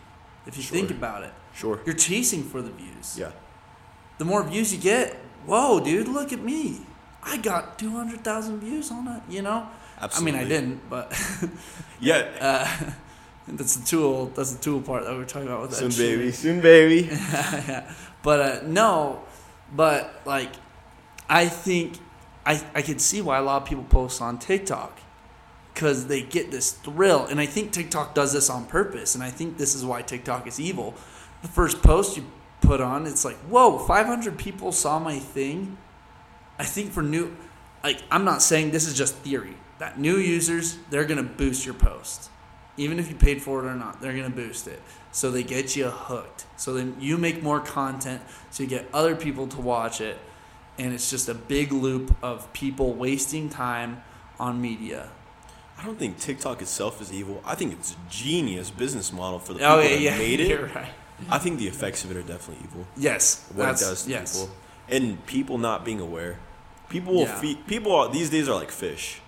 If 0.47 0.57
you 0.57 0.63
think 0.63 0.89
about 0.89 1.23
it, 1.23 1.33
Sure. 1.53 1.79
you're 1.85 1.93
chasing 1.95 2.43
for 2.43 2.61
the 2.61 2.71
views. 2.71 3.17
Yeah. 3.19 3.31
The 4.17 4.25
more 4.25 4.41
views 4.43 4.73
you 4.73 4.79
get, 4.79 5.13
whoa, 5.45 5.79
dude, 5.79 6.07
look 6.07 6.31
at 6.33 6.39
me. 6.41 6.79
I 7.23 7.37
got 7.37 7.77
200,000 7.77 8.59
views 8.61 8.89
on 8.89 9.07
it, 9.07 9.21
you 9.29 9.41
know? 9.43 9.67
Absolutely. 10.01 10.39
I 10.39 10.43
mean, 10.43 10.45
I 10.45 10.49
didn't, 10.49 10.89
but 10.89 11.13
Yeah. 12.01 12.27
uh, 12.41 12.91
that's 13.47 13.75
the 13.75 13.85
tool. 13.85 14.27
That's 14.35 14.53
the 14.53 14.61
tool 14.61 14.81
part 14.81 15.03
that 15.03 15.13
we 15.13 15.19
we're 15.19 15.25
talking 15.25 15.47
about 15.47 15.61
with 15.61 15.71
that. 15.71 15.91
Soon, 15.91 16.07
baby. 16.07 16.31
Soon, 16.31 16.61
baby. 16.61 17.07
yeah. 17.11 17.93
But 18.23 18.39
uh, 18.39 18.67
no, 18.67 19.23
but 19.75 20.21
like, 20.25 20.51
I 21.29 21.47
think 21.47 21.97
I 22.45 22.63
I 22.73 22.81
could 22.81 23.01
see 23.01 23.21
why 23.21 23.37
a 23.37 23.41
lot 23.41 23.61
of 23.61 23.67
people 23.67 23.83
post 23.85 24.21
on 24.21 24.39
TikTok 24.39 24.99
because 25.73 26.07
they 26.07 26.21
get 26.21 26.51
this 26.51 26.71
thrill, 26.71 27.25
and 27.25 27.39
I 27.39 27.45
think 27.45 27.71
TikTok 27.71 28.13
does 28.13 28.33
this 28.33 28.49
on 28.49 28.65
purpose, 28.65 29.15
and 29.15 29.23
I 29.23 29.29
think 29.29 29.57
this 29.57 29.73
is 29.73 29.85
why 29.85 30.01
TikTok 30.01 30.47
is 30.47 30.59
evil. 30.59 30.93
The 31.41 31.47
first 31.47 31.81
post 31.81 32.17
you 32.17 32.25
put 32.61 32.81
on, 32.81 33.07
it's 33.07 33.25
like, 33.25 33.37
whoa, 33.37 33.79
500 33.79 34.37
people 34.37 34.71
saw 34.71 34.99
my 34.99 35.17
thing. 35.17 35.77
I 36.59 36.65
think 36.65 36.91
for 36.91 37.01
new, 37.01 37.35
like, 37.83 38.03
I'm 38.11 38.25
not 38.25 38.43
saying 38.43 38.71
this 38.71 38.85
is 38.85 38.95
just 38.95 39.15
theory. 39.15 39.55
That 39.81 39.97
new 39.97 40.17
users, 40.17 40.77
they're 40.91 41.05
gonna 41.05 41.23
boost 41.23 41.65
your 41.65 41.73
post, 41.73 42.29
even 42.77 42.99
if 42.99 43.09
you 43.09 43.15
paid 43.15 43.41
for 43.41 43.65
it 43.65 43.67
or 43.67 43.73
not. 43.73 43.99
They're 43.99 44.13
gonna 44.15 44.29
boost 44.29 44.67
it, 44.67 44.79
so 45.11 45.31
they 45.31 45.41
get 45.41 45.75
you 45.75 45.85
hooked. 45.89 46.45
So 46.55 46.75
then 46.75 46.95
you 46.99 47.17
make 47.17 47.41
more 47.41 47.59
content, 47.59 48.21
so 48.51 48.61
you 48.61 48.69
get 48.69 48.87
other 48.93 49.15
people 49.15 49.47
to 49.47 49.59
watch 49.59 49.99
it, 49.99 50.19
and 50.77 50.93
it's 50.93 51.09
just 51.09 51.27
a 51.29 51.33
big 51.33 51.71
loop 51.71 52.15
of 52.21 52.53
people 52.53 52.93
wasting 52.93 53.49
time 53.49 54.03
on 54.39 54.61
media. 54.61 55.09
I 55.79 55.83
don't 55.83 55.97
think 55.97 56.19
TikTok 56.19 56.61
itself 56.61 57.01
is 57.01 57.11
evil. 57.11 57.41
I 57.43 57.55
think 57.55 57.73
it's 57.73 57.93
a 57.93 57.95
genius 58.07 58.69
business 58.69 59.11
model 59.11 59.39
for 59.39 59.55
the 59.55 59.63
Oh 59.67 59.81
people 59.81 59.97
yeah, 59.99 60.11
that 60.11 60.17
yeah, 60.17 60.17
made 60.19 60.39
it. 60.41 60.47
You're 60.49 60.67
right. 60.67 60.93
I 61.27 61.39
think 61.39 61.57
the 61.57 61.67
effects 61.67 62.03
of 62.05 62.11
it 62.11 62.17
are 62.17 62.21
definitely 62.21 62.63
evil. 62.65 62.85
Yes, 62.95 63.47
What 63.55 63.69
it 63.69 63.77
does 63.79 64.03
to 64.03 64.11
yes. 64.11 64.39
people, 64.39 64.55
and 64.89 65.25
people 65.25 65.57
not 65.57 65.83
being 65.83 65.99
aware. 65.99 66.37
People 66.89 67.13
will 67.13 67.21
Yeah. 67.21 67.39
feed. 67.39 67.65
People 67.65 67.95
are, 67.95 68.11
these 68.11 68.29
days 68.29 68.47
are 68.47 68.53
like 68.53 68.69
fish. 68.69 69.20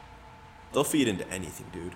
They'll 0.74 0.84
feed 0.84 1.08
into 1.08 1.28
anything, 1.30 1.68
dude. 1.72 1.94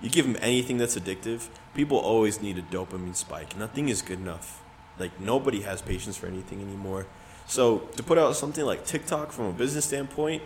You 0.00 0.10
give 0.10 0.26
them 0.26 0.36
anything 0.40 0.76
that's 0.76 0.96
addictive. 0.96 1.48
People 1.74 1.98
always 1.98 2.42
need 2.42 2.58
a 2.58 2.62
dopamine 2.62 3.16
spike. 3.16 3.56
Nothing 3.56 3.88
is 3.88 4.02
good 4.02 4.18
enough. 4.18 4.62
Like 4.98 5.18
nobody 5.20 5.62
has 5.62 5.80
patience 5.82 6.16
for 6.16 6.26
anything 6.26 6.60
anymore. 6.60 7.06
So 7.46 7.78
to 7.96 8.02
put 8.02 8.18
out 8.18 8.36
something 8.36 8.64
like 8.64 8.84
TikTok 8.84 9.32
from 9.32 9.46
a 9.46 9.52
business 9.52 9.86
standpoint, 9.86 10.42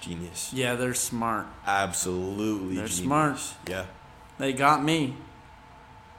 genius. 0.00 0.50
Yeah, 0.52 0.74
they're 0.74 0.94
smart. 0.94 1.46
Absolutely 1.66 2.76
They're 2.76 2.86
genius. 2.86 2.96
smart. 3.04 3.40
Yeah. 3.68 3.86
They 4.38 4.52
got 4.52 4.82
me 4.82 5.16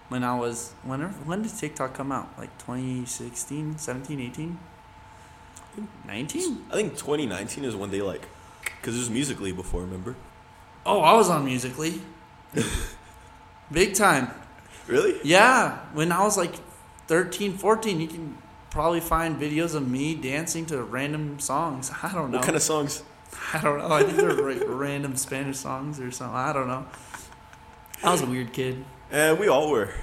when 0.09 0.23
I 0.23 0.35
was 0.37 0.73
when 0.83 1.01
when 1.01 1.41
did 1.41 1.55
TikTok 1.57 1.93
come 1.93 2.11
out? 2.11 2.29
Like 2.37 2.55
2016, 2.59 3.77
17, 3.77 4.19
18? 4.19 4.59
19? 6.05 6.65
I 6.69 6.75
think 6.75 6.93
2019 6.93 7.65
is 7.65 7.75
when 7.75 7.89
they 7.89 8.01
like, 8.01 8.27
because 8.79 8.95
it 8.95 8.99
was 8.99 9.09
Musical.ly 9.09 9.51
before. 9.51 9.81
Remember? 9.81 10.15
Oh, 10.85 10.99
I 10.99 11.13
was 11.13 11.29
on 11.29 11.45
Musical.ly. 11.45 11.99
Big 13.71 13.93
time. 13.93 14.29
Really? 14.87 15.19
Yeah, 15.23 15.79
when 15.93 16.11
I 16.11 16.23
was 16.23 16.37
like 16.37 16.55
13, 17.07 17.57
14, 17.57 18.01
you 18.01 18.07
can 18.07 18.37
probably 18.69 18.99
find 18.99 19.39
videos 19.39 19.75
of 19.75 19.87
me 19.87 20.15
dancing 20.15 20.65
to 20.67 20.83
random 20.83 21.39
songs. 21.39 21.91
I 22.03 22.11
don't 22.11 22.31
know. 22.31 22.37
What 22.37 22.45
kind 22.45 22.55
of 22.55 22.63
songs? 22.63 23.03
I 23.53 23.61
don't 23.61 23.79
know. 23.79 23.91
I 23.91 24.03
think 24.03 24.17
they're 24.17 24.33
like 24.33 24.63
random 24.67 25.15
Spanish 25.15 25.57
songs 25.57 25.99
or 25.99 26.11
something. 26.11 26.35
I 26.35 26.51
don't 26.51 26.67
know. 26.67 26.85
I 28.03 28.11
was 28.11 28.21
a 28.21 28.25
weird 28.25 28.51
kid. 28.51 28.83
Eh, 29.11 29.33
we 29.33 29.47
all 29.47 29.71
were. 29.71 29.93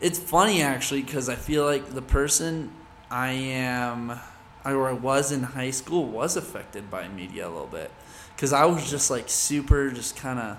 It's 0.00 0.18
funny 0.18 0.62
actually 0.62 1.02
because 1.02 1.28
I 1.28 1.36
feel 1.36 1.64
like 1.64 1.94
the 1.94 2.02
person 2.02 2.72
I 3.10 3.30
am 3.30 4.18
or 4.64 4.88
I 4.88 4.92
was 4.92 5.30
in 5.30 5.42
high 5.42 5.70
school 5.70 6.06
was 6.06 6.36
affected 6.36 6.90
by 6.90 7.08
media 7.08 7.46
a 7.46 7.50
little 7.50 7.66
bit 7.66 7.90
because 8.36 8.52
I 8.52 8.66
was 8.66 8.88
just 8.88 9.10
like 9.10 9.24
super, 9.28 9.90
just 9.90 10.14
kind 10.16 10.38
of 10.38 10.58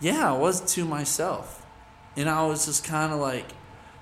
yeah, 0.00 0.32
I 0.32 0.36
was 0.36 0.60
to 0.74 0.84
myself, 0.84 1.64
and 2.16 2.28
I 2.28 2.46
was 2.46 2.66
just 2.66 2.84
kind 2.84 3.12
of 3.12 3.18
like 3.20 3.46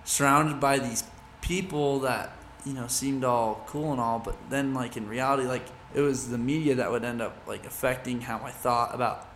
surrounded 0.05 0.61
by 0.61 0.79
these 0.79 1.03
people 1.41 2.01
that 2.01 2.33
you 2.65 2.73
know 2.73 2.87
seemed 2.87 3.25
all 3.25 3.65
cool 3.67 3.93
and 3.93 4.01
all, 4.01 4.19
but 4.19 4.37
then 4.51 4.75
like 4.75 4.97
in 4.97 5.09
reality, 5.09 5.45
like 5.49 5.67
it 5.95 6.01
was 6.01 6.29
the 6.29 6.39
media 6.39 6.75
that 6.77 6.91
would 6.91 7.05
end 7.05 7.21
up 7.21 7.37
like 7.47 7.67
affecting 7.67 8.21
how 8.23 8.39
I 8.45 8.51
thought 8.51 8.95
about 8.95 9.27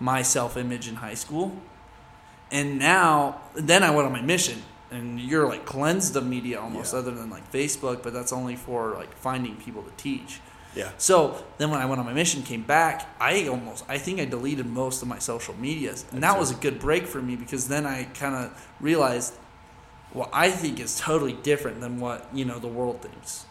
my 0.00 0.22
self 0.22 0.56
image 0.56 0.88
in 0.88 0.96
high 0.96 1.14
school. 1.14 1.56
And 2.50 2.78
now, 2.78 3.42
then 3.54 3.82
I 3.82 3.90
went 3.90 4.06
on 4.06 4.12
my 4.12 4.22
mission, 4.22 4.62
and 4.90 5.20
you're 5.20 5.46
like 5.46 5.66
cleansed 5.66 6.16
of 6.16 6.26
media 6.26 6.58
almost, 6.60 6.94
Yeah. 6.94 7.00
other 7.00 7.10
than 7.10 7.28
like 7.30 7.52
Facebook, 7.52 8.02
but 8.02 8.12
that's 8.14 8.32
only 8.32 8.56
for 8.56 8.94
like 8.94 9.14
finding 9.18 9.54
people 9.56 9.82
to 9.82 9.90
teach. 9.98 10.40
Yeah. 10.78 10.92
So 10.96 11.44
then 11.58 11.72
when 11.72 11.80
I 11.80 11.86
went 11.86 11.98
on 11.98 12.06
my 12.06 12.12
mission, 12.12 12.44
came 12.44 12.62
back, 12.62 13.04
I 13.20 13.48
almost, 13.48 13.84
I 13.88 13.98
think 13.98 14.20
I 14.20 14.26
deleted 14.26 14.64
most 14.64 15.02
of 15.02 15.08
my 15.08 15.18
social 15.18 15.56
medias. 15.56 16.06
And 16.12 16.22
that 16.22 16.38
was 16.38 16.52
a 16.52 16.54
good 16.54 16.78
break 16.78 17.04
for 17.08 17.20
me 17.20 17.34
because 17.34 17.66
then 17.66 17.84
I 17.84 18.04
kind 18.04 18.36
of 18.36 18.68
realized 18.80 19.34
what 20.12 20.30
I 20.32 20.50
think 20.52 20.78
is 20.78 20.96
totally 20.96 21.32
different 21.32 21.80
than 21.80 21.98
what, 21.98 22.28
you 22.32 22.44
know, 22.44 22.60
the 22.60 22.68
world 22.68 23.02
thinks. 23.02 23.44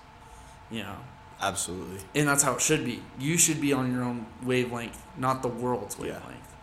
You 0.71 0.84
know, 0.84 0.95
Absolutely. 1.41 1.99
and 2.15 2.30
that's 2.30 2.43
how 2.43 2.53
it 2.53 2.61
should 2.61 2.86
be. 2.86 3.03
You 3.19 3.38
should 3.38 3.59
be 3.59 3.73
on 3.73 3.91
your 3.91 4.03
own 4.03 4.25
wavelength, 4.43 5.03
not 5.17 5.41
the 5.41 5.49
world's 5.49 5.97
Yeah. 5.97 6.13
wavelength. 6.13 6.55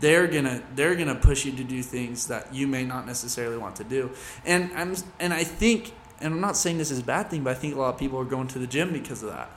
They're 0.00 0.26
gonna 0.26 0.62
they're 0.74 0.94
gonna 0.94 1.14
push 1.14 1.46
you 1.46 1.52
to 1.52 1.64
do 1.64 1.82
things 1.82 2.26
that 2.26 2.52
you 2.54 2.66
may 2.66 2.84
not 2.84 3.06
necessarily 3.06 3.56
want 3.56 3.76
to 3.76 3.84
do. 3.84 4.10
And 4.44 4.70
I'm 4.76 4.94
and 5.20 5.32
I 5.32 5.44
think 5.44 5.92
and 6.20 6.34
I'm 6.34 6.40
not 6.40 6.56
saying 6.58 6.76
this 6.76 6.90
is 6.90 6.98
a 6.98 7.04
bad 7.04 7.30
thing, 7.30 7.42
but 7.44 7.50
I 7.56 7.58
think 7.58 7.74
a 7.74 7.78
lot 7.78 7.94
of 7.94 7.98
people 7.98 8.18
are 8.18 8.24
going 8.26 8.48
to 8.48 8.58
the 8.58 8.66
gym 8.66 8.92
because 8.92 9.22
of 9.22 9.30
that. 9.30 9.50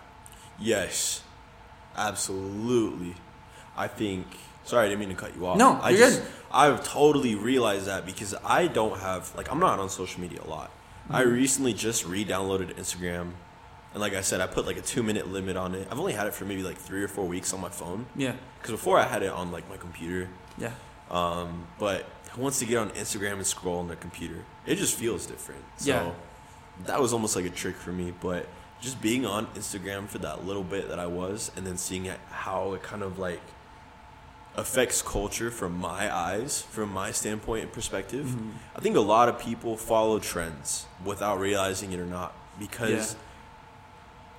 Yes. 0.59 1.21
Absolutely. 1.95 3.15
I 3.77 3.87
think. 3.87 4.25
Sorry, 4.63 4.85
I 4.85 4.89
didn't 4.89 4.99
mean 5.01 5.09
to 5.09 5.15
cut 5.15 5.35
you 5.35 5.45
off. 5.45 5.57
No, 5.57 5.73
I 5.73 5.89
you're 5.91 5.99
just, 5.99 6.21
good. 6.21 6.31
I've 6.51 6.83
totally 6.87 7.35
realized 7.35 7.85
that 7.85 8.05
because 8.05 8.33
I 8.43 8.67
don't 8.67 8.99
have 8.99 9.31
like 9.35 9.51
I'm 9.51 9.59
not 9.59 9.79
on 9.79 9.89
social 9.89 10.21
media 10.21 10.41
a 10.43 10.47
lot. 10.49 10.71
I 11.09 11.21
Mm-hmm. 11.21 11.33
recently 11.33 11.73
just 11.73 12.03
re-downloaded 12.07 12.73
Instagram, 12.77 13.33
and 13.93 14.01
like 14.01 14.15
I 14.15 14.21
said, 14.21 14.41
I 14.41 14.47
put 14.47 14.65
like 14.65 14.77
a 14.77 14.81
two-minute 14.81 15.27
limit 15.31 15.55
on 15.55 15.75
it. 15.75 15.87
I've 15.91 15.99
only 15.99 16.13
had 16.13 16.25
it 16.25 16.33
for 16.33 16.45
maybe 16.45 16.63
like 16.63 16.77
three 16.77 17.03
or 17.03 17.07
four 17.07 17.25
weeks 17.27 17.53
on 17.53 17.61
my 17.61 17.69
phone 17.69 18.07
Yeah. 18.15 18.33
because 18.57 18.71
before 18.71 18.97
I 18.97 19.03
had 19.03 19.21
it 19.21 19.31
on 19.31 19.51
like 19.51 19.69
my 19.69 19.77
computer. 19.77 20.29
Yeah. 20.57 20.71
Um, 21.11 21.67
but 21.77 22.07
once 22.35 22.59
they 22.59 22.65
get 22.65 22.77
on 22.79 22.89
Instagram 22.91 23.33
and 23.33 23.45
scroll 23.45 23.77
on 23.77 23.87
their 23.87 23.97
computer, 23.97 24.43
it 24.65 24.77
just 24.77 24.95
feels 24.97 25.27
different. 25.27 25.63
So 25.77 25.89
Yeah. 25.91 26.11
that 26.87 26.99
was 26.99 27.13
almost 27.13 27.35
like 27.35 27.45
a 27.45 27.51
trick 27.51 27.75
for 27.75 27.91
me. 27.91 28.11
But 28.19 28.47
just 28.85 29.01
being 29.01 29.25
on 29.25 29.47
Instagram 29.47 30.07
for 30.07 30.19
that 30.19 30.45
little 30.45 30.63
bit 30.63 30.87
that 30.89 30.99
I 30.99 31.07
was, 31.07 31.51
and 31.57 31.65
then 31.67 31.77
seeing 31.77 32.09
how 32.29 32.73
it 32.73 32.83
kind 32.83 33.03
of 33.03 33.19
like 33.19 33.41
affects 34.55 35.01
culture 35.01 35.51
from 35.51 35.77
my 35.77 36.13
eyes, 36.15 36.61
from 36.61 36.89
my 36.93 37.11
standpoint 37.11 37.63
and 37.63 37.73
perspective. 37.73 38.25
Mm-hmm. 38.27 38.51
I 38.75 38.79
think 38.79 38.95
a 38.95 39.01
lot 39.01 39.27
of 39.27 39.37
people 39.39 39.75
follow 39.75 40.19
trends 40.19 40.85
without 41.03 41.39
realizing 41.39 41.91
it 41.91 41.99
or 41.99 42.05
not 42.05 42.33
because 42.57 43.13
Yeah. 43.13 43.19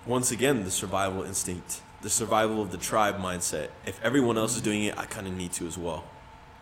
once 0.06 0.30
again 0.30 0.64
the 0.64 0.70
survival 0.70 1.22
instinct 1.22 1.82
the 2.02 2.08
survival 2.10 2.62
of 2.62 2.70
the 2.70 2.78
tribe 2.78 3.18
mindset 3.18 3.68
if 3.84 3.98
everyone 4.02 4.38
else 4.38 4.54
is 4.56 4.62
doing 4.62 4.84
it 4.84 4.96
i 4.96 5.04
kind 5.04 5.26
of 5.26 5.34
need 5.34 5.52
to 5.52 5.66
as 5.66 5.76
well 5.76 6.04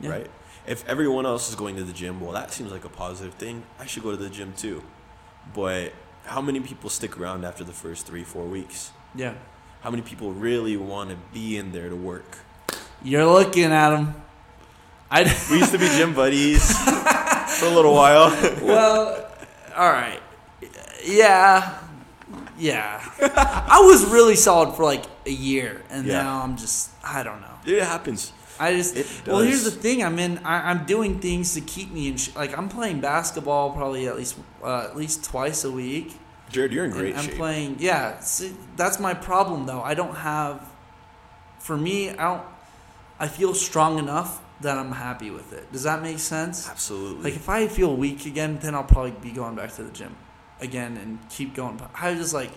Yeah. 0.01 0.11
right 0.11 0.31
if 0.67 0.85
everyone 0.89 1.27
else 1.27 1.49
is 1.49 1.55
going 1.55 1.77
to 1.77 1.85
the 1.85 1.93
gym 1.93 2.21
well 2.21 2.33
that 2.33 2.53
seems 2.53 2.73
like 2.73 2.85
a 2.85 2.89
positive 2.89 3.35
thing 3.35 3.63
i 3.79 3.87
should 3.87 4.03
go 4.03 4.11
to 4.11 4.17
the 4.17 4.31
gym 4.31 4.53
too 4.57 4.83
but 5.55 5.93
how 6.27 6.41
many 6.41 6.61
people 6.61 6.91
stick 6.91 7.19
around 7.19 7.45
after 7.45 7.65
the 7.65 7.73
first 7.73 8.07
three 8.07 8.25
four 8.25 8.45
weeks 8.45 8.91
Yeah. 9.15 9.35
how 9.83 9.91
many 9.91 10.03
people 10.03 10.33
really 10.33 10.77
want 10.77 11.11
to 11.11 11.17
be 11.33 11.57
in 11.57 11.73
there 11.73 11.89
to 11.89 11.97
work 11.97 12.39
You're 13.03 13.27
looking 13.27 13.71
at 13.73 13.91
them. 13.91 14.15
I 15.11 15.23
we 15.51 15.59
used 15.59 15.73
to 15.73 15.79
be 15.79 15.87
gym 15.89 16.15
buddies 16.23 16.65
for 17.59 17.67
a 17.67 17.71
little 17.71 17.95
while 17.95 18.31
well, 18.63 19.29
all 19.77 19.91
right. 19.93 20.21
Yeah. 21.05 21.79
Yeah. 22.59 23.03
I 23.21 23.81
was 23.85 24.05
really 24.07 24.37
solid 24.37 24.75
for 24.77 24.85
like 24.85 25.05
a 25.27 25.31
year, 25.31 25.83
and 25.91 26.07
Yeah. 26.07 26.23
now 26.23 26.43
I'm 26.43 26.57
just, 26.57 26.91
I 27.05 27.23
don't 27.23 27.41
know. 27.41 27.57
it 27.67 27.83
happens 27.83 28.33
I 28.59 28.75
just 28.77 29.27
well. 29.27 29.41
Here's 29.41 29.65
the 29.65 29.71
thing. 29.71 30.03
I'm 30.05 30.19
in. 30.19 30.39
I, 30.39 30.71
I'm 30.71 30.87
doing 30.87 31.21
things 31.21 31.55
to 31.55 31.61
keep 31.61 31.91
me 31.91 32.09
in. 32.09 32.17
Sh- 32.17 32.35
like 32.37 32.57
I'm 32.57 32.69
playing 32.69 33.01
basketball 33.01 33.73
probably 33.73 34.07
at 34.07 34.17
least 34.17 34.37
uh, 34.63 34.87
at 34.91 34.97
least 34.97 35.25
twice 35.25 35.65
a 35.65 35.71
week. 35.71 36.15
jared 36.51 36.73
you're 36.73 36.85
in 36.85 36.91
great 36.93 37.17
I'm 37.17 37.25
shape 37.25 37.35
playing. 37.35 37.77
Yeah, 37.81 38.21
see, 38.21 38.55
that's 38.77 39.01
my 39.01 39.15
problem 39.15 39.67
though. 39.67 39.83
I 39.83 39.95
don't 39.95 40.15
have. 40.17 40.69
For 41.59 41.77
me, 41.77 42.11
I 42.11 42.23
don't. 42.35 42.43
I 43.19 43.29
feel 43.29 43.55
strong 43.55 43.99
enough 43.99 44.41
that 44.61 44.79
I'm 44.79 44.93
happy 44.93 45.31
with 45.31 45.53
it. 45.53 45.71
Does 45.73 45.83
that 45.85 46.03
make 46.03 46.19
sense? 46.19 46.69
absolutely 46.69 47.25
Like 47.25 47.35
if 47.35 47.49
I 47.49 47.69
feel 47.69 47.97
weak 47.97 48.27
again, 48.27 48.59
then 48.61 48.75
I'll 48.75 48.85
probably 48.85 49.13
be 49.13 49.31
going 49.31 49.55
back 49.57 49.73
to 49.75 49.83
the 49.83 49.91
gym 49.91 50.17
again 50.61 50.97
and 50.97 51.19
keep 51.29 51.55
going. 51.55 51.77
But 51.77 51.91
I 51.95 52.11
was 52.11 52.19
just 52.19 52.35
like, 52.35 52.51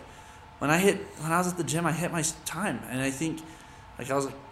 when 0.60 0.70
I 0.70 0.78
hit, 0.78 0.98
when 1.20 1.32
I 1.32 1.38
was 1.38 1.48
at 1.48 1.58
the 1.58 1.64
gym, 1.64 1.86
I 1.86 1.92
hit 1.92 2.12
my 2.12 2.24
time, 2.46 2.80
and 2.90 3.02
I 3.02 3.12
think, 3.12 3.42
like 4.00 4.10
I 4.10 4.16
was 4.16 4.26
like, 4.26 4.36
"Ah, 4.36 4.47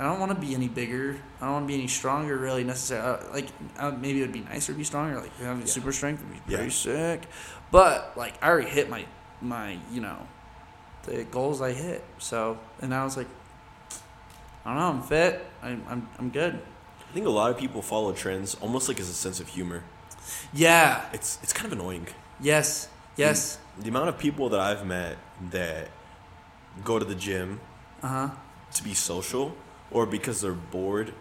I 0.00 0.04
don't 0.04 0.18
want 0.18 0.32
to 0.34 0.40
be 0.40 0.54
any 0.54 0.66
bigger. 0.66 1.16
I 1.40 1.44
don't 1.44 1.52
want 1.52 1.64
to 1.64 1.68
be 1.68 1.74
any 1.74 1.86
stronger, 1.86 2.36
really 2.38 2.64
necessarily. 2.64 3.20
Uh, 3.28 3.32
like 3.34 3.48
uh, 3.78 3.90
maybe 3.90 4.18
it 4.20 4.22
would 4.22 4.32
be 4.32 4.40
nicer 4.40 4.72
to 4.72 4.78
be 4.78 4.82
stronger. 4.84 5.20
Like 5.20 5.36
having 5.38 5.60
Yeah. 5.60 5.66
super 5.66 5.92
strength 5.92 6.22
would 6.24 6.32
be 6.32 6.52
Yeah. 6.52 6.56
pretty 6.58 6.72
sick. 6.72 7.22
But 7.70 8.14
like 8.16 8.42
I 8.42 8.48
already 8.48 8.70
hit 8.70 8.88
my 8.88 9.04
my 9.42 9.78
you 9.92 10.00
know 10.00 10.26
the 11.04 11.24
goals 11.24 11.60
I 11.60 11.72
hit. 11.72 12.02
So 12.18 12.58
and 12.80 12.94
I 12.94 13.04
was 13.04 13.16
like, 13.18 13.28
I 14.64 14.70
don't 14.70 14.78
know. 14.80 14.88
I'm 14.88 15.02
fit. 15.02 15.46
I'm 15.62 15.84
I'm, 15.88 16.08
I'm 16.18 16.30
good. 16.30 16.54
i 17.08 17.12
think 17.12 17.26
a 17.26 17.30
lot 17.30 17.50
of 17.50 17.58
people 17.58 17.82
follow 17.82 18.12
trends 18.12 18.54
almost 18.60 18.88
like 18.88 18.98
as 19.00 19.08
a 19.10 19.12
sense 19.26 19.40
of 19.40 19.48
humor 19.48 19.82
Yeah. 20.52 21.04
it's 21.12 21.38
it's 21.42 21.52
kind 21.52 21.66
of 21.66 21.72
annoying 21.78 22.06
Yes. 22.40 22.88
Yes. 23.16 23.58
the 23.78 23.88
amount 23.88 24.08
of 24.08 24.16
people 24.18 24.48
that 24.50 24.60
I've 24.60 24.86
met 24.86 25.16
that 25.50 25.88
go 26.84 26.98
to 26.98 27.04
the 27.04 27.16
gym 27.16 27.60
Uh 28.02 28.08
huh. 28.08 28.28
to 28.76 28.82
be 28.84 28.94
social 28.94 29.54
or 29.90 30.06
because 30.06 30.40
they're 30.40 30.52
bored 30.52 31.12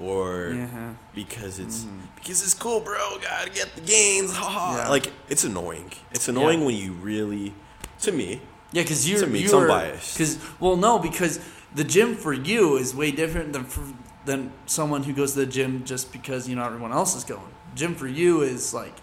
or 0.00 0.52
Yeah. 0.54 0.94
because 1.14 1.58
it's 1.58 1.86
because 2.16 2.42
it's 2.42 2.54
cool, 2.54 2.80
bro. 2.80 3.18
Gotta 3.22 3.50
get 3.50 3.74
the 3.74 3.80
gains. 3.82 4.32
Ha. 4.34 4.76
Yeah. 4.76 4.88
Like 4.88 5.12
it's 5.28 5.44
annoying. 5.44 5.90
It's 6.12 6.28
annoying 6.28 6.60
Yeah. 6.60 6.66
when 6.66 6.76
you 6.76 6.92
really, 6.92 7.54
to 8.00 8.12
me, 8.12 8.40
Yeah, 8.72 8.82
because 8.82 9.08
you're 9.08 9.20
To 9.20 9.26
me, 9.26 9.40
you 9.40 9.50
'cause 9.50 9.62
I'm 9.62 9.68
biased. 9.68 10.16
Cause 10.18 10.38
well, 10.58 10.76
no, 10.76 10.98
because 10.98 11.40
the 11.74 11.84
gym 11.84 12.16
for 12.16 12.32
you 12.32 12.76
is 12.76 12.94
way 12.94 13.10
different 13.10 13.52
than 13.52 13.64
for, 13.64 13.82
than 14.24 14.52
someone 14.66 15.02
who 15.04 15.12
goes 15.12 15.32
to 15.34 15.40
the 15.40 15.46
gym 15.46 15.84
just 15.84 16.10
because 16.12 16.48
you 16.48 16.56
know 16.56 16.64
everyone 16.64 16.92
else 16.92 17.14
is 17.14 17.24
going. 17.24 17.52
Gym 17.74 17.94
for 17.94 18.06
you 18.08 18.40
is 18.42 18.72
like 18.72 18.94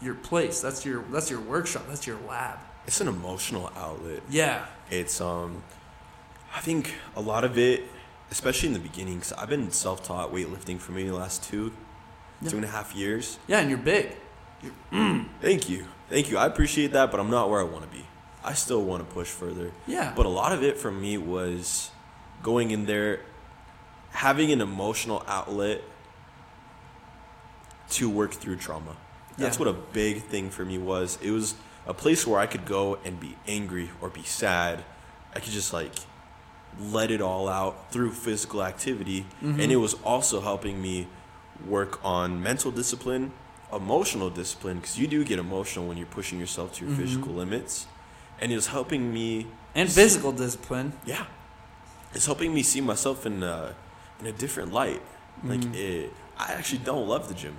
your 0.00 0.14
place. 0.14 0.60
That's 0.60 0.84
your 0.86 1.02
that's 1.12 1.30
your 1.30 1.40
workshop. 1.40 1.84
That's 1.88 2.06
your 2.06 2.18
lab. 2.28 2.58
it's 2.86 3.00
an 3.00 3.08
emotional 3.08 3.70
outlet. 3.76 4.20
Yeah. 4.28 4.66
It's 4.90 5.20
um, 5.20 5.62
I 6.54 6.60
think 6.60 6.94
a 7.16 7.20
lot 7.20 7.42
of 7.44 7.56
it, 7.58 7.84
especially 8.34 8.66
in 8.66 8.72
the 8.74 8.80
beginning, 8.80 9.14
because 9.18 9.32
I've 9.34 9.48
been 9.48 9.70
self-taught 9.70 10.32
weightlifting 10.34 10.80
for 10.80 10.90
maybe 10.90 11.08
the 11.08 11.14
last 11.14 11.44
two, 11.44 11.72
Yeah. 12.42 12.50
two 12.50 12.56
and 12.56 12.64
a 12.64 12.68
half 12.68 12.92
years. 12.92 13.38
Yeah, 13.46 13.60
and 13.60 13.68
you're 13.70 13.78
big. 13.78 14.16
Mm. 14.92 15.28
Thank 15.40 15.68
you, 15.68 15.86
thank 16.10 16.28
you. 16.30 16.36
I 16.36 16.46
appreciate 16.46 16.90
that, 16.94 17.12
but 17.12 17.20
I'm 17.20 17.30
not 17.30 17.48
where 17.48 17.60
I 17.60 17.64
want 17.64 17.88
to 17.88 17.96
be. 17.96 18.04
I 18.42 18.54
still 18.54 18.82
want 18.82 19.06
to 19.08 19.14
push 19.14 19.28
further. 19.28 19.70
Yeah. 19.86 20.12
But 20.16 20.26
a 20.26 20.28
lot 20.28 20.50
of 20.52 20.64
it 20.64 20.76
for 20.78 20.90
me 20.90 21.16
was 21.16 21.90
going 22.42 22.72
in 22.72 22.86
there, 22.86 23.20
having 24.10 24.50
an 24.50 24.60
emotional 24.60 25.22
outlet 25.28 25.82
to 27.90 28.10
work 28.10 28.32
through 28.32 28.56
trauma. 28.56 28.96
That's 29.38 29.56
Yeah. 29.56 29.66
what 29.66 29.68
a 29.68 29.78
big 29.92 30.24
thing 30.24 30.50
for 30.50 30.64
me 30.64 30.76
was. 30.78 31.18
It 31.22 31.30
was 31.30 31.54
a 31.86 31.94
place 31.94 32.26
where 32.26 32.40
I 32.40 32.46
could 32.46 32.64
go 32.66 32.98
and 33.04 33.20
be 33.20 33.36
angry 33.46 33.90
or 34.00 34.08
be 34.08 34.24
sad. 34.24 34.84
I 35.34 35.38
could 35.40 35.52
just 35.52 35.72
like 35.72 35.92
let 36.80 37.10
it 37.10 37.20
all 37.20 37.48
out 37.48 37.90
through 37.92 38.12
physical 38.12 38.62
activity. 38.62 39.26
Mm-hmm. 39.42 39.60
And 39.60 39.72
it 39.72 39.76
was 39.76 39.94
also 40.04 40.40
helping 40.40 40.80
me 40.82 41.06
work 41.66 42.04
on 42.04 42.42
mental 42.42 42.70
discipline, 42.70 43.32
emotional 43.72 44.30
discipline, 44.30 44.78
because 44.78 44.98
you 44.98 45.06
do 45.06 45.24
get 45.24 45.38
emotional 45.38 45.86
when 45.86 45.96
you're 45.96 46.06
pushing 46.06 46.38
yourself 46.40 46.74
to 46.74 46.84
your 46.84 46.92
Mm-hmm. 46.94 47.02
physical 47.02 47.32
limits. 47.32 47.86
And 48.40 48.50
it 48.52 48.56
was 48.56 48.66
helping 48.68 49.12
me 49.12 49.46
and 49.74 49.90
physical 49.90 50.32
discipline. 50.32 50.92
yeah, 51.06 51.26
it's 52.12 52.26
helping 52.26 52.52
me 52.54 52.62
see 52.62 52.80
myself 52.80 53.26
in 53.26 53.42
a, 53.42 53.74
in 54.20 54.26
a 54.26 54.32
different 54.32 54.72
light. 54.72 55.02
Like 55.44 55.60
Mm-hmm. 55.60 55.74
it, 55.74 56.12
I 56.38 56.52
actually 56.52 56.78
don't 56.84 57.06
love 57.08 57.28
the 57.28 57.34
gym. 57.34 57.56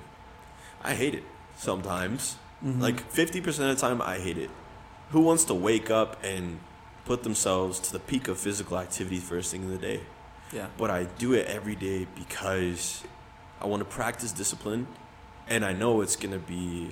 I 0.83 0.93
hate 0.95 1.15
it 1.15 1.23
sometimes. 1.57 2.35
Mm-hmm. 2.63 2.81
Like 2.81 2.99
fifty 3.11 3.41
percent 3.41 3.69
of 3.69 3.75
the 3.75 3.81
time, 3.81 4.01
I 4.01 4.19
hate 4.19 4.37
it. 4.37 4.49
Who 5.11 5.21
wants 5.21 5.43
to 5.45 5.53
wake 5.53 5.89
up 5.89 6.21
and 6.23 6.59
put 7.05 7.23
themselves 7.23 7.79
to 7.79 7.93
the 7.93 7.99
peak 7.99 8.27
of 8.27 8.37
physical 8.37 8.77
activity 8.77 9.19
first 9.19 9.51
thing 9.51 9.63
in 9.63 9.69
the 9.69 9.77
day? 9.77 10.01
Yeah. 10.51 10.67
But 10.77 10.91
I 10.91 11.05
do 11.05 11.33
it 11.33 11.47
every 11.47 11.75
day 11.75 12.07
because 12.15 13.03
I 13.61 13.67
want 13.67 13.81
to 13.81 13.85
practice 13.85 14.31
discipline, 14.31 14.87
and 15.47 15.63
I 15.63 15.73
know 15.73 16.01
it's 16.01 16.15
gonna 16.15 16.39
be 16.39 16.91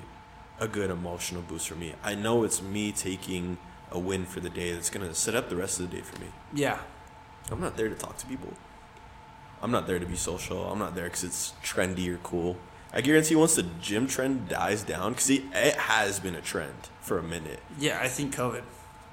a 0.60 0.68
good 0.68 0.90
emotional 0.90 1.42
boost 1.42 1.68
for 1.68 1.74
me. 1.74 1.94
I 2.02 2.14
know 2.14 2.44
it's 2.44 2.62
me 2.62 2.92
taking 2.92 3.58
a 3.90 3.98
win 3.98 4.24
for 4.24 4.40
the 4.40 4.50
day 4.50 4.72
that's 4.72 4.90
gonna 4.90 5.14
set 5.14 5.34
up 5.34 5.48
the 5.48 5.56
rest 5.56 5.80
of 5.80 5.90
the 5.90 5.96
day 5.96 6.02
for 6.02 6.18
me. 6.20 6.28
Yeah. 6.52 6.78
I'm 7.50 7.60
not 7.60 7.76
there 7.76 7.88
to 7.88 7.94
talk 7.94 8.16
to 8.18 8.26
people. 8.26 8.52
I'm 9.60 9.70
not 9.70 9.86
there 9.86 9.98
to 9.98 10.06
be 10.06 10.16
social. 10.16 10.70
I'm 10.70 10.78
not 10.78 10.94
there 10.94 11.04
because 11.04 11.24
it's 11.24 11.52
trendy 11.62 12.08
or 12.08 12.18
cool. 12.18 12.56
I 12.92 13.00
guarantee 13.00 13.34
once 13.34 13.56
the 13.56 13.64
gym 13.80 14.06
trend 14.06 14.48
dies 14.48 14.82
down, 14.82 15.12
because 15.12 15.30
it 15.30 15.42
has 15.52 16.20
been 16.20 16.34
a 16.34 16.40
trend 16.40 16.90
for 17.00 17.18
a 17.18 17.22
minute. 17.22 17.60
Yeah, 17.78 17.98
I 18.00 18.08
think 18.08 18.34
COVID. 18.34 18.62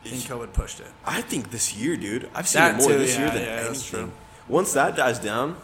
I 0.04 0.10
think 0.10 0.24
COVID 0.24 0.54
pushed 0.54 0.80
it. 0.80 0.88
I 1.06 1.22
think 1.22 1.52
this 1.52 1.76
year, 1.76 1.96
dude. 1.96 2.30
I've 2.34 2.48
seen 2.48 2.62
That 2.62 2.76
it 2.76 2.78
more 2.82 2.92
too, 2.92 2.98
this 3.00 3.18
year 3.18 3.30
than 3.30 3.42
yeah, 3.44 3.48
anything. 3.50 3.68
that's 3.68 3.90
true. 3.90 4.12
Once 4.48 4.74
that 4.74 4.96
dies 4.96 5.20
down, 5.20 5.56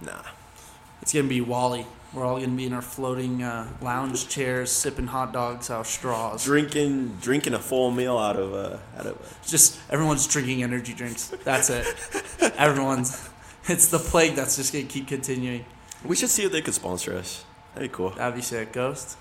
nah. 0.00 0.22
It's 1.02 1.12
gonna 1.12 1.28
be 1.28 1.40
WALL-E. 1.40 1.86
We're 2.14 2.24
all 2.24 2.36
gonna 2.38 2.48
be 2.52 2.64
in 2.66 2.72
our 2.72 2.80
floating 2.82 3.42
uh, 3.42 3.68
lounge 3.82 4.28
chairs, 4.28 4.70
sipping 4.70 5.08
hot 5.08 5.32
dogs 5.32 5.68
out 5.68 5.80
of 5.80 5.86
straws. 5.86 6.44
Drinking, 6.44 7.18
drinking 7.20 7.54
a 7.54 7.58
full 7.58 7.90
meal 7.90 8.16
out 8.16 8.36
of 8.36 8.54
a, 8.54 8.80
out 8.96 9.06
of 9.06 9.16
a 9.16 9.46
Just 9.48 9.78
everyone's 9.90 10.26
drinking 10.26 10.62
energy 10.62 10.94
drinks. 10.94 11.28
That's 11.44 11.70
it. 11.70 11.86
everyone's. 12.56 13.28
It's 13.68 13.88
the 13.88 13.98
plague 13.98 14.34
that's 14.34 14.56
just 14.56 14.72
gonna 14.72 14.84
keep 14.86 15.08
continuing. 15.08 15.64
We 16.04 16.16
should 16.16 16.30
see 16.30 16.44
if 16.44 16.52
they 16.52 16.60
could 16.62 16.74
sponsor 16.74 17.16
us. 17.16 17.44
That'd 17.74 17.90
be 17.90 17.94
cool. 17.96 18.10
That'd 18.10 18.34
be 18.36 18.42
sick. 18.42 18.72
Ghost. 18.72 19.16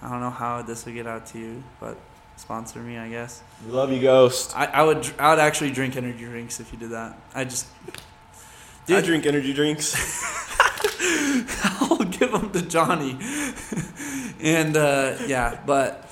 I 0.00 0.08
don't 0.10 0.20
know 0.20 0.30
how 0.30 0.62
this 0.62 0.84
would 0.86 0.94
get 0.94 1.06
out 1.06 1.26
to 1.28 1.38
you, 1.38 1.64
but 1.80 1.96
sponsor 2.36 2.80
me, 2.80 2.96
I 2.96 3.08
guess. 3.08 3.42
Love 3.66 3.92
you, 3.92 4.00
Ghost. 4.00 4.56
I, 4.56 4.66
I 4.66 4.82
would. 4.82 5.08
I 5.18 5.30
would 5.30 5.38
actually 5.38 5.70
drink 5.70 5.96
energy 5.96 6.24
drinks 6.24 6.60
if 6.60 6.72
you 6.72 6.78
did 6.78 6.90
that. 6.90 7.18
I 7.34 7.44
just. 7.44 7.66
I 7.88 8.86
Dude. 8.86 9.04
drink 9.04 9.26
energy 9.26 9.52
drinks. 9.52 9.94
I'll 11.80 11.98
give 11.98 12.30
them 12.30 12.50
to 12.50 12.60
Jony. 12.60 13.16
and 14.40 14.76
uh, 14.76 15.16
yeah, 15.26 15.60
but 15.66 16.08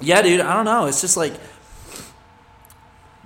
yeah, 0.00 0.20
dude, 0.20 0.40
I 0.40 0.54
don't 0.54 0.66
know. 0.66 0.86
It's 0.86 1.00
just 1.00 1.16
like, 1.16 1.32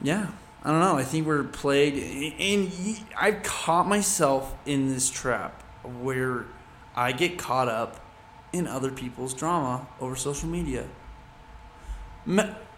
yeah, 0.03 0.29
I 0.63 0.71
don't 0.71 0.81
know. 0.81 0.97
I 0.97 1.03
think 1.03 1.27
we're 1.27 1.45
played, 1.45 1.95
and 2.39 2.71
I've 3.19 3.43
caught 3.43 3.89
myself 3.89 4.55
in 4.67 4.93
this 4.93 5.11
trap 5.11 5.63
where 5.83 6.47
I 6.95 7.13
get 7.13 7.39
caught 7.39 7.69
up 7.69 8.01
in 8.53 8.67
other 8.67 8.91
people's 8.91 9.35
drama 9.35 9.87
over 10.01 10.17
social 10.17 10.49
media. 10.49 10.87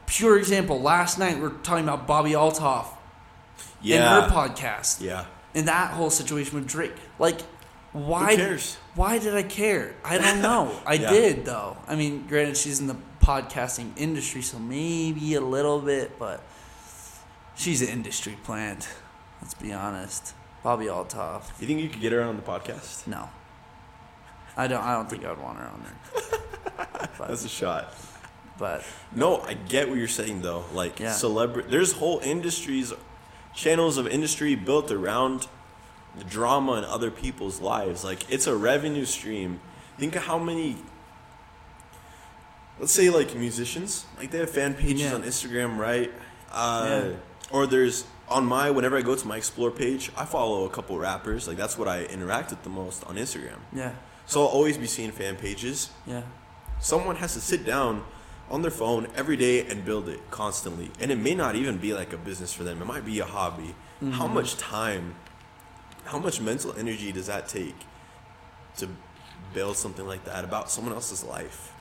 Pure 0.06 0.38
example. 0.38 0.80
Last 0.80 1.18
night 1.18 1.38
we 1.38 1.44
are 1.44 1.50
talking 1.50 1.84
about 1.88 2.06
Bobbi 2.06 2.32
Althoff 2.32 2.86
Yeah. 3.80 3.96
and 4.18 4.24
her 4.24 4.30
podcast 4.30 5.00
Yeah. 5.00 5.24
In 5.54 5.66
that 5.66 5.92
whole 5.92 6.10
situation 6.10 6.54
with 6.58 6.66
Drake. 6.68 6.94
Like, 7.18 7.40
why? 7.92 8.36
Cares? 8.36 8.76
Why 8.94 9.18
did 9.18 9.34
I 9.34 9.42
care? 9.42 9.94
I 10.04 10.16
don't 10.18 10.40
know. 10.48 10.72
I 10.86 10.94
Yeah. 10.94 11.10
did 11.10 11.44
though. 11.44 11.76
I 11.86 11.94
mean, 11.96 12.26
granted, 12.26 12.56
she's 12.56 12.80
in 12.80 12.86
the 12.86 12.96
podcasting 13.22 13.92
industry, 13.96 14.42
so 14.42 14.58
maybe 14.58 15.34
a 15.34 15.40
little 15.40 15.80
bit, 15.80 16.18
but 16.18 16.42
she's 17.54 17.82
an 17.82 17.88
industry 17.88 18.36
plant. 18.44 18.88
Let's 19.40 19.54
be 19.54 19.72
honest. 19.72 20.34
Bobbi 20.64 20.86
Althoff. 20.86 21.44
You 21.60 21.66
think 21.66 21.80
you 21.80 21.88
could 21.88 22.00
get 22.00 22.12
her 22.12 22.22
on 22.22 22.36
the 22.36 22.42
podcast? 22.42 23.06
No. 23.06 23.28
I 24.56 24.66
don't. 24.68 24.82
I 24.82 24.94
don't 24.94 25.08
think 25.10 25.24
I 25.24 25.30
would 25.30 25.40
want 25.40 25.58
her 25.58 25.66
on 25.66 25.82
there. 25.82 26.38
That's 27.18 27.44
a 27.44 27.48
shot. 27.48 27.92
But 28.62 28.84
No, 29.14 29.40
I 29.40 29.54
get 29.54 29.88
what 29.88 29.98
you're 29.98 30.06
saying 30.06 30.42
though. 30.42 30.64
Like 30.72 31.00
Yeah. 31.00 31.12
celebrity, 31.12 31.68
there's 31.68 31.92
whole 31.94 32.20
industries, 32.22 32.92
channels 33.54 33.98
of 33.98 34.06
industry 34.06 34.54
built 34.54 34.92
around 34.92 35.48
the 36.16 36.22
drama 36.24 36.74
in 36.74 36.84
other 36.84 37.10
people's 37.10 37.60
lives. 37.60 38.04
Like 38.04 38.20
it's 38.30 38.46
a 38.46 38.54
revenue 38.54 39.04
stream. 39.04 39.60
Think 39.98 40.14
of 40.14 40.22
how 40.30 40.38
many. 40.38 40.76
Let's 42.78 42.92
say 42.92 43.10
like 43.10 43.34
musicians, 43.34 44.06
like 44.18 44.30
they 44.30 44.38
have 44.38 44.50
fan 44.50 44.74
pages 44.74 45.02
Yeah. 45.10 45.14
on 45.16 45.22
Instagram, 45.24 45.76
right? 45.76 46.10
Uh, 46.52 46.86
Yeah. 46.88 47.16
Or 47.50 47.66
there's 47.66 48.04
on 48.28 48.46
my 48.46 48.70
whenever 48.70 48.96
I 48.96 49.02
go 49.02 49.14
to 49.16 49.26
my 49.26 49.36
explore 49.36 49.70
page, 49.72 50.10
I 50.16 50.24
follow 50.24 50.64
a 50.64 50.70
couple 50.70 50.96
rappers. 50.98 51.48
Like 51.48 51.56
that's 51.56 51.76
what 51.76 51.88
I 51.88 52.04
interact 52.04 52.50
with 52.50 52.62
the 52.62 52.70
most 52.70 53.02
on 53.08 53.16
Instagram. 53.16 53.58
yeah, 53.72 53.92
So 54.24 54.40
I'll 54.42 54.54
always 54.58 54.78
be 54.78 54.86
seeing 54.86 55.10
fan 55.10 55.34
pages 55.36 55.90
yeah, 56.06 56.22
someone 56.80 57.16
has 57.16 57.32
to 57.34 57.40
sit 57.40 57.66
down 57.66 58.04
on 58.50 58.62
their 58.62 58.70
phone 58.70 59.06
every 59.16 59.36
day 59.36 59.66
and 59.66 59.84
build 59.84 60.08
it 60.08 60.20
constantly 60.30 60.90
and 61.00 61.10
it 61.10 61.18
may 61.18 61.34
not 61.34 61.54
even 61.56 61.78
be 61.78 61.94
like 61.94 62.12
a 62.12 62.16
business 62.18 62.52
for 62.52 62.64
them 62.64 62.80
it 62.82 62.84
might 62.86 63.04
be 63.04 63.18
a 63.20 63.24
hobby 63.24 63.74
how 64.00 64.24
Mm-hmm. 64.24 64.34
much 64.34 64.56
time 64.56 65.14
how 66.04 66.18
much 66.18 66.40
mental 66.40 66.74
energy 66.76 67.12
does 67.12 67.28
that 67.28 67.48
take 67.48 67.76
to 68.78 68.88
build 69.54 69.76
something 69.76 70.06
like 70.06 70.24
that 70.24 70.44
about 70.44 70.70
someone 70.70 70.92
else's 70.92 71.22
life 71.24 71.72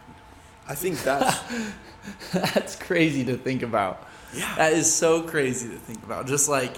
i 0.68 0.76
think 0.76 1.02
that's 1.04 1.40
that's 2.34 2.76
crazy 2.76 3.26
to 3.26 3.36
think 3.38 3.64
about. 3.64 4.08
yeah 4.36 4.54
That 4.56 4.74
is 4.74 4.92
so 4.94 5.24
crazy 5.24 5.68
to 5.70 5.76
think 5.78 6.04
about. 6.04 6.26
Just 6.28 6.48
like, 6.50 6.78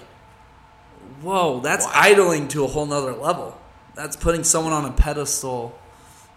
whoa, 1.22 1.60
that's 1.60 1.86
Wow. 1.86 1.92
idling 1.96 2.48
to 2.50 2.64
a 2.64 2.68
whole 2.68 2.86
nother 2.86 3.14
level. 3.14 3.58
That's 3.96 4.16
putting 4.16 4.44
someone 4.44 4.74
on 4.74 4.86
a 4.86 4.92
pedestal. 4.92 5.78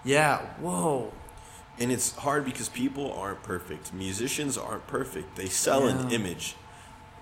Yeah, 0.05 0.39
whoa. 0.61 1.13
And 1.79 1.93
it's 1.93 2.15
hard 2.17 2.45
because 2.45 2.69
people 2.69 3.13
aren't 3.13 3.43
perfect 3.43 3.93
musicians 3.93 4.57
aren't 4.57 4.87
perfect 4.87 5.37
they 5.37 5.47
sell 5.47 5.87
an 5.87 6.11
image 6.11 6.55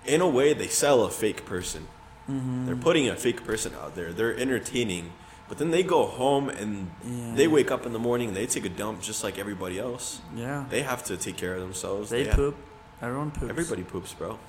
in 0.05 0.21
a 0.21 0.27
way 0.27 0.53
they 0.53 0.67
sell 0.67 1.03
a 1.03 1.09
fake 1.09 1.45
person 1.45 1.87
Mm-hmm. 2.27 2.65
They're 2.65 2.75
putting 2.75 3.07
a 3.07 3.15
fake 3.15 3.43
person 3.45 3.71
out 3.79 3.93
there. 3.93 4.11
They're 4.11 4.35
entertaining, 4.35 5.11
but 5.47 5.59
then 5.59 5.69
they 5.69 5.83
go 5.83 6.07
home 6.07 6.49
and 6.49 6.89
Yeah. 7.07 7.35
they 7.35 7.47
wake 7.47 7.69
up 7.69 7.85
in 7.85 7.93
the 7.93 7.99
morning 7.99 8.29
and 8.29 8.35
they 8.37 8.47
take 8.47 8.65
a 8.65 8.69
dump 8.69 8.99
just 8.99 9.23
like 9.23 9.37
everybody 9.37 9.77
else. 9.77 10.21
Yeah. 10.35 10.65
They 10.67 10.81
have 10.81 11.03
to 11.03 11.17
take 11.17 11.37
care 11.37 11.53
of 11.53 11.61
themselves. 11.61 12.09
They 12.09 12.23
have- 12.25 12.35
poop. 12.35 12.55
Everyone 12.99 13.29
poops. 13.29 13.51
Everybody 13.51 13.83
poops, 13.83 14.15
bro. 14.15 14.39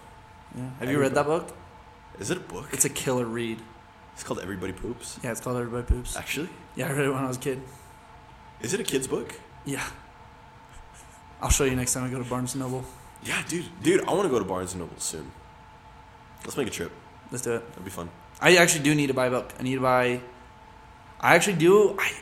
Yeah. 0.57 0.71
Have 0.81 0.91
you 0.91 0.99
read 0.99 1.15
that 1.17 1.27
book? 1.27 1.55
Is 2.19 2.31
it 2.31 2.39
a 2.39 2.41
book? 2.41 2.69
It's 2.73 2.87
a 2.87 2.89
killer 2.89 3.27
read. 3.27 3.61
It's 4.15 4.23
called 4.25 4.41
Everybody 4.41 4.73
Poops. 4.73 5.21
Yeah, 5.23 5.33
it's 5.33 5.43
called 5.43 5.59
Everybody 5.59 5.85
Poops. 5.85 6.17
Actually, 6.17 6.49
Yeah, 6.77 6.89
I 6.89 6.93
read 6.93 7.05
it 7.05 7.11
when 7.13 7.25
I 7.25 7.29
was 7.29 7.37
a 7.37 7.41
kid. 7.41 7.61
is 8.63 8.73
it 8.73 8.81
a 8.81 8.85
kid's 8.85 9.07
book? 9.07 9.39
Yeah. 9.67 9.85
I'll 11.43 11.51
show 11.51 11.65
you 11.65 11.77
next 11.77 11.93
time 11.93 12.05
I 12.05 12.09
go 12.09 12.19
to 12.23 12.25
Barnes 12.29 12.55
and 12.55 12.63
Noble. 12.63 12.85
Yeah, 13.23 13.43
dude. 13.49 13.67
Dude, 13.83 14.05
I 14.07 14.13
want 14.13 14.23
to 14.23 14.29
go 14.31 14.39
to 14.39 14.45
Barnes 14.45 14.73
and 14.73 14.81
Noble 14.81 14.99
soon. 14.99 15.31
Let's 16.45 16.57
make 16.57 16.69
a 16.69 16.71
trip. 16.71 16.93
Let's 17.31 17.45
do 17.45 17.55
it. 17.57 17.69
That'd 17.71 17.85
be 17.85 17.91
fun. 17.91 18.09
I 18.41 18.57
actually 18.57 18.85
do 18.85 18.95
need 18.95 19.09
to 19.09 19.15
buy 19.15 19.27
a 19.27 19.31
book. 19.31 19.53
I 19.59 19.63
need 19.63 19.75
to 19.75 19.81
buy. 19.81 20.21
I 21.21 21.35
actually 21.35 21.57
do. 21.57 21.97
I 21.99 22.13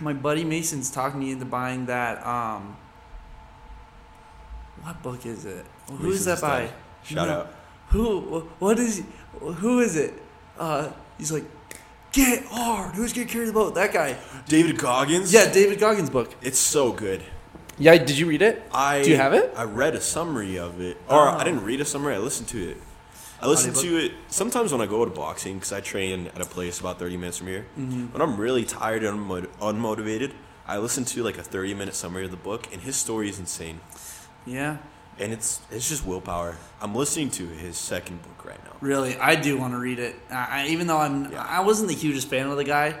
my 0.00 0.12
buddy 0.12 0.44
Mason's 0.44 0.90
talking 0.90 1.20
me 1.20 1.30
into 1.32 1.44
buying 1.44 1.86
that. 1.86 2.26
Um, 2.26 2.76
what 4.82 5.02
book 5.02 5.26
is 5.26 5.44
it? 5.44 5.64
Who 5.90 6.10
is 6.10 6.24
that 6.24 6.40
by? 6.40 6.70
Shout 7.02 7.28
No. 7.28 7.34
out. 7.34 7.54
Who? 7.90 8.20
What 8.58 8.78
is? 8.78 9.02
Who 9.40 9.80
is 9.80 9.96
it? 9.96 10.14
Uh, 10.58 10.90
he's 11.18 11.32
like, 11.32 11.44
get 12.16 12.44
hard. 12.46 12.94
Who's 12.94 13.12
gonna 13.12 13.26
carry 13.26 13.44
the 13.46 13.52
boat? 13.52 13.74
That 13.74 13.92
guy. 13.92 14.16
David 14.48 14.78
Goggins. 14.78 15.32
Yeah, 15.32 15.52
David 15.52 15.78
Goggins' 15.78 16.10
book. 16.10 16.34
It's 16.42 16.58
so 16.58 16.92
good. 16.92 17.22
Yeah, 17.78 17.96
did 17.98 18.16
you 18.18 18.26
read 18.26 18.40
it? 18.40 18.62
I 18.72 19.02
Do 19.02 19.10
you 19.10 19.16
have 19.16 19.34
it? 19.34 19.52
I 19.54 19.64
read 19.64 19.94
a 19.94 20.00
summary 20.00 20.58
of 20.58 20.80
it, 20.80 20.96
or 21.08 21.28
Oh. 21.28 21.36
I 21.40 21.44
didn't 21.44 21.62
read 21.64 21.80
a 21.80 21.84
summary. 21.84 22.14
I 22.14 22.18
listened 22.18 22.48
to 22.48 22.70
it. 22.70 22.78
I 23.42 23.46
listen 23.48 23.74
to 23.74 23.98
it 23.98 24.12
sometimes 24.28 24.72
when 24.72 24.80
I 24.80 24.86
go 24.86 25.04
to 25.04 25.10
boxing 25.10 25.54
because 25.56 25.70
I 25.72 25.82
train 25.82 26.28
at 26.34 26.40
a 26.40 26.46
place 26.46 26.80
about 26.80 26.98
thirty 26.98 27.18
minutes 27.18 27.36
from 27.38 27.48
here. 27.48 27.66
Mm-hmm. 27.78 28.06
When 28.14 28.22
I'm 28.22 28.38
really 28.38 28.64
tired 28.64 29.04
and 29.04 29.18
unmo- 29.20 29.46
unmotivated, 29.60 30.32
I 30.66 30.78
listen 30.78 31.04
to 31.04 31.22
like 31.22 31.36
a 31.36 31.42
thirty 31.42 31.74
minute 31.74 31.94
summary 31.94 32.24
of 32.24 32.30
the 32.30 32.38
book, 32.38 32.66
and 32.72 32.80
his 32.80 32.96
story 32.96 33.28
is 33.28 33.38
insane. 33.38 33.80
Yeah, 34.46 34.78
And 35.18 35.32
it's 35.32 35.60
it's 35.70 35.88
just 35.88 36.04
willpower. 36.06 36.56
I'm 36.80 36.94
listening 36.94 37.30
to 37.30 37.46
his 37.46 37.78
second 37.78 38.22
book 38.22 38.44
right 38.44 38.62
now. 38.64 38.72
really. 38.80 39.16
I 39.16 39.34
do 39.34 39.56
want 39.58 39.72
to 39.72 39.78
read 39.78 39.98
it. 39.98 40.14
I, 40.30 40.64
I, 40.64 40.66
even 40.68 40.86
though 40.86 40.98
I'm, 40.98 41.32
Yeah. 41.32 41.42
I 41.42 41.60
wasn't 41.60 41.88
the 41.88 41.94
hugest 41.94 42.28
fan 42.28 42.46
of 42.48 42.56
the 42.56 42.64
guy. 42.64 42.98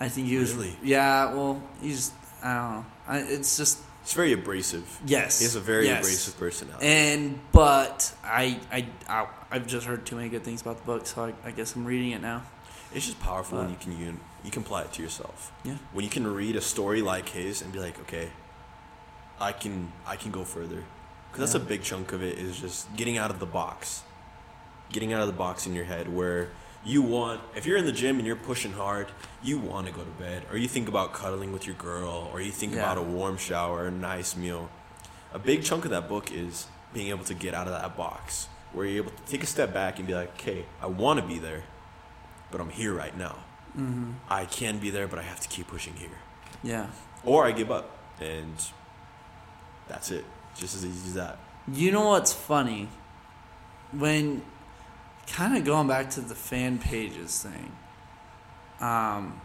I 0.00 0.08
think 0.08 0.28
he 0.28 0.36
was. 0.38 0.54
Really? 0.54 0.76
Yeah. 0.82 1.34
Well, 1.34 1.62
he's. 1.82 2.12
I 2.42 2.54
don't 2.54 2.72
know. 2.72 2.86
I, 3.06 3.18
it's 3.18 3.56
just 3.58 3.78
It's 4.02 4.14
very 4.14 4.32
abrasive. 4.32 4.86
yes. 5.04 5.40
He 5.40 5.44
has 5.44 5.56
a 5.56 5.60
very 5.60 5.86
yes. 5.86 5.98
abrasive 6.00 6.38
personality. 6.38 6.86
And 6.86 7.38
but 7.52 8.14
I, 8.24 8.58
I 8.72 8.86
I 9.08 9.26
I've 9.50 9.66
just 9.66 9.86
heard 9.86 10.06
too 10.06 10.16
many 10.16 10.28
good 10.30 10.44
things 10.44 10.62
about 10.62 10.78
the 10.78 10.84
book, 10.84 11.06
so 11.06 11.24
I, 11.24 11.34
I 11.48 11.50
guess 11.50 11.74
I'm 11.76 11.84
reading 11.84 12.12
it 12.12 12.22
now. 12.22 12.44
It's 12.94 13.04
just 13.06 13.20
powerful 13.20 13.58
when 13.58 13.68
you 13.70 13.76
can 13.78 13.92
you, 13.98 14.18
you 14.44 14.50
can 14.50 14.62
apply 14.62 14.82
it 14.82 14.92
to 14.94 15.02
yourself. 15.02 15.52
Yeah. 15.64 15.76
When 15.92 16.04
you 16.04 16.10
can 16.10 16.26
read 16.26 16.56
a 16.56 16.60
story 16.62 17.02
like 17.02 17.28
his 17.28 17.60
and 17.60 17.70
be 17.72 17.78
like, 17.80 17.98
okay, 18.00 18.30
I 19.40 19.52
can 19.52 19.92
I 20.06 20.16
can 20.16 20.30
go 20.30 20.44
further. 20.44 20.84
That's 21.38 21.54
a 21.54 21.60
big 21.60 21.82
chunk 21.82 22.12
of 22.12 22.22
it 22.22 22.38
is 22.38 22.60
just 22.60 22.94
getting 22.96 23.16
out 23.18 23.30
of 23.30 23.38
the 23.38 23.46
box, 23.46 24.02
getting 24.92 25.12
out 25.12 25.20
of 25.20 25.26
the 25.28 25.32
box 25.32 25.66
in 25.66 25.74
your 25.74 25.84
head 25.84 26.12
where 26.12 26.50
you 26.84 27.02
want 27.02 27.40
if 27.56 27.66
you're 27.66 27.76
in 27.76 27.84
the 27.86 27.92
gym 27.92 28.18
and 28.18 28.26
you're 28.26 28.36
pushing 28.36 28.72
hard, 28.72 29.08
you 29.42 29.58
want 29.58 29.86
to 29.86 29.92
go 29.92 30.02
to 30.02 30.10
bed, 30.12 30.44
or 30.50 30.56
you 30.56 30.68
think 30.68 30.88
about 30.88 31.12
cuddling 31.12 31.52
with 31.52 31.66
your 31.66 31.74
girl, 31.76 32.30
or 32.32 32.40
you 32.40 32.50
think 32.52 32.72
Yeah. 32.74 32.80
about 32.80 32.98
a 32.98 33.02
warm 33.02 33.36
shower, 33.36 33.86
a 33.86 33.90
nice 33.90 34.36
meal. 34.36 34.68
A 35.32 35.38
big 35.38 35.62
chunk 35.64 35.84
of 35.84 35.90
that 35.90 36.08
book 36.08 36.32
is 36.32 36.66
being 36.92 37.08
able 37.08 37.24
to 37.24 37.34
get 37.34 37.52
out 37.54 37.66
of 37.66 37.72
that 37.72 37.96
box, 37.96 38.48
where 38.72 38.86
you're 38.86 39.04
able 39.04 39.10
to 39.16 39.22
take 39.30 39.42
a 39.42 39.46
step 39.46 39.74
back 39.74 39.98
and 39.98 40.06
be 40.06 40.14
like, 40.14 40.30
okay, 40.40 40.64
I 40.80 40.86
want 40.86 41.20
to 41.20 41.26
be 41.26 41.38
there, 41.38 41.64
but 42.50 42.60
I'm 42.60 42.70
here 42.70 42.94
right 42.94 43.16
now. 43.16 43.36
Mm-hmm. 43.76 44.12
I 44.28 44.46
can 44.46 44.78
be 44.78 44.90
there, 44.90 45.06
but 45.06 45.18
I 45.18 45.22
have 45.22 45.40
to 45.40 45.48
keep 45.48 45.66
pushing 45.68 45.94
here. 45.94 46.18
Yeah. 46.62 46.86
Or 47.24 47.44
I 47.44 47.52
give 47.52 47.70
up, 47.70 47.90
and 48.20 48.56
that's 49.88 50.10
it. 50.10 50.24
Just 50.58 50.74
as 50.76 50.84
easy 50.84 51.08
as 51.08 51.14
that. 51.14 51.38
You 51.72 51.90
know 51.92 52.08
what's 52.08 52.32
funny? 52.32 52.88
When 53.92 54.42
kind 55.26 55.56
of 55.56 55.64
going 55.64 55.88
back 55.88 56.10
to 56.10 56.20
the 56.20 56.34
fan 56.34 56.78
pages 56.78 57.42
thing, 57.42 57.72
um, 58.80 59.40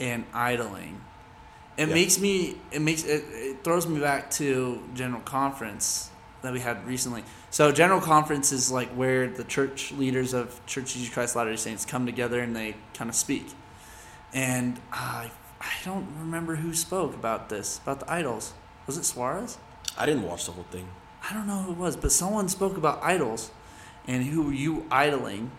and 0.00 0.24
idling, 0.32 1.00
it 1.76 1.88
Yeah. 1.88 1.94
makes 1.94 2.18
me 2.18 2.58
it 2.70 2.80
makes 2.82 3.04
it, 3.04 3.24
it 3.30 3.64
throws 3.64 3.86
me 3.86 4.00
back 4.00 4.30
to 4.32 4.82
general 4.94 5.20
conference 5.22 6.10
that 6.42 6.52
we 6.52 6.60
had 6.60 6.86
recently. 6.86 7.24
So 7.50 7.72
general 7.72 8.00
conference 8.00 8.52
is 8.52 8.70
like 8.70 8.90
where 8.90 9.28
the 9.28 9.44
church 9.44 9.92
leaders 9.92 10.34
of 10.34 10.64
Church 10.66 10.84
of 10.90 11.00
Jesus 11.00 11.12
Christ 11.14 11.36
Latter 11.36 11.50
Day 11.50 11.56
Saints 11.56 11.84
come 11.84 12.04
together 12.06 12.40
and 12.40 12.54
they 12.54 12.74
kind 12.94 13.08
of 13.08 13.16
speak. 13.16 13.46
And 14.32 14.78
uh, 14.92 15.28
I 15.60 15.70
don't 15.84 16.06
remember 16.18 16.56
who 16.56 16.74
spoke 16.74 17.14
about 17.14 17.48
this 17.48 17.78
about 17.78 18.00
the 18.00 18.12
idols. 18.12 18.52
Was 18.86 18.96
it 18.98 19.04
Suarez? 19.04 19.58
I 19.98 20.06
didn't 20.06 20.22
watch 20.22 20.46
the 20.46 20.52
whole 20.52 20.64
thing. 20.70 20.88
I 21.28 21.32
don't 21.32 21.46
know 21.46 21.62
who 21.62 21.72
it 21.72 21.78
was, 21.78 21.96
but 21.96 22.12
someone 22.12 22.48
spoke 22.48 22.76
about 22.76 23.02
idols 23.02 23.50
and 24.06 24.24
who 24.24 24.42
were 24.42 24.52
you 24.52 24.86
idling. 24.90 25.50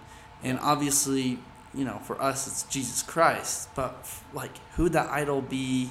And 0.43 0.59
obviously, 0.59 1.39
you 1.73 1.86
know, 1.86 1.99
for 2.03 2.21
us 2.21 2.47
it's 2.47 2.63
Jesus 2.63 3.01
Christ, 3.01 3.69
but 3.75 4.07
like 4.33 4.51
who 4.75 4.83
would 4.83 4.93
that 4.93 5.09
idol 5.09 5.41
be 5.41 5.89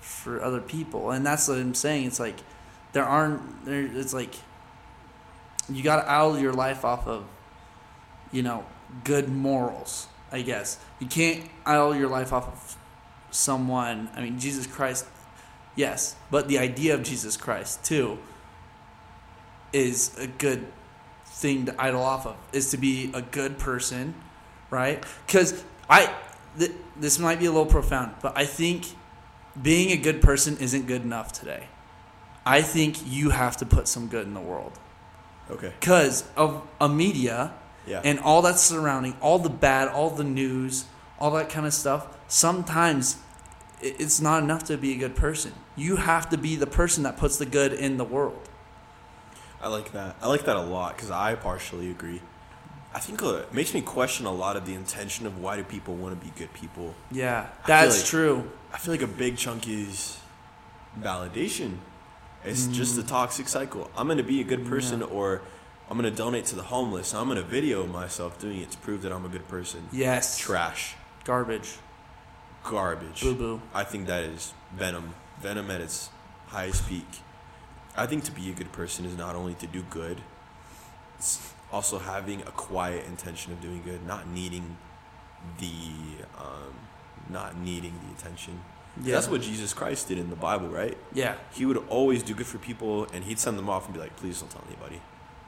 for 0.00 0.42
other 0.42 0.60
people? 0.60 1.10
And 1.10 1.24
that's 1.24 1.48
what 1.48 1.58
I'm 1.58 1.74
saying. 1.74 2.06
It's 2.06 2.20
like 2.20 2.38
there 2.92 3.04
aren't 3.04 3.64
there 3.64 3.82
it's 3.82 4.12
like 4.12 4.34
you 5.68 5.82
got 5.82 6.02
to 6.02 6.10
idle 6.10 6.38
your 6.38 6.52
life 6.52 6.84
off 6.84 7.06
of 7.06 7.24
you 8.32 8.42
know, 8.42 8.64
good 9.04 9.28
morals, 9.28 10.06
I 10.30 10.42
guess. 10.42 10.78
You 10.98 11.06
can't 11.06 11.48
idle 11.66 11.96
your 11.96 12.08
life 12.08 12.32
off 12.32 12.48
of 12.48 12.76
someone. 13.30 14.08
I 14.14 14.20
mean, 14.20 14.38
Jesus 14.38 14.66
Christ 14.66 15.06
Yes, 15.80 16.14
but 16.30 16.46
the 16.46 16.58
idea 16.58 16.92
of 16.92 17.02
Jesus 17.02 17.38
Christ 17.38 17.82
too 17.82 18.18
is 19.72 20.14
a 20.18 20.26
good 20.26 20.66
thing 21.24 21.64
to 21.66 21.74
idle 21.82 22.02
off 22.02 22.26
of. 22.26 22.36
Is 22.52 22.70
to 22.72 22.76
be 22.76 23.10
a 23.14 23.22
good 23.22 23.58
person, 23.58 24.14
right? 24.68 25.02
Because 25.26 25.64
I 25.88 26.12
th- 26.58 26.72
this 26.98 27.18
might 27.18 27.38
be 27.38 27.46
a 27.46 27.50
little 27.50 27.64
profound, 27.78 28.12
but 28.20 28.36
I 28.36 28.44
think 28.44 28.84
being 29.60 29.90
a 29.90 29.96
good 29.96 30.20
person 30.20 30.58
isn't 30.58 30.86
good 30.86 31.02
enough 31.02 31.32
today. 31.32 31.64
I 32.44 32.60
think 32.60 32.98
you 33.06 33.30
have 33.30 33.56
to 33.58 33.66
put 33.66 33.88
some 33.88 34.08
good 34.08 34.26
in 34.26 34.34
the 34.34 34.40
world 34.40 34.72
Okay. 35.50 35.72
because 35.80 36.24
of 36.36 36.62
a 36.78 36.88
media 36.90 37.52
Yeah. 37.86 38.02
and 38.04 38.18
all 38.20 38.42
that's 38.42 38.60
surrounding 38.62 39.14
all 39.22 39.38
the 39.38 39.48
bad, 39.50 39.88
all 39.88 40.10
the 40.10 40.24
news, 40.24 40.84
all 41.18 41.30
that 41.32 41.48
kind 41.48 41.64
of 41.66 41.72
stuff. 41.72 42.06
Sometimes 42.28 43.16
it's 43.82 44.20
not 44.20 44.42
enough 44.42 44.64
to 44.64 44.76
be 44.76 44.92
a 44.92 44.98
good 44.98 45.16
person. 45.16 45.52
You 45.76 45.96
have 45.96 46.28
to 46.30 46.38
be 46.38 46.56
the 46.56 46.66
person 46.66 47.02
that 47.04 47.16
puts 47.16 47.36
the 47.38 47.46
good 47.46 47.72
in 47.72 47.96
the 47.96 48.04
world. 48.04 48.48
I 49.62 49.68
like 49.68 49.92
that. 49.92 50.16
I 50.22 50.28
like 50.28 50.44
that 50.44 50.56
a 50.56 50.62
lot 50.62 50.96
because 50.96 51.10
I 51.10 51.34
partially 51.34 51.90
agree. 51.90 52.22
I 52.94 52.98
think 52.98 53.22
uh, 53.22 53.34
it 53.36 53.54
makes 53.54 53.72
me 53.72 53.82
question 53.82 54.26
a 54.26 54.32
lot 54.32 54.56
of 54.56 54.66
the 54.66 54.74
intention 54.74 55.26
of 55.26 55.38
why 55.38 55.56
do 55.56 55.62
people 55.64 55.94
want 55.94 56.18
to 56.18 56.26
be 56.26 56.32
good 56.36 56.52
people. 56.52 56.94
Yeah, 57.10 57.46
I 57.64 57.66
that's 57.66 57.98
like- 58.00 58.06
true. 58.06 58.50
I 58.72 58.78
feel 58.78 58.94
like 58.94 59.02
a 59.02 59.06
big 59.06 59.36
chunk 59.36 59.68
is 59.68 60.18
validation. 61.00 61.78
It's 62.44 62.66
just 62.68 62.96
the 62.96 63.02
toxic 63.02 63.48
cycle. 63.48 63.90
I'm 63.96 64.08
gonna 64.08 64.22
be 64.22 64.40
a 64.40 64.44
good 64.44 64.66
person, 64.66 65.00
Yeah. 65.00 65.06
or 65.06 65.42
I'm 65.90 65.96
gonna 65.98 66.10
donate 66.10 66.46
to 66.46 66.56
the 66.56 66.62
homeless. 66.62 67.12
I'm 67.14 67.28
gonna 67.28 67.42
video 67.42 67.86
myself 67.86 68.38
doing 68.38 68.60
it 68.60 68.70
to 68.70 68.78
prove 68.78 69.02
that 69.02 69.12
I'm 69.12 69.24
a 69.24 69.28
good 69.28 69.46
person. 69.48 69.88
Yes, 69.92 70.38
Trash, 70.38 70.94
garbage, 71.24 71.76
garbage. 72.64 73.22
boo 73.22 73.34
boo. 73.34 73.62
I 73.74 73.84
think 73.84 74.06
that 74.06 74.24
is 74.24 74.52
venom. 74.74 75.14
Venom 75.40 75.70
at 75.70 75.80
its 75.80 76.10
highest 76.48 76.88
peak. 76.88 77.06
I 77.96 78.06
think 78.06 78.24
to 78.24 78.32
be 78.32 78.50
a 78.50 78.52
good 78.54 78.72
person 78.72 79.04
is 79.04 79.16
not 79.16 79.34
only 79.34 79.54
to 79.54 79.66
do 79.66 79.82
good, 79.82 80.20
it's 81.18 81.52
also 81.72 81.98
having 81.98 82.40
a 82.42 82.50
quiet 82.52 83.06
intention 83.06 83.52
of 83.52 83.60
doing 83.60 83.82
good, 83.84 84.06
not 84.06 84.28
needing 84.28 84.76
the 85.58 86.24
um, 86.38 86.74
not 87.28 87.56
needing 87.58 87.94
the 88.06 88.12
attention. 88.18 88.60
Yeah, 89.02 89.14
That's 89.14 89.28
what 89.28 89.40
Jesus 89.40 89.72
Christ 89.72 90.08
did 90.08 90.18
in 90.18 90.30
the 90.30 90.36
Bible, 90.36 90.68
right? 90.68 90.98
Yeah, 91.12 91.36
He 91.52 91.64
would 91.64 91.76
always 91.88 92.22
do 92.22 92.34
good 92.34 92.46
for 92.46 92.58
people, 92.58 93.06
and 93.12 93.24
he'd 93.24 93.38
send 93.38 93.56
them 93.56 93.70
off 93.70 93.84
and 93.86 93.94
be 93.94 94.00
like, 94.00 94.16
"Please 94.16 94.40
don't 94.40 94.50
tell 94.50 94.62
anybody. 94.66 95.00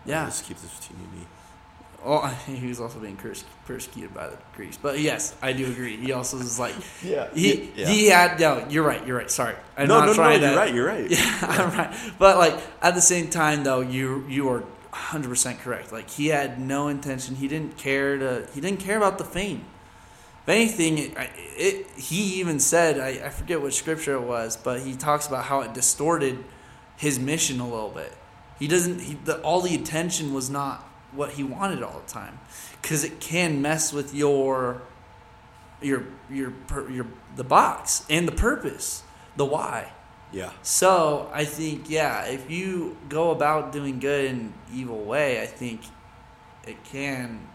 yeah. 0.06 0.24
Let's 0.24 0.40
keep 0.42 0.58
this 0.58 0.72
between 0.78 1.00
you 1.00 1.06
and 1.10 1.20
me." 1.20 1.26
Well, 2.05 2.20
oh, 2.24 2.26
he 2.50 2.66
was 2.66 2.80
also 2.80 2.98
being 2.98 3.16
pers- 3.16 3.44
persecuted 3.66 4.12
by 4.14 4.28
the 4.28 4.38
Greeks, 4.57 4.76
but 4.76 4.98
yes, 4.98 5.34
I 5.42 5.53
do 5.53 5.66
agree. 5.70 5.96
He 5.96 6.12
also 6.12 6.36
was 6.38 6.59
like 6.59 6.74
Yeah. 7.03 7.28
he 7.34 7.70
yeah. 7.76 7.86
he 7.88 8.07
had 8.09 8.40
no. 8.40 8.66
You're 8.68 8.84
right. 8.84 9.07
You're 9.07 9.18
right. 9.18 9.30
Sorry, 9.30 9.55
I'm 9.76 9.88
no, 9.88 9.98
not 9.98 10.07
no, 10.07 10.12
no, 10.12 10.14
trying 10.14 10.40
You're 10.42 10.50
to. 10.50 10.57
right. 10.57 10.74
You're 10.74 10.86
right. 10.86 11.11
Yeah, 11.11 11.38
I'm 11.42 11.78
right. 11.78 12.12
But 12.18 12.38
like 12.38 12.59
at 12.80 12.94
the 12.94 13.00
same 13.00 13.28
time, 13.30 13.62
though, 13.64 13.80
you 13.80 14.24
you 14.28 14.48
are 14.48 14.61
100 14.61 15.28
percent 15.28 15.61
correct. 15.61 15.92
Like 15.92 16.11
he 16.11 16.26
had 16.28 16.61
no 16.61 16.88
intention. 16.88 17.36
He 17.36 17.46
didn't 17.48 17.76
care 17.76 18.18
to. 18.18 18.48
He 18.55 18.61
didn't 18.61 18.80
care 18.80 18.96
about 18.96 19.18
the 19.18 19.24
fame. 19.24 19.64
If 20.42 20.48
anything, 20.48 20.98
it, 20.98 21.16
I- 21.16 21.30
it 21.36 21.86
he 21.96 22.40
even 22.40 22.59
said 22.59 22.98
I, 22.98 23.26
I 23.26 23.28
forget 23.28 23.62
which 23.62 23.74
scripture 23.74 24.14
it 24.14 24.22
was, 24.22 24.57
but 24.57 24.80
he 24.80 24.94
talks 24.94 25.28
about 25.28 25.44
how 25.44 25.61
it 25.61 25.72
distorted 25.72 26.42
his 26.96 27.18
mission 27.20 27.61
a 27.61 27.64
little 27.68 27.90
bit. 27.90 28.12
He 28.59 28.66
doesn't. 28.66 29.00
He, 29.00 29.14
the, 29.14 29.40
all 29.42 29.61
the 29.61 29.74
attention 29.76 30.34
was 30.34 30.50
not 30.50 30.88
what 31.14 31.32
he 31.32 31.44
wanted 31.44 31.82
all 31.82 32.00
the 32.04 32.12
time, 32.12 32.38
because 32.80 33.04
it 33.04 33.20
can 33.20 33.60
mess 33.62 33.92
with 33.92 34.14
your 34.14 34.82
your 35.80 36.04
your 36.30 36.52
your 36.90 37.06
the 37.36 37.44
box 37.44 38.04
and 38.08 38.26
the 38.26 38.32
purpose, 38.32 39.02
the 39.36 39.44
why. 39.44 39.92
Yeah. 40.32 40.50
So 40.62 41.30
I 41.32 41.44
think, 41.44 41.90
yeah, 41.90 42.24
if 42.24 42.50
you 42.50 42.96
go 43.08 43.30
about 43.30 43.70
doing 43.72 43.98
good 43.98 44.24
in 44.24 44.36
an 44.36 44.54
evil 44.72 45.04
way, 45.04 45.42
I 45.42 45.46
think 45.46 45.82
it 46.66 46.82
can 46.84 47.48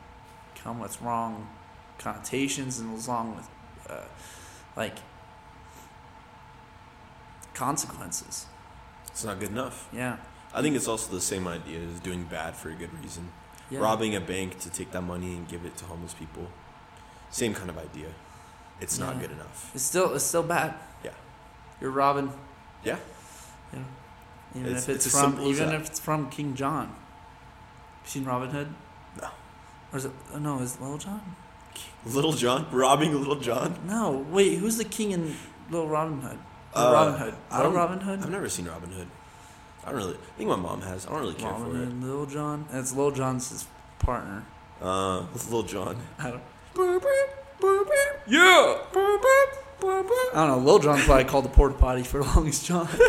come 0.56 0.80
with 0.80 1.02
wrong 1.02 1.50
connotations 1.98 2.80
and 2.80 3.04
along 3.04 3.36
with 3.36 3.50
uh, 3.90 4.04
like 4.76 4.98
consequences. 7.56 8.46
It's 9.08 9.24
not 9.24 9.40
good 9.40 9.50
enough. 9.50 9.90
Yeah. 9.92 10.18
I 10.54 10.62
think 10.62 10.76
it's 10.76 10.88
also 10.88 11.12
the 11.12 11.22
same 11.22 11.48
idea 11.48 11.80
as 11.80 12.00
doing 12.00 12.26
bad 12.26 12.56
for 12.56 12.70
a 12.70 12.76
good 12.76 12.94
reason. 13.02 13.32
Yeah. 13.70 13.80
Robbing 13.80 14.16
a 14.16 14.22
bank 14.22 14.60
to 14.60 14.70
take 14.70 14.92
that 14.92 15.02
money 15.02 15.34
and 15.36 15.48
give 15.48 15.66
it 15.66 15.76
to 15.78 15.86
homeless 15.86 16.14
people. 16.14 16.48
Same 17.30 17.54
kind 17.54 17.70
of 17.70 17.78
idea. 17.78 18.08
It's 18.80 19.00
not 19.00 19.20
good 19.20 19.32
enough. 19.32 19.72
It's 19.74 19.84
still 19.84 20.14
it's 20.14 20.24
still 20.24 20.44
bad. 20.44 20.74
Yeah. 21.04 21.12
You're 21.82 21.92
robbing. 21.92 22.32
Yeah. 22.84 22.98
Know, 23.74 23.80
even 24.56 24.68
It's- 24.68 24.84
if 24.88 24.96
it's, 24.96 25.06
it's 25.08 25.20
from 25.20 25.42
even 25.42 25.70
if 25.70 25.88
it's 25.88 26.00
from 26.00 26.30
King 26.30 26.56
John. 26.56 26.88
You 28.04 28.10
seen 28.10 28.26
Robin 28.26 28.50
Hood? 28.50 28.74
No. 29.22 29.28
Or 29.92 29.98
is 29.98 30.06
it? 30.06 30.12
Oh, 30.34 30.40
no, 30.40 30.60
is 30.60 30.76
it 30.76 30.82
Little 30.82 30.98
John? 30.98 31.36
Little 32.06 32.32
John? 32.34 32.68
Robbing 32.72 33.14
Little 33.18 33.36
John? 33.36 33.78
No, 33.86 34.26
wait. 34.32 34.58
Who's 34.60 34.78
the 34.78 34.86
king 34.86 35.12
in 35.12 35.36
Little 35.70 35.90
Robin 35.90 36.22
Hood? 36.22 36.40
Uh, 36.74 36.92
Robin 36.94 37.20
Hood. 37.20 37.34
Little 37.52 37.72
Robin 37.72 38.00
Hood. 38.00 38.20
I've 38.22 38.30
never 38.30 38.48
seen 38.50 38.66
Robin 38.68 38.92
Hood. 38.92 39.08
I 39.88 39.92
don't 39.92 40.00
really. 40.00 40.16
I 40.16 40.38
think 40.38 40.50
my 40.50 40.56
mom 40.58 40.82
has. 40.82 41.08
I 41.08 41.12
don't 41.12 41.22
really 41.22 41.34
care 41.36 41.50
Robin 41.50 41.72
for 41.72 41.78
Hood, 41.78 42.04
Little 42.04 42.26
John. 42.26 42.66
And 42.72 42.80
it's 42.80 42.94
Little 42.94 43.12
John's 43.12 43.50
his 43.50 43.66
partner. 44.00 44.44
it. 44.82 44.86
Uh, 44.86 45.22
Little 45.34 45.64
John. 45.64 45.98
I 46.20 46.32
don't. 46.32 46.42
Yeah. 48.28 48.78
I 50.34 50.46
don't 50.46 50.48
know. 50.48 50.58
Lil 50.60 50.80
Jon 50.80 51.00
probably 51.00 51.24
called 51.24 51.46
the 51.46 51.50
porta 51.50 51.76
potty 51.76 52.04
for 52.04 52.22
longest 52.36 52.66
John. 52.66 52.88
so 52.90 53.00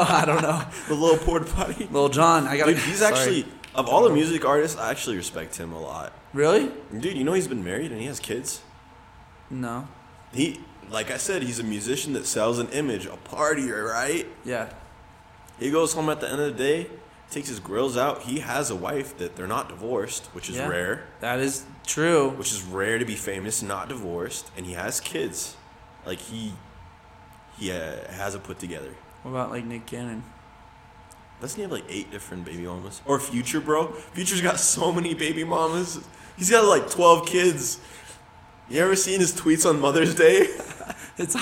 I 0.00 0.24
don't 0.26 0.42
know. 0.42 0.64
The 0.88 0.94
little 0.94 1.18
porta 1.18 1.44
potty. 1.44 1.86
Lil 1.90 2.08
Jon, 2.08 2.46
I 2.46 2.56
got. 2.56 2.66
Dude, 2.66 2.78
he's 2.78 3.02
actually 3.02 3.46
of 3.74 3.88
all 3.88 4.02
the 4.04 4.10
music 4.10 4.44
artists. 4.44 4.78
I 4.78 4.90
actually 4.90 5.16
respect 5.16 5.56
him 5.56 5.72
a 5.72 5.80
lot. 5.80 6.12
really 6.32 6.70
Dude, 6.98 7.16
you 7.16 7.24
know 7.24 7.34
he's 7.34 7.48
been 7.48 7.64
married 7.64 7.92
and 7.92 8.00
he 8.00 8.06
has 8.06 8.18
kids. 8.20 8.62
no. 9.50 9.88
He, 10.32 10.60
like 10.90 11.12
I 11.12 11.16
said, 11.16 11.44
he's 11.44 11.60
a 11.60 11.62
musician 11.62 12.12
that 12.14 12.26
sells 12.26 12.58
an 12.58 12.68
image, 12.70 13.06
a 13.06 13.16
partier, 13.28 13.88
right? 13.88 14.26
Yeah. 14.44 14.68
He 15.58 15.70
goes 15.70 15.94
home 15.94 16.08
at 16.10 16.20
the 16.20 16.30
end 16.30 16.40
of 16.40 16.56
the 16.56 16.62
day, 16.62 16.90
takes 17.30 17.48
his 17.48 17.60
grills 17.60 17.96
out. 17.96 18.22
He 18.22 18.40
has 18.40 18.70
a 18.70 18.76
wife 18.76 19.16
that 19.18 19.36
they're 19.36 19.46
not 19.46 19.68
divorced, 19.68 20.26
which 20.32 20.48
is 20.50 20.56
Yeah. 20.56 20.68
rare. 20.68 21.04
That 21.20 21.38
is 21.40 21.64
true. 21.86 22.30
Which 22.30 22.52
is 22.52 22.62
rare 22.62 22.98
to 22.98 23.04
be 23.04 23.14
famous, 23.16 23.62
not 23.62 23.88
divorced, 23.88 24.50
and 24.56 24.66
he 24.66 24.72
has 24.72 25.00
kids. 25.00 25.56
Like 26.04 26.18
he, 26.18 26.52
he 27.58 27.70
uh, 27.72 28.10
has 28.12 28.34
it 28.34 28.42
put 28.42 28.58
together. 28.58 28.94
What 29.22 29.30
about 29.30 29.50
like 29.50 29.64
Nick 29.64 29.86
Cannon? 29.86 30.22
Doesn't 31.40 31.56
he 31.56 31.62
have 31.62 31.72
like 31.72 31.84
eight 31.88 32.10
different 32.10 32.44
baby 32.44 32.62
mamas? 32.64 33.00
Or 33.06 33.18
Future, 33.18 33.60
bro? 33.60 33.92
Future's 34.12 34.40
got 34.40 34.60
so 34.60 34.92
many 34.92 35.14
baby 35.14 35.44
mamas. 35.44 36.00
He's 36.36 36.50
got 36.50 36.64
like 36.64 36.90
twelve 36.90 37.26
kids. 37.26 37.78
You 38.68 38.80
ever 38.80 38.96
seen 38.96 39.20
his 39.20 39.32
tweets 39.32 39.68
on 39.68 39.80
Mother's 39.80 40.14
Day? 40.14 40.48
It's 41.16 41.36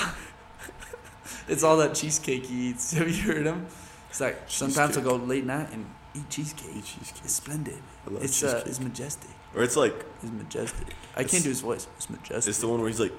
it's 1.47 1.63
all 1.63 1.77
that 1.77 1.95
cheesecake 1.95 2.45
he 2.45 2.69
eats. 2.69 2.93
Have 2.97 3.09
you 3.09 3.23
heard 3.33 3.45
him? 3.47 3.65
It's 4.13 4.21
like 4.21 4.37
sometimes 4.47 4.95
I'll 4.95 5.03
go 5.03 5.15
late 5.15 5.43
night 5.43 5.71
and 5.73 5.87
eat 6.13 6.29
cheesecake. 6.29 6.69
Eat 6.75 6.85
cheesecake. 6.85 7.23
It's 7.23 7.33
splendid. 7.33 7.79
I 8.05 8.11
love 8.11 8.23
It's 8.23 8.43
uh, 8.43 8.61
it's 8.67 8.79
majestic. 8.79 9.31
Or 9.55 9.63
it's 9.63 9.75
like 9.75 9.95
It's 10.21 10.31
majestic. 10.31 10.87
I 11.15 11.21
It's- 11.21 11.31
can't 11.31 11.43
do 11.43 11.49
his 11.49 11.61
voice. 11.61 11.87
It's 11.97 12.07
majestic. 12.11 12.49
it's 12.51 12.59
the 12.59 12.67
one 12.67 12.79
where 12.79 12.89
he's 12.89 12.99
like 12.99 13.13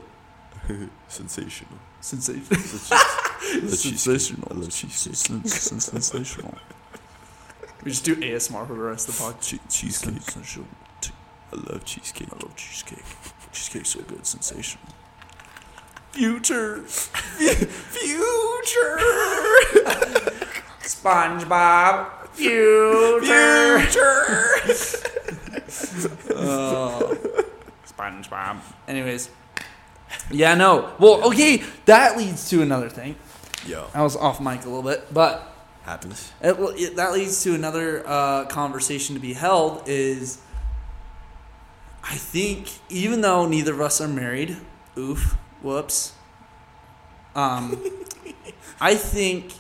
sensational. 1.09 1.79
sensational. 2.01 2.47
Sensational. 3.69 4.49
I 4.51 4.55
love 4.55 4.71
cheesecake. 4.71 5.17
Sensational. 5.17 6.55
We 7.83 7.91
just 7.91 8.05
do 8.05 8.15
ASMR 8.17 8.67
for 8.67 8.73
the 8.75 8.81
rest 8.81 9.09
of 9.09 9.17
the 9.19 9.23
podcast. 9.25 9.43
Che- 9.43 9.61
cheesecake. 9.69 10.23
Sensational. 10.23 10.69
I 11.53 11.57
love 11.71 11.85
cheesecake. 11.85 12.29
I 12.33 12.37
love 12.37 12.55
cheesecake. 12.57 13.05
Cheesecake's 13.53 13.91
so 13.91 14.01
good. 14.03 14.25
Sensational. 14.25 14.87
Future. 16.13 16.83
Future. 17.97 19.01
SpongeBob. 20.85 22.29
Future. 22.33 23.81
Future. 23.81 25.01
Oh. 26.37 27.17
SpongeBob. 27.87 28.61
Anyways. 28.87 29.31
Yeah, 30.31 30.55
no. 30.55 30.93
Well, 30.99 31.27
okay, 31.29 31.63
that 31.87 32.17
leads 32.17 32.49
to 32.51 32.63
another 32.63 32.89
thing. 32.89 33.17
Yo, 33.67 33.87
I 33.95 34.03
was 34.03 34.15
off 34.17 34.41
mic 34.41 34.63
a 34.65 34.69
little 34.69 34.83
bit, 34.83 35.13
but 35.13 35.53
happens. 35.83 36.33
it, 36.43 36.57
it, 36.79 36.97
that 36.97 37.13
leads 37.13 37.43
to 37.45 37.55
another 37.55 38.07
uh, 38.07 38.45
conversation 38.47 39.15
to 39.15 39.21
be 39.21 39.33
held. 39.33 39.83
Is 39.87 40.39
I 42.03 42.15
think 42.17 42.69
even 42.91 43.23
though 43.23 43.47
neither 43.47 43.73
of 43.73 43.81
us 43.81 44.01
are 44.01 44.09
married, 44.09 44.57
oof, 44.99 45.37
whoops. 45.63 46.13
Um, 47.35 47.83
I 48.81 48.95
think 48.95 49.55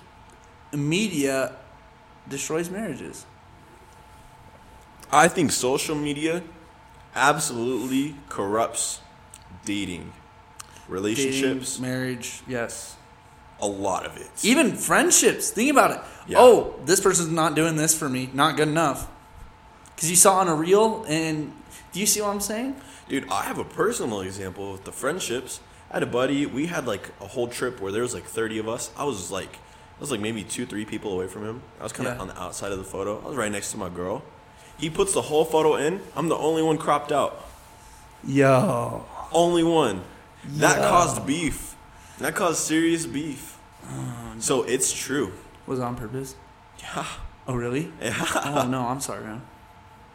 media 0.77 1.57
destroys 2.29 2.71
marriages. 2.71 3.27
I 5.13 5.29
think 5.29 5.53
social 5.53 5.95
media 5.95 6.43
absolutely 7.15 8.17
corrupts 8.29 9.01
dating, 9.65 10.13
relationships, 10.89 11.77
Dating, 11.77 11.91
marriage, 11.91 12.43
yes. 12.49 12.97
a 13.61 13.67
lot 13.67 14.05
of 14.07 14.17
it. 14.17 14.31
Even 14.43 14.73
friendships. 14.73 15.51
Think 15.51 15.71
about 15.71 15.91
it. 15.93 16.01
Yeah. 16.27 16.39
Oh, 16.41 16.75
this 16.85 17.01
person's 17.01 17.31
not 17.31 17.55
doing 17.55 17.77
this 17.77 17.97
for 17.97 18.09
me. 18.09 18.31
Not 18.33 18.57
good 18.57 18.69
enough. 18.69 19.09
Because 19.95 20.11
you 20.11 20.17
saw 20.17 20.39
on 20.41 20.49
a 20.49 20.55
reel, 20.55 21.05
and 21.07 21.53
do 21.93 22.01
you 22.01 22.07
see 22.07 22.21
what 22.21 22.31
I'm 22.31 22.41
saying? 22.41 22.75
Dude, 23.09 23.29
I 23.31 23.43
have 23.43 23.59
a 23.59 23.65
personal 23.65 24.21
example 24.23 24.73
with 24.73 24.85
the 24.85 24.93
friendships. 24.93 25.61
I 25.91 25.97
had 25.97 26.03
a 26.03 26.07
buddy. 26.07 26.47
We 26.47 26.67
had 26.67 26.87
like 26.87 27.11
a 27.21 27.29
whole 27.29 27.47
trip 27.47 27.81
where 27.81 27.93
there 27.93 28.03
was 28.03 28.15
like 28.15 28.25
30 28.25 28.59
of 28.59 28.69
us. 28.69 28.91
I 28.97 29.05
was 29.05 29.31
like, 29.31 29.59
I 29.97 30.01
was 30.01 30.11
like 30.11 30.21
maybe 30.21 30.43
two, 30.43 30.67
three 30.67 30.85
people 30.85 31.13
away 31.13 31.29
from 31.29 31.45
him. 31.45 31.63
I 31.81 31.85
was 31.85 31.93
kind 31.93 32.09
of 32.09 32.17
Yeah. 32.17 32.21
on 32.23 32.29
the 32.29 32.41
outside 32.41 32.73
of 32.73 32.79
the 32.79 32.85
photo. 32.85 33.21
I 33.25 33.29
was 33.29 33.37
right 33.37 33.51
next 33.53 33.71
to 33.73 33.77
my 33.79 33.89
girl. 33.89 34.23
He 34.77 34.91
puts 34.91 35.15
the 35.15 35.23
whole 35.23 35.45
photo 35.45 35.77
in. 35.77 36.01
I'm 36.17 36.29
the 36.29 36.37
only 36.37 36.63
one 36.63 36.79
cropped 36.79 37.13
out. 37.13 37.45
Yo. 38.27 39.05
Only 39.33 39.63
one. 39.63 40.03
That 40.45 40.79
caused 40.79 41.27
beef. 41.27 41.77
That 42.19 42.35
caused 42.35 42.59
serious 42.59 43.07
beef. 43.07 43.59
Mm. 43.87 44.43
So 44.43 44.63
it's 44.65 44.93
true. 44.93 45.33
Was 45.67 45.79
it 45.79 45.83
on 45.83 45.97
purpose? 45.97 46.35
Yeah. 46.79 47.07
Oh, 47.47 47.55
really? 47.55 47.93
Yeah. 48.01 48.15
oh, 48.45 48.67
no, 48.69 48.87
I'm 48.87 49.01
sorry, 49.01 49.23
man. 49.25 49.43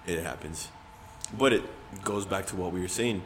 It 0.05 0.23
happens. 0.23 0.69
But 1.37 1.53
it 1.53 1.63
goes 2.03 2.25
back 2.25 2.47
to 2.47 2.55
what 2.55 2.71
we 2.73 2.81
were 2.81 2.87
saying. 2.87 3.21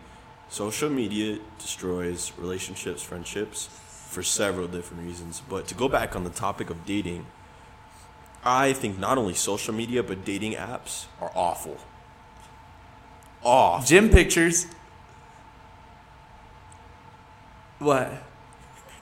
Social 0.49 0.89
media 0.89 1.39
destroys 1.57 2.31
relationships, 2.37 3.01
friendships 3.01 3.69
for 4.13 4.23
several 4.23 4.67
different 4.67 5.03
reasons. 5.03 5.41
But 5.47 5.67
to 5.67 5.75
go 5.75 5.89
back 5.89 6.15
on 6.15 6.23
the 6.23 6.29
topic 6.29 6.69
of 6.69 6.85
dating, 6.85 7.25
I 8.43 8.73
think 8.73 8.99
not 8.99 9.17
only 9.17 9.33
social 9.33 9.73
media 9.73 10.03
but 10.03 10.23
dating 10.23 10.53
apps 10.53 11.05
are 11.19 11.31
awful. 11.35 11.77
Off. 13.43 13.87
Gym 13.87 14.09
pictures. 14.09 14.67
What? 17.79 18.11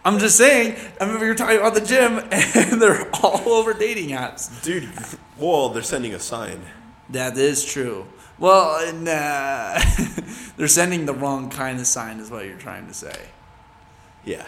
I'm 0.04 0.18
just 0.18 0.36
saying, 0.36 0.76
I 1.00 1.04
remember 1.04 1.26
you 1.26 1.32
were 1.32 1.38
talking 1.38 1.58
about 1.58 1.76
the 1.76 1.82
gym, 1.82 2.18
and 2.32 2.82
they're 2.82 3.08
all 3.18 3.48
over 3.50 3.74
dating 3.74 4.10
apps. 4.10 4.64
Dude, 4.64 4.90
well, 5.38 5.70
they're 5.70 5.84
sending 5.84 6.16
a 6.16 6.20
sign. 6.20 6.62
That 7.10 7.38
is 7.38 7.64
true. 7.64 8.08
Well, 8.40 8.92
nah. 8.96 9.12
Uh, 9.12 9.82
they're 10.58 10.68
sending 10.68 11.06
the 11.06 11.14
wrong 11.14 11.52
kind 11.52 11.80
of 11.80 11.86
sign, 11.86 12.20
is 12.20 12.32
what 12.32 12.48
you're 12.48 12.58
trying 12.58 12.88
to 12.88 12.94
say. 12.96 13.28
Yeah. 14.26 14.48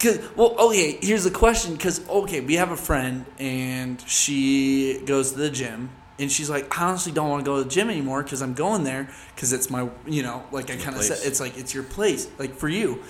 Cause 0.00 0.18
well, 0.36 0.54
okay. 0.58 0.98
Here's 1.00 1.24
the 1.24 1.30
question. 1.30 1.76
Cause 1.78 2.06
okay, 2.08 2.40
we 2.40 2.54
have 2.54 2.70
a 2.70 2.76
friend 2.76 3.24
and 3.38 4.00
she 4.06 5.00
goes 5.06 5.32
to 5.32 5.38
the 5.38 5.50
gym 5.50 5.90
and 6.18 6.30
she's 6.30 6.48
like, 6.48 6.78
I 6.78 6.84
honestly 6.84 7.12
don't 7.12 7.28
want 7.28 7.44
to 7.44 7.50
go 7.50 7.58
to 7.58 7.64
the 7.64 7.70
gym 7.70 7.90
anymore 7.90 8.22
because 8.22 8.42
I'm 8.42 8.54
going 8.54 8.84
there 8.84 9.08
because 9.34 9.52
it's 9.52 9.70
my, 9.70 9.88
you 10.06 10.22
know, 10.22 10.44
like 10.52 10.70
I 10.70 10.76
kind 10.76 10.96
of 10.96 11.02
said, 11.02 11.18
it's 11.22 11.40
like 11.40 11.58
it's 11.58 11.74
your 11.74 11.84
place, 11.84 12.28
like 12.38 12.54
for 12.56 12.68
you. 12.68 13.02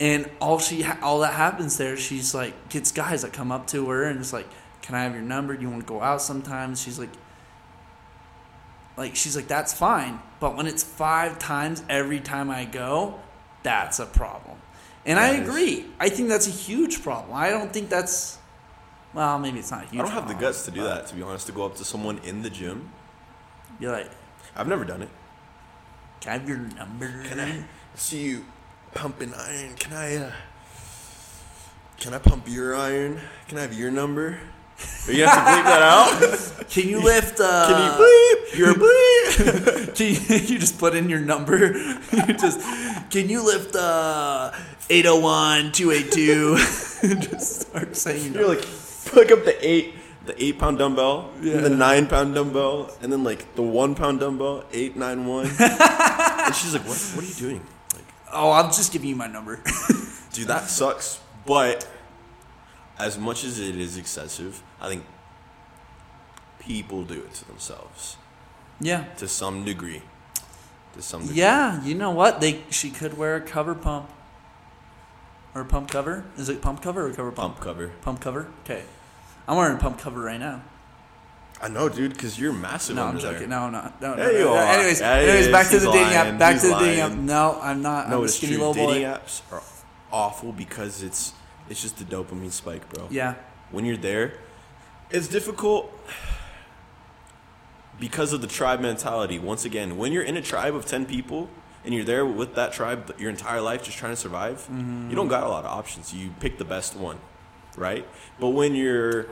And 0.00 0.30
all 0.40 0.58
she, 0.58 0.82
ha- 0.82 0.98
all 1.02 1.20
that 1.20 1.34
happens 1.34 1.76
there, 1.76 1.96
she's 1.96 2.34
like 2.34 2.68
gets 2.68 2.92
guys 2.92 3.22
that 3.22 3.32
come 3.32 3.52
up 3.52 3.66
to 3.68 3.88
her 3.90 4.04
and 4.04 4.18
it's 4.18 4.32
like, 4.32 4.46
can 4.82 4.94
I 4.94 5.02
have 5.02 5.12
your 5.12 5.22
number? 5.22 5.54
Do 5.54 5.62
you 5.62 5.70
want 5.70 5.82
to 5.82 5.88
go 5.88 6.00
out 6.00 6.22
sometimes? 6.22 6.80
She's 6.80 6.98
like, 6.98 7.10
like 8.96 9.14
she's 9.14 9.36
like 9.36 9.46
that's 9.46 9.72
fine, 9.72 10.20
but 10.40 10.56
when 10.56 10.66
it's 10.66 10.82
five 10.82 11.38
times 11.38 11.82
every 11.88 12.20
time 12.20 12.50
I 12.50 12.64
go, 12.64 13.20
that's 13.62 14.00
a 14.00 14.06
problem. 14.06 14.57
And 15.06 15.18
I 15.18 15.32
That 15.32 15.42
is- 15.42 15.48
agree. 15.48 15.86
I 16.00 16.08
think 16.08 16.28
that's 16.28 16.46
a 16.46 16.50
huge 16.50 17.02
problem. 17.02 17.34
I 17.36 17.50
don't 17.50 17.72
think 17.72 17.88
that's. 17.88 18.38
Well, 19.14 19.38
maybe 19.38 19.58
it's 19.58 19.70
not 19.70 19.84
a 19.84 19.86
huge. 19.86 20.00
I 20.00 20.04
don't 20.04 20.12
have 20.12 20.28
the 20.28 20.34
guts 20.34 20.64
to 20.66 20.70
do 20.70 20.82
that, 20.82 21.06
to 21.08 21.14
be 21.14 21.22
honest, 21.22 21.46
to 21.46 21.52
go 21.52 21.64
up 21.64 21.76
to 21.76 21.84
someone 21.84 22.18
in 22.24 22.42
the 22.42 22.50
gym. 22.50 22.90
You're 23.80 23.92
like, 23.92 24.10
I've 24.54 24.68
never 24.68 24.84
done 24.84 25.02
it. 25.02 25.08
can 26.20 26.30
I 26.30 26.38
have 26.38 26.48
your 26.48 26.58
number? 26.58 27.22
Can 27.24 27.40
I 27.40 27.64
see 27.94 28.22
you 28.28 28.44
pumping 28.92 29.32
iron? 29.34 29.74
Can 29.76 29.92
I 29.94 30.16
uh 30.16 30.32
Can 32.00 32.12
I 32.14 32.18
pump 32.18 32.48
your 32.48 32.74
iron? 32.76 33.20
Can 33.48 33.58
I 33.58 33.62
have 33.62 33.72
your 33.72 33.90
number? 33.90 34.38
Are 35.06 35.12
you 35.12 35.24
have 35.26 35.34
to 35.34 35.50
bleep 35.50 35.64
that 35.64 35.82
out? 35.82 36.68
Can 36.70 36.88
you 36.88 37.00
lift? 37.02 37.40
Uh, 37.40 37.66
Can 37.68 37.78
you 37.84 37.92
bleep? 38.04 38.58
Your 38.58 38.74
bleep? 38.84 39.94
Can 39.96 40.06
you, 40.06 40.36
you 40.54 40.58
just 40.58 40.78
put 40.78 40.94
in 40.94 41.08
your 41.08 41.20
number? 41.20 41.76
You 41.76 42.34
just 42.34 42.60
can 43.10 43.28
you 43.30 43.42
lift 43.44 43.74
uh 43.74 44.52
801 44.90 45.72
282 45.72 46.56
just 47.20 47.60
start 47.68 47.96
saying 47.96 48.34
You're 48.34 48.48
like 48.48 48.60
pick 49.12 49.30
up 49.32 49.44
the 49.44 49.56
eight 49.66 49.94
the 50.26 50.42
eight 50.44 50.58
pound 50.58 50.76
dumbbell, 50.78 51.30
Yeah. 51.40 51.54
and 51.54 51.64
the 51.64 51.70
nine 51.70 52.06
pound 52.06 52.34
dumbbell, 52.34 52.90
and 53.00 53.10
then 53.10 53.24
like 53.24 53.54
the 53.54 53.62
one 53.62 53.94
pound 53.94 54.20
dumbbell, 54.20 54.64
eight 54.74 54.94
nine 54.94 55.24
one. 55.26 55.46
and 55.46 56.54
she's 56.54 56.74
like, 56.74 56.84
"What? 56.86 56.98
What 57.14 57.24
are 57.24 57.28
you 57.28 57.34
doing?" 57.34 57.62
Like, 57.94 58.04
Oh, 58.34 58.52
I'm 58.52 58.66
just 58.66 58.92
giving 58.92 59.08
you 59.08 59.16
my 59.16 59.26
number. 59.26 59.56
dude, 60.34 60.48
that 60.48 60.68
sucks. 60.68 61.18
But 61.46 61.88
as 62.98 63.16
much 63.18 63.42
as 63.44 63.58
it 63.58 63.76
is 63.76 63.96
excessive, 63.96 64.62
I 64.80 64.88
think 64.88 65.04
people 66.58 67.04
do 67.04 67.14
it 67.20 67.34
to 67.34 67.44
themselves 67.46 68.16
yeah. 68.80 69.04
to 69.16 69.28
some 69.28 69.64
degree. 69.64 70.02
To 70.94 71.02
some 71.02 71.22
degree. 71.22 71.36
Yeah, 71.36 71.82
you 71.84 71.94
know 71.94 72.10
what? 72.10 72.40
They 72.40 72.62
she 72.70 72.90
could 72.90 73.16
wear 73.16 73.36
a 73.36 73.40
cover 73.40 73.74
pump. 73.74 74.10
Or 75.54 75.64
pump 75.64 75.90
cover? 75.90 76.24
Is 76.36 76.48
it 76.48 76.60
pump 76.62 76.82
cover 76.82 77.06
or 77.06 77.12
cover 77.12 77.32
pump? 77.32 77.54
Pump 77.54 77.64
cover. 77.64 77.88
Pump 78.02 78.20
cover? 78.20 78.48
Okay. 78.64 78.84
I'm 79.48 79.56
wearing 79.56 79.76
a 79.76 79.80
pump 79.80 79.98
cover 79.98 80.20
right 80.20 80.38
now. 80.38 80.62
I 81.60 81.68
know, 81.68 81.88
dude, 81.88 82.12
because 82.12 82.38
you're 82.38 82.52
massive 82.52 82.94
No, 82.96 83.06
I'm 83.06 83.18
joking. 83.18 83.38
there. 83.40 83.48
No, 83.48 83.58
I'm 83.62 83.72
not. 83.72 84.00
No, 84.00 84.14
no, 84.14 84.22
no, 84.24 84.30
you 84.30 84.44
no. 84.44 84.54
are. 84.54 84.62
Anyways, 84.62 85.00
Yeah, 85.00 85.10
anyways, 85.14 85.48
back 85.48 85.68
to 85.70 85.80
the 85.80 85.90
dating 85.90 86.12
app. 86.14 86.38
Back 86.38 86.52
He's 86.52 86.62
to 86.62 86.68
the 86.68 86.78
dating 86.78 87.00
app. 87.00 87.12
No, 87.12 87.58
I'm 87.60 87.82
not. 87.82 88.08
No, 88.08 88.16
I'm 88.16 88.20
a 88.22 88.24
it's 88.24 88.36
skinny 88.36 88.54
true. 88.56 88.66
little 88.68 88.74
Dating 88.86 89.02
boy. 89.02 89.08
apps 89.08 89.42
are 89.50 89.62
awful 90.12 90.52
because 90.52 91.02
it's 91.02 91.32
it's 91.68 91.82
just 91.82 91.96
the 91.96 92.04
dopamine 92.04 92.52
spike, 92.52 92.88
bro. 92.90 93.08
Yeah. 93.10 93.34
When 93.72 93.84
you're 93.84 93.96
there, 93.96 94.34
it's 95.10 95.28
difficult 95.28 95.90
because 98.00 98.32
of 98.32 98.40
the 98.40 98.46
tribe 98.46 98.80
mentality. 98.80 99.38
Once 99.38 99.64
again, 99.64 99.96
when 99.96 100.12
you're 100.12 100.22
in 100.22 100.36
a 100.36 100.42
tribe 100.42 100.74
of 100.74 100.86
10 100.86 101.06
people 101.06 101.48
and 101.84 101.94
you're 101.94 102.04
there 102.04 102.24
with 102.24 102.54
that 102.54 102.72
tribe 102.72 103.12
your 103.18 103.30
entire 103.30 103.60
life 103.60 103.82
just 103.82 103.98
trying 103.98 104.12
to 104.12 104.16
survive, 104.16 104.58
Mm-hmm. 104.70 105.10
you 105.10 105.16
don't 105.16 105.28
got 105.28 105.42
a 105.44 105.48
lot 105.48 105.64
of 105.64 105.70
options. 105.70 106.12
You 106.14 106.30
pick 106.40 106.58
the 106.58 106.64
best 106.64 106.94
one, 106.96 107.18
right? 107.76 108.06
But 108.38 108.48
when 108.50 108.74
you're 108.74 109.26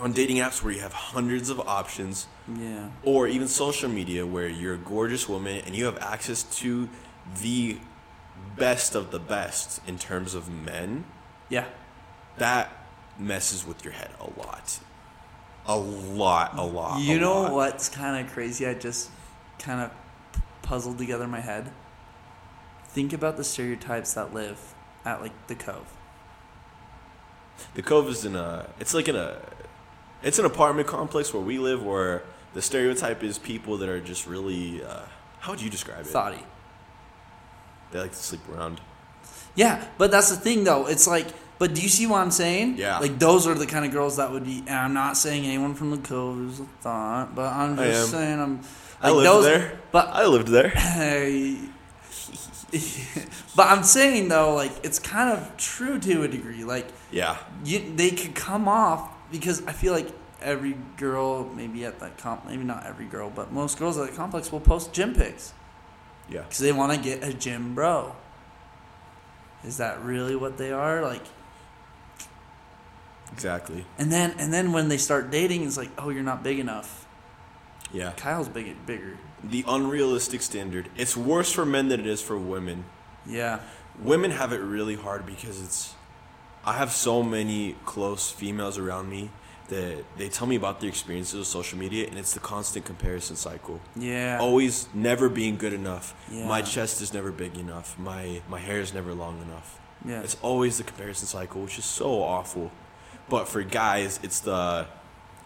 on 0.00 0.12
dating 0.12 0.38
apps 0.38 0.62
where 0.62 0.72
you 0.72 0.80
have 0.80 0.92
hundreds 0.92 1.50
of 1.50 1.60
options, 1.60 2.26
Yeah. 2.48 2.88
or 3.04 3.28
even 3.28 3.48
social 3.48 3.88
media 3.88 4.26
where 4.26 4.48
you're 4.48 4.74
a 4.74 4.78
gorgeous 4.78 5.28
woman 5.28 5.62
and 5.66 5.74
you 5.74 5.84
have 5.84 5.98
access 5.98 6.42
to 6.60 6.88
the 7.42 7.78
best 8.56 8.94
of 8.94 9.10
the 9.10 9.20
best 9.20 9.80
in 9.86 9.98
terms 9.98 10.34
of 10.34 10.48
men, 10.48 11.04
Yeah. 11.48 11.66
that 12.38 12.70
messes 13.18 13.64
with 13.66 13.84
your 13.84 13.92
head 13.92 14.10
a 14.20 14.24
lot. 14.38 14.80
A 15.66 15.76
lot, 15.76 16.56
a 16.58 16.64
lot. 16.64 17.00
You 17.00 17.16
a 17.16 17.20
know 17.20 17.42
lot. 17.42 17.52
what's 17.52 17.88
kind 17.88 18.24
of 18.24 18.32
crazy? 18.32 18.66
I 18.66 18.74
just 18.74 19.10
kind 19.58 19.80
of 19.80 19.90
puzzled 20.62 20.98
together 20.98 21.24
in 21.24 21.30
my 21.30 21.40
head. 21.40 21.70
Think 22.88 23.12
about 23.12 23.36
the 23.36 23.44
stereotypes 23.44 24.14
that 24.14 24.34
live 24.34 24.74
at 25.04 25.20
like 25.22 25.46
the 25.46 25.54
Cove. 25.54 25.92
The 27.74 27.82
Cove 27.82 28.08
is 28.08 28.24
in 28.24 28.36
a. 28.36 28.68
It's 28.78 28.94
like 28.94 29.08
in 29.08 29.16
a. 29.16 29.38
It's 30.22 30.38
an 30.38 30.44
apartment 30.44 30.86
complex 30.88 31.32
where 31.32 31.42
we 31.42 31.58
live, 31.58 31.84
where 31.84 32.22
the 32.52 32.62
stereotype 32.62 33.22
is 33.22 33.38
people 33.38 33.76
that 33.78 33.88
are 33.88 34.00
just 34.00 34.26
really. 34.26 34.82
Uh, 34.82 35.02
how 35.40 35.52
would 35.52 35.60
you 35.60 35.70
describe 35.70 36.00
it? 36.00 36.06
Thoughty. 36.06 36.44
They 37.90 38.00
like 38.00 38.12
to 38.12 38.16
sleep 38.16 38.40
around. 38.52 38.80
Yeah, 39.54 39.84
but 39.98 40.10
that's 40.10 40.30
the 40.30 40.36
thing 40.36 40.64
though. 40.64 40.86
It's 40.86 41.06
like, 41.06 41.28
but 41.64 41.74
do 41.74 41.80
you 41.80 41.88
see 41.88 42.06
what 42.06 42.18
I'm 42.20 42.30
saying? 42.30 42.76
Yeah. 42.76 42.98
Like 42.98 43.18
those 43.18 43.46
are 43.46 43.54
the 43.54 43.64
kind 43.66 43.86
of 43.86 43.90
girls 43.92 44.18
that 44.18 44.30
would 44.30 44.44
be. 44.44 44.58
And 44.66 44.76
I'm 44.84 44.92
not 44.92 45.16
saying 45.16 45.46
anyone 45.46 45.74
from 45.74 45.90
the 45.92 45.96
Cove 45.96 46.50
is 46.50 46.60
a 46.60 46.64
thought, 46.82 47.34
but 47.34 47.50
I'm 47.50 47.78
I 47.78 47.86
just 47.86 48.10
saying 48.10 48.38
I'm. 48.38 48.60
I 49.00 49.08
like, 49.08 49.14
lived 49.16 49.26
those- 49.26 49.44
there. 49.44 49.80
But 49.90 50.08
I 50.08 50.26
lived 50.26 50.48
there. 50.48 50.68
Hey. 50.76 51.56
but 53.56 53.66
I'm 53.68 53.82
saying 53.82 54.28
though, 54.28 54.54
like 54.54 54.72
it's 54.82 54.98
kind 54.98 55.30
of 55.32 55.56
true 55.56 55.98
to 56.00 56.22
a 56.24 56.28
degree. 56.28 56.64
Like 56.64 56.86
Yeah. 57.10 57.38
you, 57.64 57.78
they 57.96 58.10
could 58.10 58.34
come 58.34 58.68
off 58.68 59.10
because 59.32 59.64
I 59.66 59.72
feel 59.72 59.92
like 59.94 60.08
every 60.42 60.76
girl, 60.98 61.44
maybe 61.56 61.86
at 61.86 61.98
that 62.00 62.18
comp, 62.18 62.44
maybe 62.46 62.64
not 62.64 62.84
every 62.84 63.06
girl, 63.06 63.30
but 63.34 63.52
most 63.52 63.78
girls 63.78 63.96
at 63.96 64.10
the 64.10 64.14
complex 64.16 64.52
will 64.52 64.60
post 64.60 64.92
gym 64.92 65.14
pics 65.14 65.54
Yeah. 66.28 66.42
because 66.42 66.58
they 66.58 66.72
want 66.72 66.92
to 66.92 66.98
get 66.98 67.24
a 67.24 67.32
gym 67.32 67.74
bro. 67.74 68.16
Is 69.64 69.78
that 69.78 70.02
really 70.02 70.36
what 70.36 70.58
they 70.58 70.72
are? 70.72 71.00
Like, 71.02 71.22
Exactly. 73.34 73.84
and 73.98 74.10
then 74.10 74.34
and 74.38 74.52
then 74.52 74.72
when 74.72 74.88
they 74.88 74.96
start 74.98 75.30
dating, 75.30 75.64
it's 75.66 75.76
like, 75.76 75.90
oh, 75.98 76.08
you're 76.10 76.22
not 76.32 76.42
big 76.42 76.58
enough. 76.58 77.06
Yeah. 77.92 78.12
Kyle's 78.16 78.48
big, 78.48 78.74
bigger. 78.86 79.18
The 79.42 79.64
unrealistic 79.68 80.40
standard. 80.42 80.88
It's 80.96 81.16
worse 81.16 81.52
for 81.52 81.64
men 81.66 81.88
than 81.88 82.00
it 82.00 82.06
is 82.06 82.20
for 82.22 82.36
women. 82.38 82.84
Yeah, 83.26 83.60
Women 84.02 84.30
have 84.32 84.52
it 84.52 84.60
really 84.60 84.96
hard 84.96 85.24
because 85.26 85.60
it's. 85.62 85.94
I 86.64 86.72
have 86.74 86.90
so 86.92 87.22
many 87.22 87.76
close 87.84 88.30
females 88.30 88.78
around 88.78 89.08
me 89.10 89.30
that 89.68 90.04
they 90.18 90.28
tell 90.28 90.46
me 90.46 90.56
about 90.56 90.80
their 90.80 90.88
experiences 90.88 91.34
with 91.38 91.46
social 91.46 91.78
media, 91.78 92.06
and 92.08 92.18
it's 92.18 92.34
the 92.34 92.40
constant 92.40 92.84
comparison 92.84 93.36
cycle. 93.36 93.80
yeah, 93.96 94.38
Always 94.40 94.88
never 94.94 95.28
being 95.28 95.56
good 95.56 95.72
enough. 95.72 96.14
Yeah. 96.30 96.46
My 96.48 96.62
chest 96.62 97.00
is 97.02 97.12
never 97.14 97.30
big 97.32 97.56
enough. 97.58 97.98
My 97.98 98.42
my 98.48 98.58
hair 98.58 98.80
is 98.80 98.92
never 98.92 99.12
long 99.14 99.40
enough. 99.42 99.78
yeah, 100.04 100.20
It's 100.22 100.36
always 100.42 100.76
the 100.78 100.84
comparison 100.84 101.26
cycle, 101.28 101.62
which 101.62 101.78
is 101.78 101.84
so 101.84 102.22
awful. 102.22 102.70
But 103.28 103.48
for 103.48 103.62
guys, 103.62 104.20
it's 104.22 104.40
the 104.40 104.86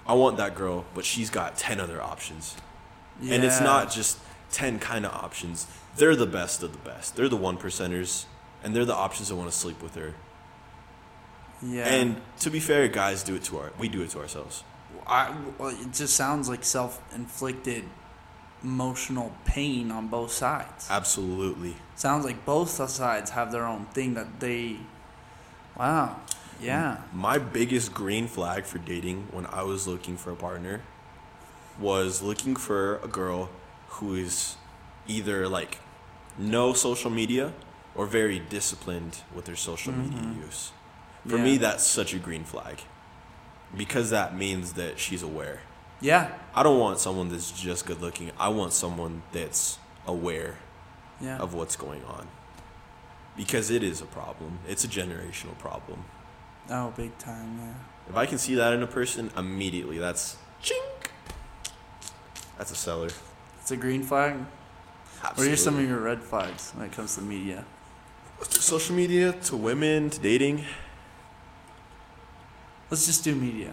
I 0.06 0.14
want 0.14 0.38
that 0.38 0.54
girl, 0.54 0.86
but 0.94 1.04
she's 1.04 1.28
got 1.30 1.58
10 1.58 1.80
other 1.80 2.00
options. 2.02 2.56
And 3.20 3.44
it's 3.44 3.60
not 3.60 3.90
just 3.90 4.18
10 4.52 4.78
kind 4.78 5.04
of 5.04 5.12
options. 5.12 5.66
They're 5.96 6.16
the 6.16 6.26
best 6.26 6.62
of 6.62 6.72
the 6.72 6.78
best. 6.78 7.16
They're 7.16 7.28
the 7.28 7.36
one 7.36 7.58
percenters, 7.58 8.24
and 8.62 8.74
they're 8.74 8.84
the 8.84 8.94
options 8.94 9.28
that 9.28 9.36
want 9.36 9.50
to 9.50 9.56
sleep 9.56 9.82
with 9.82 9.96
her. 9.96 10.14
yeah. 11.62 11.86
And 11.86 12.20
to 12.40 12.50
be 12.50 12.60
fair, 12.60 12.88
guys 12.88 13.22
do 13.22 13.34
it 13.34 13.42
to 13.44 13.58
our 13.58 13.72
we 13.78 13.88
do 13.88 14.02
it 14.02 14.10
to 14.10 14.20
ourselves. 14.20 14.64
I, 15.06 15.34
well, 15.58 15.70
it 15.70 15.92
just 15.92 16.14
sounds 16.14 16.48
like 16.48 16.64
self-inflicted 16.64 17.84
emotional 18.62 19.32
pain 19.44 19.90
on 19.90 20.08
both 20.08 20.32
sides. 20.32 20.86
Absolutely. 20.90 21.76
Sounds 21.96 22.24
like 22.24 22.44
both 22.44 22.70
sides 22.70 23.30
have 23.30 23.52
their 23.52 23.66
own 23.66 23.86
thing 23.86 24.14
that 24.14 24.40
they. 24.40 24.76
Wow. 25.76 26.20
Yeah. 26.61 26.98
My 27.12 27.38
biggest 27.38 27.94
green 27.94 28.26
flag 28.26 28.64
for 28.64 28.78
dating 28.78 29.28
when 29.30 29.46
I 29.46 29.62
was 29.62 29.86
looking 29.86 30.16
for 30.16 30.32
a 30.32 30.36
partner 30.36 30.82
was 31.78 32.22
looking 32.22 32.56
for 32.56 32.96
a 32.98 33.09
girl 33.09 33.50
who 33.88 34.14
is 34.14 34.56
either 35.06 35.48
like 35.48 35.78
no 36.36 36.72
social 36.72 37.11
media 37.11 37.52
or 37.94 38.06
very 38.06 38.38
disciplined 38.38 39.18
with 39.34 39.44
their 39.44 39.56
social 39.56 39.92
mm-hmm. 39.92 40.14
media 40.14 40.44
use. 40.44 40.72
For 41.26 41.36
Yeah. 41.36 41.44
me, 41.44 41.56
that's 41.59 41.84
such 41.84 42.14
a 42.14 42.18
green 42.18 42.44
flag 42.44 42.80
because 43.76 44.11
that 44.11 44.36
means 44.36 44.74
that 44.74 44.98
she's 44.98 45.22
aware. 45.22 45.61
Yeah. 46.00 46.30
I 46.54 46.62
don't 46.62 46.78
want 46.78 47.00
someone 47.00 47.28
that's 47.28 47.50
just 47.50 47.86
good 47.86 48.00
looking. 48.00 48.30
I 48.38 48.48
want 48.48 48.72
someone 48.72 49.22
that's 49.32 49.78
aware 50.06 50.59
Yeah. 51.20 51.38
of 51.38 51.54
what's 51.54 51.76
going 51.76 52.04
on 52.04 52.28
because 53.36 53.70
it 53.70 53.82
is 53.82 54.00
a 54.00 54.06
problem. 54.06 54.59
It's 54.66 54.84
a 54.84 54.88
generational 54.88 55.56
problem. 55.59 56.04
Oh, 56.70 56.92
big 56.96 57.16
time. 57.18 57.58
Yeah. 57.58 57.74
If 58.10 58.16
I 58.16 58.26
can 58.26 58.38
see 58.38 58.54
that 58.54 58.72
in 58.72 58.82
a 58.82 58.86
person, 58.86 59.30
immediately 59.36 59.98
that's 59.98 60.36
chink. 60.62 61.10
That's 62.56 62.70
a 62.70 62.76
seller. 62.76 63.10
It's 63.60 63.70
a 63.70 63.76
green 63.76 64.02
flag. 64.02 64.36
What 65.34 65.46
are 65.46 65.56
some 65.56 65.78
of 65.78 65.88
your 65.88 66.00
red 66.00 66.22
flags 66.22 66.72
when 66.74 66.86
it 66.86 66.92
comes 66.92 67.16
to 67.16 67.22
media? 67.22 67.64
social 68.46 68.94
media 68.94 69.32
to 69.32 69.56
women 69.56 70.10
to 70.10 70.20
dating? 70.20 70.64
Let's 72.90 73.06
just 73.06 73.24
do 73.24 73.34
media. 73.34 73.72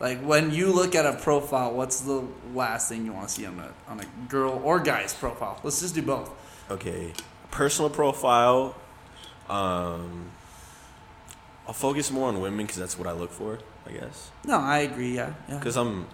Like 0.00 0.20
when 0.20 0.52
you 0.52 0.72
look 0.72 0.94
at 0.94 1.04
a 1.04 1.14
profile, 1.14 1.72
what's 1.74 2.00
the 2.00 2.24
last 2.54 2.88
thing 2.88 3.04
you 3.04 3.12
want 3.12 3.28
to 3.28 3.34
see 3.34 3.46
on 3.46 3.58
a 3.58 3.90
on 3.90 4.00
a 4.00 4.04
girl 4.28 4.60
or 4.64 4.78
guy's 4.78 5.12
profile? 5.12 5.58
Let's 5.64 5.80
just 5.80 5.94
do 5.94 6.02
both. 6.02 6.30
Okay, 6.70 7.12
personal 7.50 7.90
profile. 7.90 8.76
Um, 9.48 10.30
I'll 11.68 11.74
focus 11.74 12.10
more 12.10 12.28
on 12.28 12.40
women 12.40 12.64
because 12.66 12.78
that's 12.78 12.98
what 12.98 13.06
I 13.06 13.12
look 13.12 13.30
for, 13.30 13.58
I 13.86 13.92
guess. 13.92 14.30
No, 14.44 14.56
I 14.58 14.78
agree. 14.78 15.14
Yeah. 15.14 15.34
Yeah. 15.48 15.58
Because 15.58 15.76
I'm. 15.76 16.06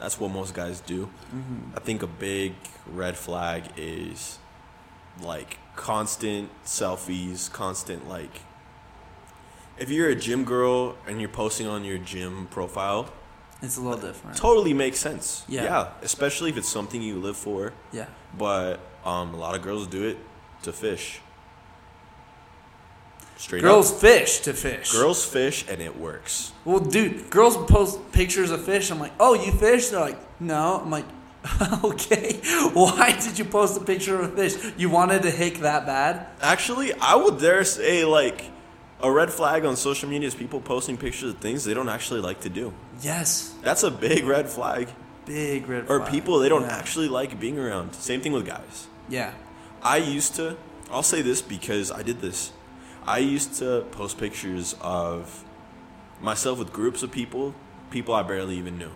That's 0.00 0.18
what 0.18 0.30
most 0.30 0.54
guys 0.54 0.80
do. 0.80 1.04
hmm 1.30 1.70
I 1.76 1.80
think 1.80 2.02
a 2.02 2.06
big 2.06 2.54
red 2.90 3.16
flag 3.16 3.64
is 3.76 4.38
like 5.22 5.58
constant 5.76 6.50
selfies, 6.64 7.50
constant 7.52 8.08
like 8.08 8.40
if 9.78 9.88
you're 9.90 10.08
a 10.10 10.14
gym 10.16 10.44
girl 10.44 10.96
and 11.06 11.20
you're 11.20 11.28
posting 11.30 11.66
on 11.66 11.84
your 11.84 11.98
gym 11.98 12.46
profile, 12.50 13.10
It's 13.62 13.76
a 13.78 13.80
little 13.80 13.98
different. 13.98 14.36
totally 14.36 14.74
makes 14.74 14.98
sense. 14.98 15.44
Yeah. 15.48 15.88
especially 16.02 16.50
if 16.50 16.56
it's 16.56 16.68
something 16.68 17.00
you 17.02 17.16
live 17.20 17.36
for. 17.36 17.72
Yeah. 17.92 18.06
But 18.36 18.80
um, 19.04 19.32
a 19.34 19.36
lot 19.36 19.54
of 19.54 19.62
girls 19.62 19.86
do 19.86 20.02
it 20.08 20.18
to 20.64 20.72
fish. 20.72 21.20
Straight 23.40 23.62
Girls 23.62 23.90
up. 23.90 24.00
fish 24.00 24.40
to 24.40 24.52
fish. 24.52 24.92
Girls 24.92 25.24
fish 25.24 25.64
and 25.66 25.80
it 25.80 25.98
works. 25.98 26.52
Well, 26.66 26.78
dude, 26.78 27.30
girls 27.30 27.56
post 27.56 28.12
pictures 28.12 28.50
of 28.50 28.62
fish. 28.64 28.90
I'm 28.90 28.98
like, 29.00 29.12
oh, 29.18 29.32
you 29.32 29.50
fish? 29.52 29.88
They're 29.88 30.00
like, 30.00 30.18
no. 30.40 30.80
I'm 30.84 30.90
like, 30.90 31.06
okay. 31.84 32.34
Why 32.74 33.18
did 33.18 33.38
you 33.38 33.46
post 33.46 33.80
a 33.80 33.84
picture 33.84 34.20
of 34.20 34.32
a 34.32 34.36
fish? 34.36 34.72
You 34.76 34.90
wanted 34.90 35.22
to 35.22 35.30
hick 35.30 35.60
that 35.60 35.86
bad? 35.86 36.26
Actually, 36.42 36.92
I 37.00 37.14
would 37.14 37.40
dare 37.40 37.64
say 37.64 38.04
like 38.04 38.44
a 39.02 39.10
red 39.10 39.30
flag 39.30 39.64
on 39.64 39.74
social 39.76 40.08
media 40.10 40.28
is 40.28 40.34
people 40.34 40.60
posting 40.60 40.98
pictures 40.98 41.32
of 41.32 41.38
things 41.38 41.64
they 41.64 41.72
don't 41.72 41.88
actually 41.88 42.20
like 42.20 42.40
to 42.42 42.50
do. 42.50 42.74
Yes. 43.00 43.54
That's 43.62 43.82
a 43.84 43.90
big 43.90 44.24
red 44.24 44.50
flag. 44.50 44.88
Big 45.24 45.66
red 45.66 45.86
Or 45.88 46.00
people 46.00 46.40
they 46.40 46.50
don't 46.50 46.62
Yeah. 46.64 46.76
actually 46.76 47.08
like 47.08 47.40
being 47.40 47.58
around. 47.58 47.94
Same 47.94 48.20
thing 48.20 48.32
with 48.32 48.44
guys. 48.44 48.86
Yeah. 49.08 49.32
I 49.82 49.96
used 49.96 50.34
to, 50.34 50.58
I'll 50.92 51.02
say 51.02 51.22
this 51.22 51.40
because 51.40 51.90
I 51.90 52.02
did 52.02 52.20
this. 52.20 52.52
I 53.06 53.18
used 53.18 53.54
to 53.56 53.84
post 53.92 54.18
pictures 54.18 54.76
of 54.80 55.44
myself 56.20 56.58
with 56.58 56.72
groups 56.72 57.02
of 57.02 57.10
people, 57.10 57.54
people 57.90 58.14
I 58.14 58.22
barely 58.22 58.56
even 58.58 58.78
knew, 58.78 58.92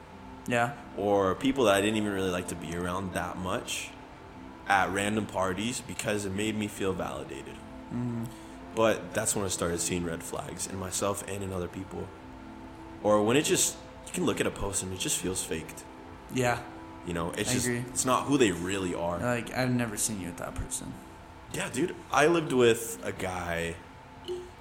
Yeah. 0.46 0.72
or 0.96 1.34
people 1.34 1.64
that 1.64 1.74
I 1.74 1.80
didn't 1.80 1.96
even 1.96 2.12
really 2.12 2.30
like 2.30 2.48
to 2.48 2.54
be 2.54 2.76
around 2.76 3.14
that 3.14 3.38
much 3.38 3.90
at 4.68 4.90
random 4.92 5.26
parties 5.26 5.80
because 5.86 6.24
it 6.24 6.32
made 6.32 6.56
me 6.56 6.68
feel 6.68 6.92
validated. 6.92 7.54
Mm-hmm. 7.92 8.24
But 8.74 9.14
that's 9.14 9.36
when 9.36 9.44
I 9.44 9.48
started 9.48 9.80
seeing 9.80 10.04
red 10.04 10.22
flags 10.22 10.66
in 10.66 10.78
myself 10.78 11.24
and 11.28 11.42
in 11.42 11.52
other 11.52 11.68
people. 11.68 12.08
Or 13.02 13.22
when 13.22 13.36
it 13.36 13.42
just, 13.42 13.76
you 14.06 14.12
can 14.12 14.24
look 14.26 14.40
at 14.40 14.46
a 14.46 14.50
post 14.50 14.82
and 14.82 14.92
it 14.92 14.98
just 14.98 15.18
feels 15.18 15.42
faked. 15.44 15.84
Yeah. 16.34 16.58
You 17.06 17.12
know, 17.14 17.30
it's 17.36 17.50
I 17.50 17.54
just, 17.54 17.66
agree. 17.66 17.84
it's 17.90 18.04
not 18.04 18.24
who 18.24 18.36
they 18.38 18.50
really 18.50 18.94
are. 18.94 19.18
Like, 19.18 19.54
I've 19.54 19.70
never 19.70 19.96
seen 19.96 20.20
you 20.20 20.26
with 20.28 20.38
that 20.38 20.54
person. 20.54 20.92
Yeah, 21.52 21.68
dude. 21.72 21.94
I 22.10 22.26
lived 22.26 22.52
with 22.52 22.98
a 23.04 23.12
guy. 23.12 23.76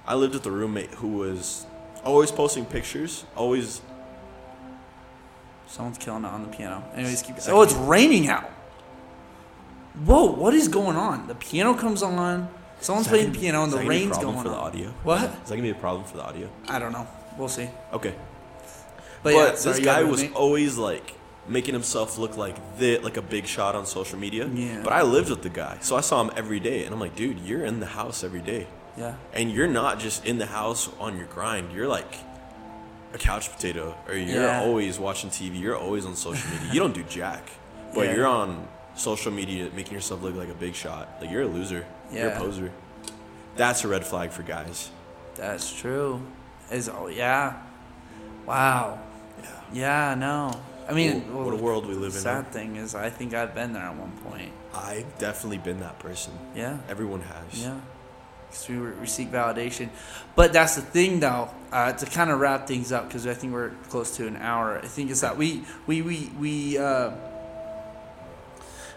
I 0.06 0.14
lived 0.14 0.34
with 0.34 0.46
a 0.46 0.50
roommate 0.50 0.90
who 0.90 1.08
was 1.08 1.66
always 2.04 2.30
posting 2.30 2.64
pictures. 2.66 3.24
Always. 3.36 3.80
Someone's 5.66 5.98
killing 5.98 6.24
it 6.24 6.28
on 6.28 6.42
the 6.42 6.48
piano. 6.48 6.84
Anyways, 6.94 7.22
keep. 7.22 7.38
Second. 7.38 7.54
Oh, 7.58 7.62
it's 7.62 7.72
raining 7.74 8.28
out. 8.28 8.44
Whoa! 10.04 10.24
What 10.32 10.54
is 10.54 10.68
going 10.68 10.96
on? 10.96 11.26
The 11.26 11.34
piano 11.34 11.74
comes 11.74 12.02
on. 12.02 12.48
Someone's 12.80 13.08
playing 13.08 13.28
gonna- 13.28 13.38
piano 13.38 13.62
and 13.64 13.72
the 13.72 13.76
that 13.78 13.82
gonna 13.84 13.90
be 13.94 13.96
a 13.96 14.00
rain's 14.06 14.18
going 14.18 14.36
for 14.42 14.48
the 14.48 14.54
on. 14.54 14.66
audio. 14.66 14.88
What? 15.04 15.22
Is 15.22 15.30
that 15.48 15.50
gonna 15.50 15.62
be 15.62 15.70
a 15.70 15.74
problem 15.74 16.04
for 16.04 16.16
the 16.18 16.24
audio? 16.24 16.48
I 16.68 16.78
don't 16.78 16.92
know. 16.92 17.06
We'll 17.38 17.48
see. 17.48 17.68
Okay. 17.92 18.14
But, 19.22 19.32
But, 19.32 19.34
yeah, 19.34 19.50
this 19.52 19.64
got 19.78 19.82
guy 19.84 20.02
was 20.02 20.24
always 20.34 20.76
like 20.76 21.14
making 21.48 21.72
himself 21.72 22.18
look 22.18 22.36
like 22.36 22.56
the 22.78 22.98
like 22.98 23.16
a 23.16 23.22
big 23.22 23.46
shot 23.46 23.74
on 23.74 23.86
social 23.86 24.18
media. 24.18 24.46
Yeah. 24.52 24.82
But 24.84 24.92
I 24.92 25.02
lived 25.02 25.30
with 25.30 25.42
the 25.42 25.48
guy, 25.48 25.78
so 25.80 25.96
I 25.96 26.00
saw 26.02 26.20
him 26.22 26.30
every 26.36 26.60
day, 26.60 26.84
and 26.84 26.92
I'm 26.92 27.00
like, 27.00 27.16
dude, 27.16 27.38
you're 27.40 27.64
in 27.64 27.80
the 27.80 27.86
house 27.86 28.22
every 28.22 28.40
day, 28.42 28.66
Yeah. 28.96 29.14
and 29.32 29.50
you're 29.50 29.66
not 29.68 29.98
just 29.98 30.24
in 30.24 30.38
the 30.38 30.46
house 30.46 30.88
on 31.00 31.16
your 31.16 31.26
grind. 31.26 31.72
You're 31.72 31.88
like 31.88 32.14
a 33.12 33.18
couch 33.18 33.50
potato, 33.52 33.94
or 34.08 34.14
you're 34.14 34.42
Yeah. 34.42 34.60
always 34.60 34.98
watching 34.98 35.30
TV. 35.30 35.58
You're 35.58 35.76
always 35.76 36.04
on 36.06 36.14
social 36.16 36.48
media. 36.50 36.72
you 36.72 36.80
don't 36.80 36.94
do 36.94 37.02
jack, 37.04 37.42
but 37.94 38.06
Yeah. 38.06 38.14
you're 38.14 38.26
on 38.26 38.66
social 38.96 39.32
media 39.32 39.70
making 39.74 39.94
yourself 39.94 40.22
look 40.22 40.34
like 40.36 40.48
a 40.48 40.54
big 40.54 40.74
shot. 40.74 41.08
Like 41.20 41.30
you're 41.30 41.42
a 41.42 41.46
loser. 41.46 41.84
You're 42.12 42.28
a 42.28 42.30
Yeah. 42.30 42.38
poser. 42.38 42.70
That's 43.56 43.84
a 43.84 43.88
red 43.88 44.04
flag 44.06 44.30
for 44.30 44.42
guys. 44.42 44.90
That's 45.36 45.72
true. 45.72 46.20
Is 46.70 46.88
oh 46.88 47.08
yeah. 47.08 47.54
Wow. 48.46 48.98
Yeah. 49.42 49.48
Yeah. 49.72 50.14
No. 50.14 50.52
I 50.88 50.92
mean, 50.92 51.32
What- 51.34 51.46
what 51.46 51.54
a 51.54 51.56
world 51.62 51.86
we 51.86 51.94
live 51.94 52.14
in, 52.14 52.20
Sad 52.20 52.52
thing 52.52 52.76
is, 52.76 52.94
I 52.94 53.08
think 53.10 53.32
I've 53.32 53.54
been 53.54 53.72
there 53.72 53.82
at 53.84 53.96
one 53.96 54.12
point. 54.30 54.52
I've 54.74 55.18
definitely 55.18 55.58
been 55.58 55.80
that 55.80 55.98
person. 55.98 56.32
Yeah. 56.54 56.76
Everyone 56.88 57.22
has. 57.22 57.62
Yeah. 57.62 57.76
Because 58.54 58.68
we, 58.68 58.78
we 58.78 59.06
seek 59.06 59.32
validation. 59.32 59.88
But 60.36 60.52
that's 60.52 60.76
the 60.76 60.82
thing, 60.82 61.20
though, 61.20 61.50
uh, 61.72 61.92
to 61.92 62.06
kind 62.06 62.30
of 62.30 62.40
wrap 62.40 62.66
things 62.66 62.92
up, 62.92 63.08
because 63.08 63.26
I 63.26 63.34
think 63.34 63.52
we're 63.52 63.70
close 63.88 64.16
to 64.16 64.26
an 64.26 64.36
hour. 64.36 64.78
I 64.78 64.86
think 64.86 65.10
it's 65.10 65.20
that 65.22 65.36
we, 65.36 65.64
we, 65.86 66.02
we, 66.02 66.30
we 66.38 66.78
uh, 66.78 67.10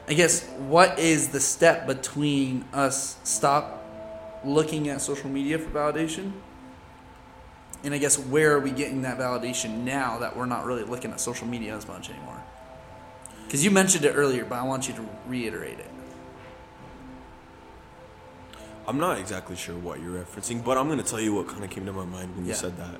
I 0.07 0.13
guess, 0.13 0.47
what 0.67 0.99
is 0.99 1.29
the 1.29 1.39
step 1.39 1.87
between 1.87 2.65
us 2.73 3.17
stop 3.23 3.83
looking 4.45 4.89
at 4.89 5.01
social 5.01 5.29
media 5.29 5.57
for 5.57 5.69
validation 5.71 6.31
and 7.83 7.93
I 7.93 7.97
guess 7.99 8.17
where 8.17 8.53
are 8.53 8.59
we 8.59 8.71
getting 8.71 9.03
that 9.03 9.17
validation 9.17 9.83
now 9.83 10.19
that 10.19 10.35
we're 10.35 10.45
not 10.45 10.65
really 10.65 10.83
looking 10.83 11.11
at 11.11 11.19
social 11.19 11.47
media 11.47 11.75
as 11.75 11.87
much 11.87 12.09
anymore? 12.09 12.41
Because 13.45 13.63
you 13.63 13.71
mentioned 13.71 14.03
it 14.05 14.13
earlier, 14.13 14.43
but 14.45 14.55
I 14.55 14.63
want 14.63 14.87
you 14.87 14.93
to 14.95 15.05
reiterate 15.27 15.79
it. 15.79 15.89
I'm 18.87 18.99
not 18.99 19.19
exactly 19.19 19.57
sure 19.57 19.75
what 19.75 19.99
you're 20.01 20.23
referencing, 20.23 20.63
but 20.63 20.77
I'm 20.77 20.87
gonna 20.87 21.03
tell 21.03 21.19
you 21.19 21.33
what 21.33 21.47
kind 21.47 21.63
of 21.63 21.69
came 21.69 21.85
to 21.85 21.93
my 21.93 22.05
mind 22.05 22.35
when 22.35 22.45
you 22.45 22.51
Yeah. 22.51 22.57
said 22.57 22.77
that. 22.77 22.99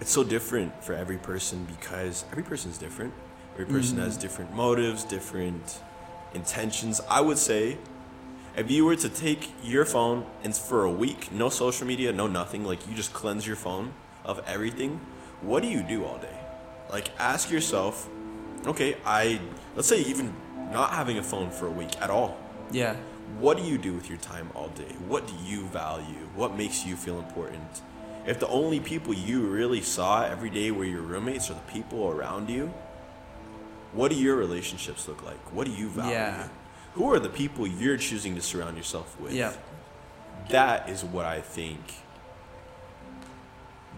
It's 0.00 0.10
so 0.10 0.24
different 0.24 0.82
for 0.82 0.94
every 0.94 1.16
person 1.16 1.64
because 1.64 2.24
every 2.32 2.42
person 2.42 2.72
is 2.72 2.78
different. 2.78 3.14
Every 3.52 3.66
person 3.66 3.98
has 3.98 4.14
mm-hmm. 4.14 4.22
different 4.22 4.54
motives, 4.54 5.04
different 5.04 5.78
intentions. 6.34 7.00
I 7.08 7.20
would 7.20 7.38
say, 7.38 7.78
if 8.56 8.68
you 8.68 8.84
were 8.84 8.96
to 8.96 9.08
take 9.08 9.52
your 9.62 9.84
phone 9.84 10.26
and 10.42 10.56
for 10.56 10.84
a 10.84 10.90
week, 10.90 11.30
no 11.30 11.48
social 11.48 11.86
media, 11.86 12.12
no 12.12 12.26
nothing, 12.26 12.64
like 12.64 12.88
you 12.88 12.94
just 12.94 13.12
cleanse 13.12 13.46
your 13.46 13.56
phone 13.56 13.92
of 14.24 14.42
everything, 14.46 15.00
what 15.40 15.62
do 15.62 15.68
you 15.68 15.82
do 15.84 16.04
all 16.04 16.18
day? 16.18 16.38
Like 16.90 17.10
ask 17.18 17.50
yourself, 17.50 18.08
okay, 18.66 18.96
I 19.06 19.40
let's 19.76 19.88
say 19.88 20.00
even 20.02 20.34
not 20.72 20.90
having 20.90 21.18
a 21.18 21.22
phone 21.22 21.50
for 21.50 21.68
a 21.68 21.70
week 21.70 22.00
at 22.00 22.10
all. 22.10 22.36
Yeah. 22.72 22.96
What 23.38 23.56
do 23.56 23.62
you 23.62 23.78
do 23.78 23.92
with 23.92 24.08
your 24.08 24.18
time 24.18 24.50
all 24.54 24.68
day? 24.68 24.94
What 25.08 25.26
do 25.26 25.34
you 25.44 25.66
value? 25.66 26.28
What 26.34 26.56
makes 26.56 26.84
you 26.84 26.96
feel 26.96 27.18
important? 27.18 27.82
If 28.26 28.38
the 28.40 28.48
only 28.48 28.80
people 28.80 29.12
you 29.12 29.40
really 29.42 29.82
saw 29.82 30.24
every 30.24 30.50
day 30.50 30.70
were 30.70 30.84
your 30.84 31.02
roommates 31.02 31.50
or 31.50 31.54
the 31.54 31.72
people 31.72 32.08
around 32.08 32.48
you, 32.48 32.72
what 33.92 34.10
do 34.10 34.16
your 34.16 34.36
relationships 34.36 35.06
look 35.08 35.22
like? 35.24 35.52
What 35.52 35.66
do 35.66 35.72
you 35.72 35.88
value? 35.88 36.12
Yeah. 36.12 36.48
Who 36.94 37.12
are 37.12 37.18
the 37.18 37.28
people 37.28 37.66
you're 37.66 37.96
choosing 37.96 38.34
to 38.34 38.40
surround 38.40 38.76
yourself 38.76 39.18
with? 39.20 39.32
Yeah. 39.32 39.52
That 40.48 40.88
is 40.88 41.04
what 41.04 41.26
I 41.26 41.40
think. 41.40 41.80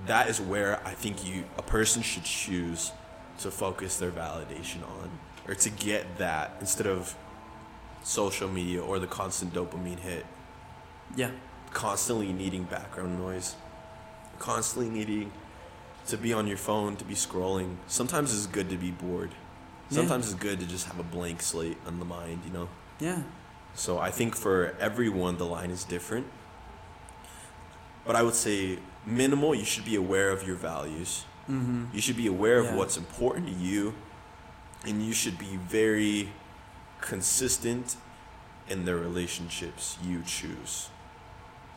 That 0.07 0.29
is 0.29 0.41
where 0.41 0.81
I 0.87 0.93
think 0.93 1.27
you 1.27 1.45
a 1.59 1.62
person 1.62 2.03
should 2.03 2.24
choose 2.24 2.93
to 3.41 3.51
focus 3.51 3.97
their 3.97 4.11
validation 4.11 4.83
on 5.01 5.11
or 5.47 5.55
to 5.55 5.70
get 5.70 6.18
that 6.18 6.57
instead 6.61 6.87
of 6.87 7.14
social 8.07 8.48
media 8.48 8.80
or 8.80 9.00
the 9.00 9.07
constant 9.09 9.52
dopamine 9.52 9.98
hit 9.98 10.24
Yeah. 11.16 11.30
constantly 11.72 12.32
needing 12.32 12.62
background 12.62 13.18
noise, 13.18 13.57
constantly 14.38 14.88
needing 14.88 15.32
to 16.07 16.16
be 16.16 16.32
on 16.32 16.46
your 16.46 16.57
phone, 16.57 16.94
to 16.96 17.04
be 17.04 17.14
scrolling. 17.14 17.76
Sometimes 17.88 18.32
it's 18.32 18.46
good 18.46 18.70
to 18.70 18.76
be 18.76 18.92
bored. 18.92 19.30
Yeah. 19.90 19.96
Sometimes 19.96 20.26
it's 20.26 20.40
good 20.40 20.61
to 20.61 20.66
just 20.66 20.86
have 20.86 21.00
a 21.00 21.02
blank 21.02 21.42
slate 21.42 21.78
on 21.84 21.98
the 21.98 22.04
mind, 22.04 22.42
you 22.46 22.52
know? 22.52 22.68
Yeah. 23.00 23.22
So 23.74 23.98
I 23.98 24.12
think 24.12 24.36
for 24.36 24.76
everyone, 24.78 25.36
the 25.38 25.44
line 25.46 25.70
is 25.72 25.82
different. 25.82 26.28
But 28.04 28.14
I 28.14 28.22
would 28.22 28.34
say 28.36 28.78
minimal, 29.04 29.52
you 29.52 29.64
should 29.64 29.84
be 29.84 29.96
aware 29.96 30.30
of 30.30 30.46
your 30.46 30.54
values. 30.57 31.24
Mm-hmm. 31.50 31.86
You 31.92 32.00
should 32.00 32.16
be 32.16 32.28
aware 32.28 32.59
of 32.61 32.66
Yeah. 32.66 32.76
what's 32.76 32.96
important 32.96 33.46
to 33.48 33.52
you. 33.52 33.94
And 34.84 35.04
you 35.04 35.12
should 35.12 35.38
be 35.38 35.57
very 35.57 36.30
consistent 37.01 37.97
in 38.68 38.84
the 38.84 38.94
relationships 38.94 39.97
you 40.05 40.22
choose 40.26 40.88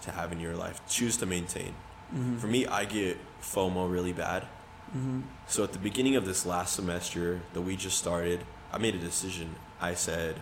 to 0.02 0.12
have 0.12 0.32
in 0.32 0.40
your 0.40 0.56
life, 0.56 0.82
choose 0.88 1.18
to 1.18 1.26
maintain. 1.26 1.74
Mm-hmm. 2.14 2.38
For 2.38 2.48
me, 2.48 2.66
I 2.66 2.86
get 2.86 3.18
FOMO 3.42 3.92
really 3.92 4.14
bad. 4.14 4.44
Mm-hmm. 4.90 5.22
So 5.48 5.64
at 5.64 5.74
the 5.74 5.80
beginning 5.80 6.16
of 6.16 6.26
this 6.26 6.46
last 6.46 6.74
semester 6.76 7.42
that 7.54 7.62
we 7.62 7.76
just 7.76 7.98
started, 7.98 8.44
I 8.74 8.78
made 8.80 8.96
a 8.96 9.00
decision. 9.00 9.56
I 9.80 9.94
said, 9.94 10.38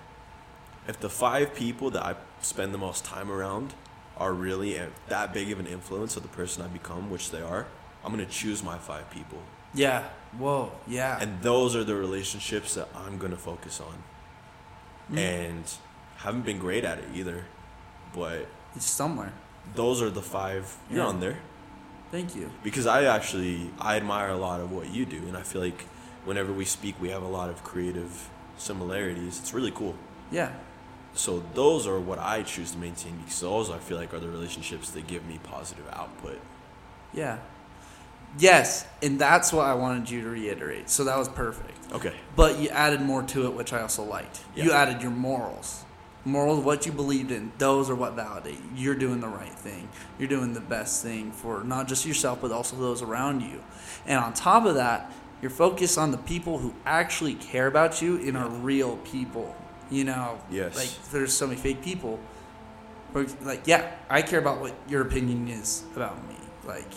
if 0.87 0.99
the 0.99 1.09
five 1.09 1.53
people 1.53 1.89
that 1.91 2.03
I 2.05 2.15
spend 2.41 2.73
the 2.73 2.77
most 2.77 3.03
time 3.03 3.29
around 3.29 3.73
are 4.15 4.33
really 4.33 4.79
that 5.09 5.33
big 5.33 5.51
of 5.51 5.59
an 5.59 5.67
influence 5.67 6.15
of 6.15 6.23
the 6.23 6.29
person 6.29 6.63
I 6.63 6.67
become, 6.67 7.09
which 7.09 7.31
they 7.31 7.41
are, 7.41 7.67
I'm 8.03 8.11
gonna 8.11 8.25
choose 8.25 8.63
my 8.63 8.77
five 8.77 9.09
people, 9.09 9.39
Yeah. 9.73 10.03
Whoa. 10.37 10.71
Yeah. 10.87 11.17
and 11.19 11.41
those 11.41 11.75
are 11.75 11.83
the 11.83 11.95
relationships 11.95 12.75
that 12.75 12.87
I'm 12.95 13.17
gonna 13.17 13.35
focus 13.37 13.81
on. 13.81 14.03
Mm. 15.11 15.17
And 15.17 15.63
haven't 16.17 16.45
been 16.45 16.59
great 16.59 16.83
at 16.83 16.97
it 16.97 17.05
either, 17.15 17.45
but 18.13 18.47
it's 18.75 18.85
somewhere. 18.85 19.31
those 19.75 20.01
are 20.01 20.09
the 20.09 20.21
five. 20.21 20.75
You're 20.89 20.99
Yeah. 20.99 21.07
on 21.07 21.19
there. 21.19 21.37
Thank 22.11 22.35
you. 22.35 22.49
because 22.63 22.85
I 22.87 23.03
actually 23.03 23.69
I 23.79 23.97
admire 23.97 24.29
a 24.29 24.37
lot 24.37 24.61
of 24.61 24.71
what 24.71 24.89
you 24.89 25.05
do, 25.05 25.17
and 25.27 25.35
I 25.37 25.43
feel 25.43 25.61
like 25.61 25.85
whenever 26.25 26.53
we 26.53 26.63
speak, 26.65 26.95
we 27.01 27.09
have 27.09 27.21
a 27.23 27.27
lot 27.27 27.49
of 27.49 27.63
creative 27.63 28.29
similarities. 28.57 29.39
It's 29.39 29.53
really 29.53 29.71
cool. 29.71 29.95
Yeah. 30.31 30.51
So 31.13 31.43
those 31.53 31.85
are 31.87 31.99
what 31.99 32.19
I 32.19 32.43
choose 32.43 32.71
to 32.71 32.77
maintain 32.77 33.17
because 33.17 33.39
those 33.41 33.69
I 33.69 33.77
feel 33.79 33.97
like 33.97 34.13
are 34.13 34.19
the 34.19 34.29
relationships 34.29 34.89
that 34.91 35.07
give 35.07 35.25
me 35.25 35.39
positive 35.43 35.85
output. 35.93 36.39
Yeah. 37.13 37.37
Yes, 38.39 38.85
and 39.01 39.19
that's 39.19 39.51
what 39.51 39.65
I 39.65 39.73
wanted 39.73 40.09
you 40.09 40.21
to 40.21 40.29
reiterate. 40.29 40.89
So 40.89 41.03
that 41.05 41.17
was 41.17 41.27
perfect. 41.29 41.71
Okay. 41.91 42.13
But 42.35 42.59
you 42.59 42.69
added 42.69 43.01
more 43.01 43.23
to 43.23 43.45
it, 43.47 43.53
which 43.53 43.73
I 43.73 43.81
also 43.81 44.03
liked. 44.03 44.41
You 44.55 44.71
added 44.73 45.01
your 45.01 45.11
morals. 45.11 45.83
Morals, 46.25 46.63
what 46.63 46.85
you 46.85 46.91
believed 46.91 47.31
in, 47.31 47.53
those 47.57 47.89
are 47.89 47.95
what 47.95 48.13
validate. 48.13 48.55
you. 48.55 48.69
You're 48.75 48.95
doing 48.95 49.21
the 49.21 49.29
right 49.29 49.53
thing. 49.53 49.87
You're 50.19 50.27
doing 50.27 50.53
the 50.53 50.59
best 50.59 51.01
thing 51.01 51.31
for 51.31 51.63
not 51.63 51.87
just 51.87 52.05
yourself, 52.05 52.39
but 52.41 52.51
also 52.51 52.75
those 52.75 53.01
around 53.01 53.41
you. 53.41 53.63
And 54.05 54.19
on 54.19 54.33
top 54.33 54.65
of 54.65 54.75
that, 54.75 55.09
you're 55.41 55.49
focused 55.51 55.97
on 55.97 56.11
the 56.11 56.17
people 56.17 56.57
who 56.57 56.73
actually 56.85 57.35
care 57.35 57.67
about 57.67 58.01
you 58.01 58.17
and 58.17 58.35
are 58.35 58.49
real 58.49 58.97
people. 58.97 59.55
You 59.89 60.03
know, 60.03 60.41
Yes. 60.51 60.75
like 60.75 60.89
there's 61.11 61.33
so 61.33 61.47
many 61.47 61.59
fake 61.59 61.81
people. 61.81 62.19
Or, 63.13 63.25
Like, 63.41 63.65
yeah, 63.65 63.89
I 64.09 64.21
care 64.21 64.39
about 64.39 64.59
what 64.59 64.73
your 64.89 65.01
opinion 65.03 65.47
is 65.47 65.83
about 65.95 66.27
me. 66.27 66.35
Like, 66.67 66.91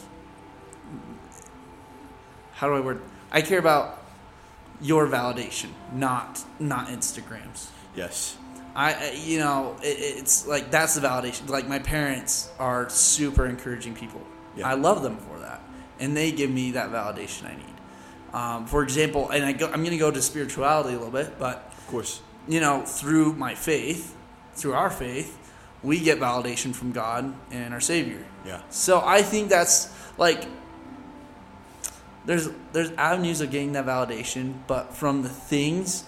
how 2.61 2.69
do 2.69 2.75
I 2.75 2.81
word? 2.81 3.01
I 3.33 3.41
care 3.41 3.59
about 3.59 4.03
your 4.83 5.07
validation, 5.07 5.71
not 5.95 6.45
not 6.59 6.89
Instagrams. 6.89 7.69
Yes. 7.97 8.37
I, 8.77 9.13
you 9.25 9.39
know, 9.39 9.77
it, 9.83 9.97
it's 9.99 10.47
like 10.47 10.71
that's 10.71 10.95
the 10.95 11.01
validation. 11.01 11.49
Like 11.49 11.67
my 11.67 11.79
parents 11.79 12.51
are 12.59 12.89
super 12.91 13.47
encouraging 13.47 13.95
people. 13.95 14.21
Yeah. 14.57 14.69
I 14.69 14.75
love 14.75 15.03
them 15.03 15.17
for 15.17 15.39
that, 15.41 15.63
and 15.99 16.15
they 16.15 16.33
give 16.33 16.51
me 16.51 16.73
that 16.73 16.91
validation 16.91 17.47
I 17.47 17.57
need. 17.57 18.35
Um, 18.35 18.67
for 18.67 18.83
example, 18.83 19.31
and 19.31 19.43
I 19.45 19.53
go, 19.53 19.67
I'm 19.67 19.83
going 19.83 19.91
to 19.91 19.97
go 19.97 20.11
to 20.11 20.21
spirituality 20.21 20.91
a 20.91 20.99
little 20.99 21.11
bit, 21.11 21.39
but 21.39 21.73
Of 21.79 21.87
course. 21.89 22.21
you 22.47 22.61
know, 22.61 22.83
through 22.83 23.33
my 23.33 23.55
faith, 23.55 24.15
through 24.55 24.75
our 24.75 24.91
faith, 24.91 25.37
we 25.83 25.99
get 25.99 26.21
validation 26.21 26.75
from 26.75 26.93
God 26.93 27.35
and 27.51 27.73
our 27.75 27.81
Savior. 27.81 28.25
Yeah. 28.47 28.61
So 28.69 29.03
I 29.05 29.23
think 29.23 29.49
that's 29.49 29.91
like 30.19 30.45
there's 32.25 32.49
there's 32.73 32.91
avenues 32.93 33.41
of 33.41 33.51
getting 33.51 33.73
that 33.73 33.87
validation, 33.87 34.55
but 34.67 34.95
from 34.95 35.23
the 35.23 35.29
things 35.29 36.05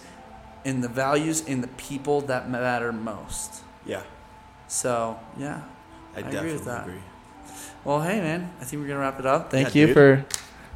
and 0.65 0.83
the 0.83 0.87
values 0.87 1.43
and 1.47 1.63
the 1.63 1.67
people 1.69 2.21
that 2.21 2.49
matter 2.49 2.91
most. 2.91 3.63
Yeah. 3.85 4.03
So 4.67 5.19
yeah. 5.37 5.61
I, 6.15 6.17
I 6.17 6.19
agree 6.19 6.31
definitely 6.31 6.53
with 6.53 6.65
that. 6.65 6.81
agree. 6.87 7.01
Well, 7.83 8.01
hey 8.01 8.21
man, 8.21 8.51
I 8.61 8.63
think 8.63 8.81
we're 8.81 8.87
gonna 8.87 8.99
wrap 8.99 9.19
it 9.19 9.25
up. 9.25 9.51
Thank 9.51 9.73
Yeah, 9.75 9.81
you 9.81 9.87
dude. 9.87 9.95
for 9.95 10.25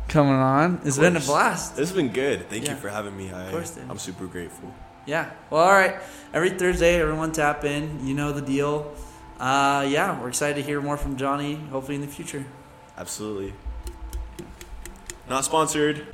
coming 0.07 0.33
on. 0.33 0.81
It's 0.83 0.97
been 0.97 1.15
a 1.15 1.19
blast. 1.21 1.75
This 1.75 1.89
has 1.89 1.95
been 1.95 2.09
good. 2.11 2.49
Thank 2.49 2.65
Yeah. 2.65 2.71
you 2.71 2.77
for 2.77 2.89
having 2.89 3.15
me. 3.15 3.31
I, 3.31 3.43
Of 3.45 3.51
course, 3.51 3.71
dude. 3.71 3.85
I'm 3.89 3.97
super 3.99 4.25
grateful. 4.25 4.73
Yeah. 5.05 5.29
Well, 5.49 5.63
all 5.63 5.71
right. 5.71 5.95
Every 6.33 6.49
Thursday, 6.49 6.99
everyone 6.99 7.31
tap 7.31 7.63
in. 7.63 8.05
You 8.05 8.13
know 8.13 8.33
the 8.33 8.41
deal. 8.41 8.93
Uh, 9.39 9.85
yeah, 9.87 10.19
we're 10.19 10.27
excited 10.29 10.55
to 10.55 10.61
hear 10.63 10.81
more 10.81 10.97
from 10.97 11.15
Jony. 11.15 11.69
Hopefully 11.69 11.95
in 11.95 12.01
the 12.01 12.07
future. 12.07 12.45
Absolutely. 12.97 13.53
Not 15.29 15.43
sponsored. 15.43 16.07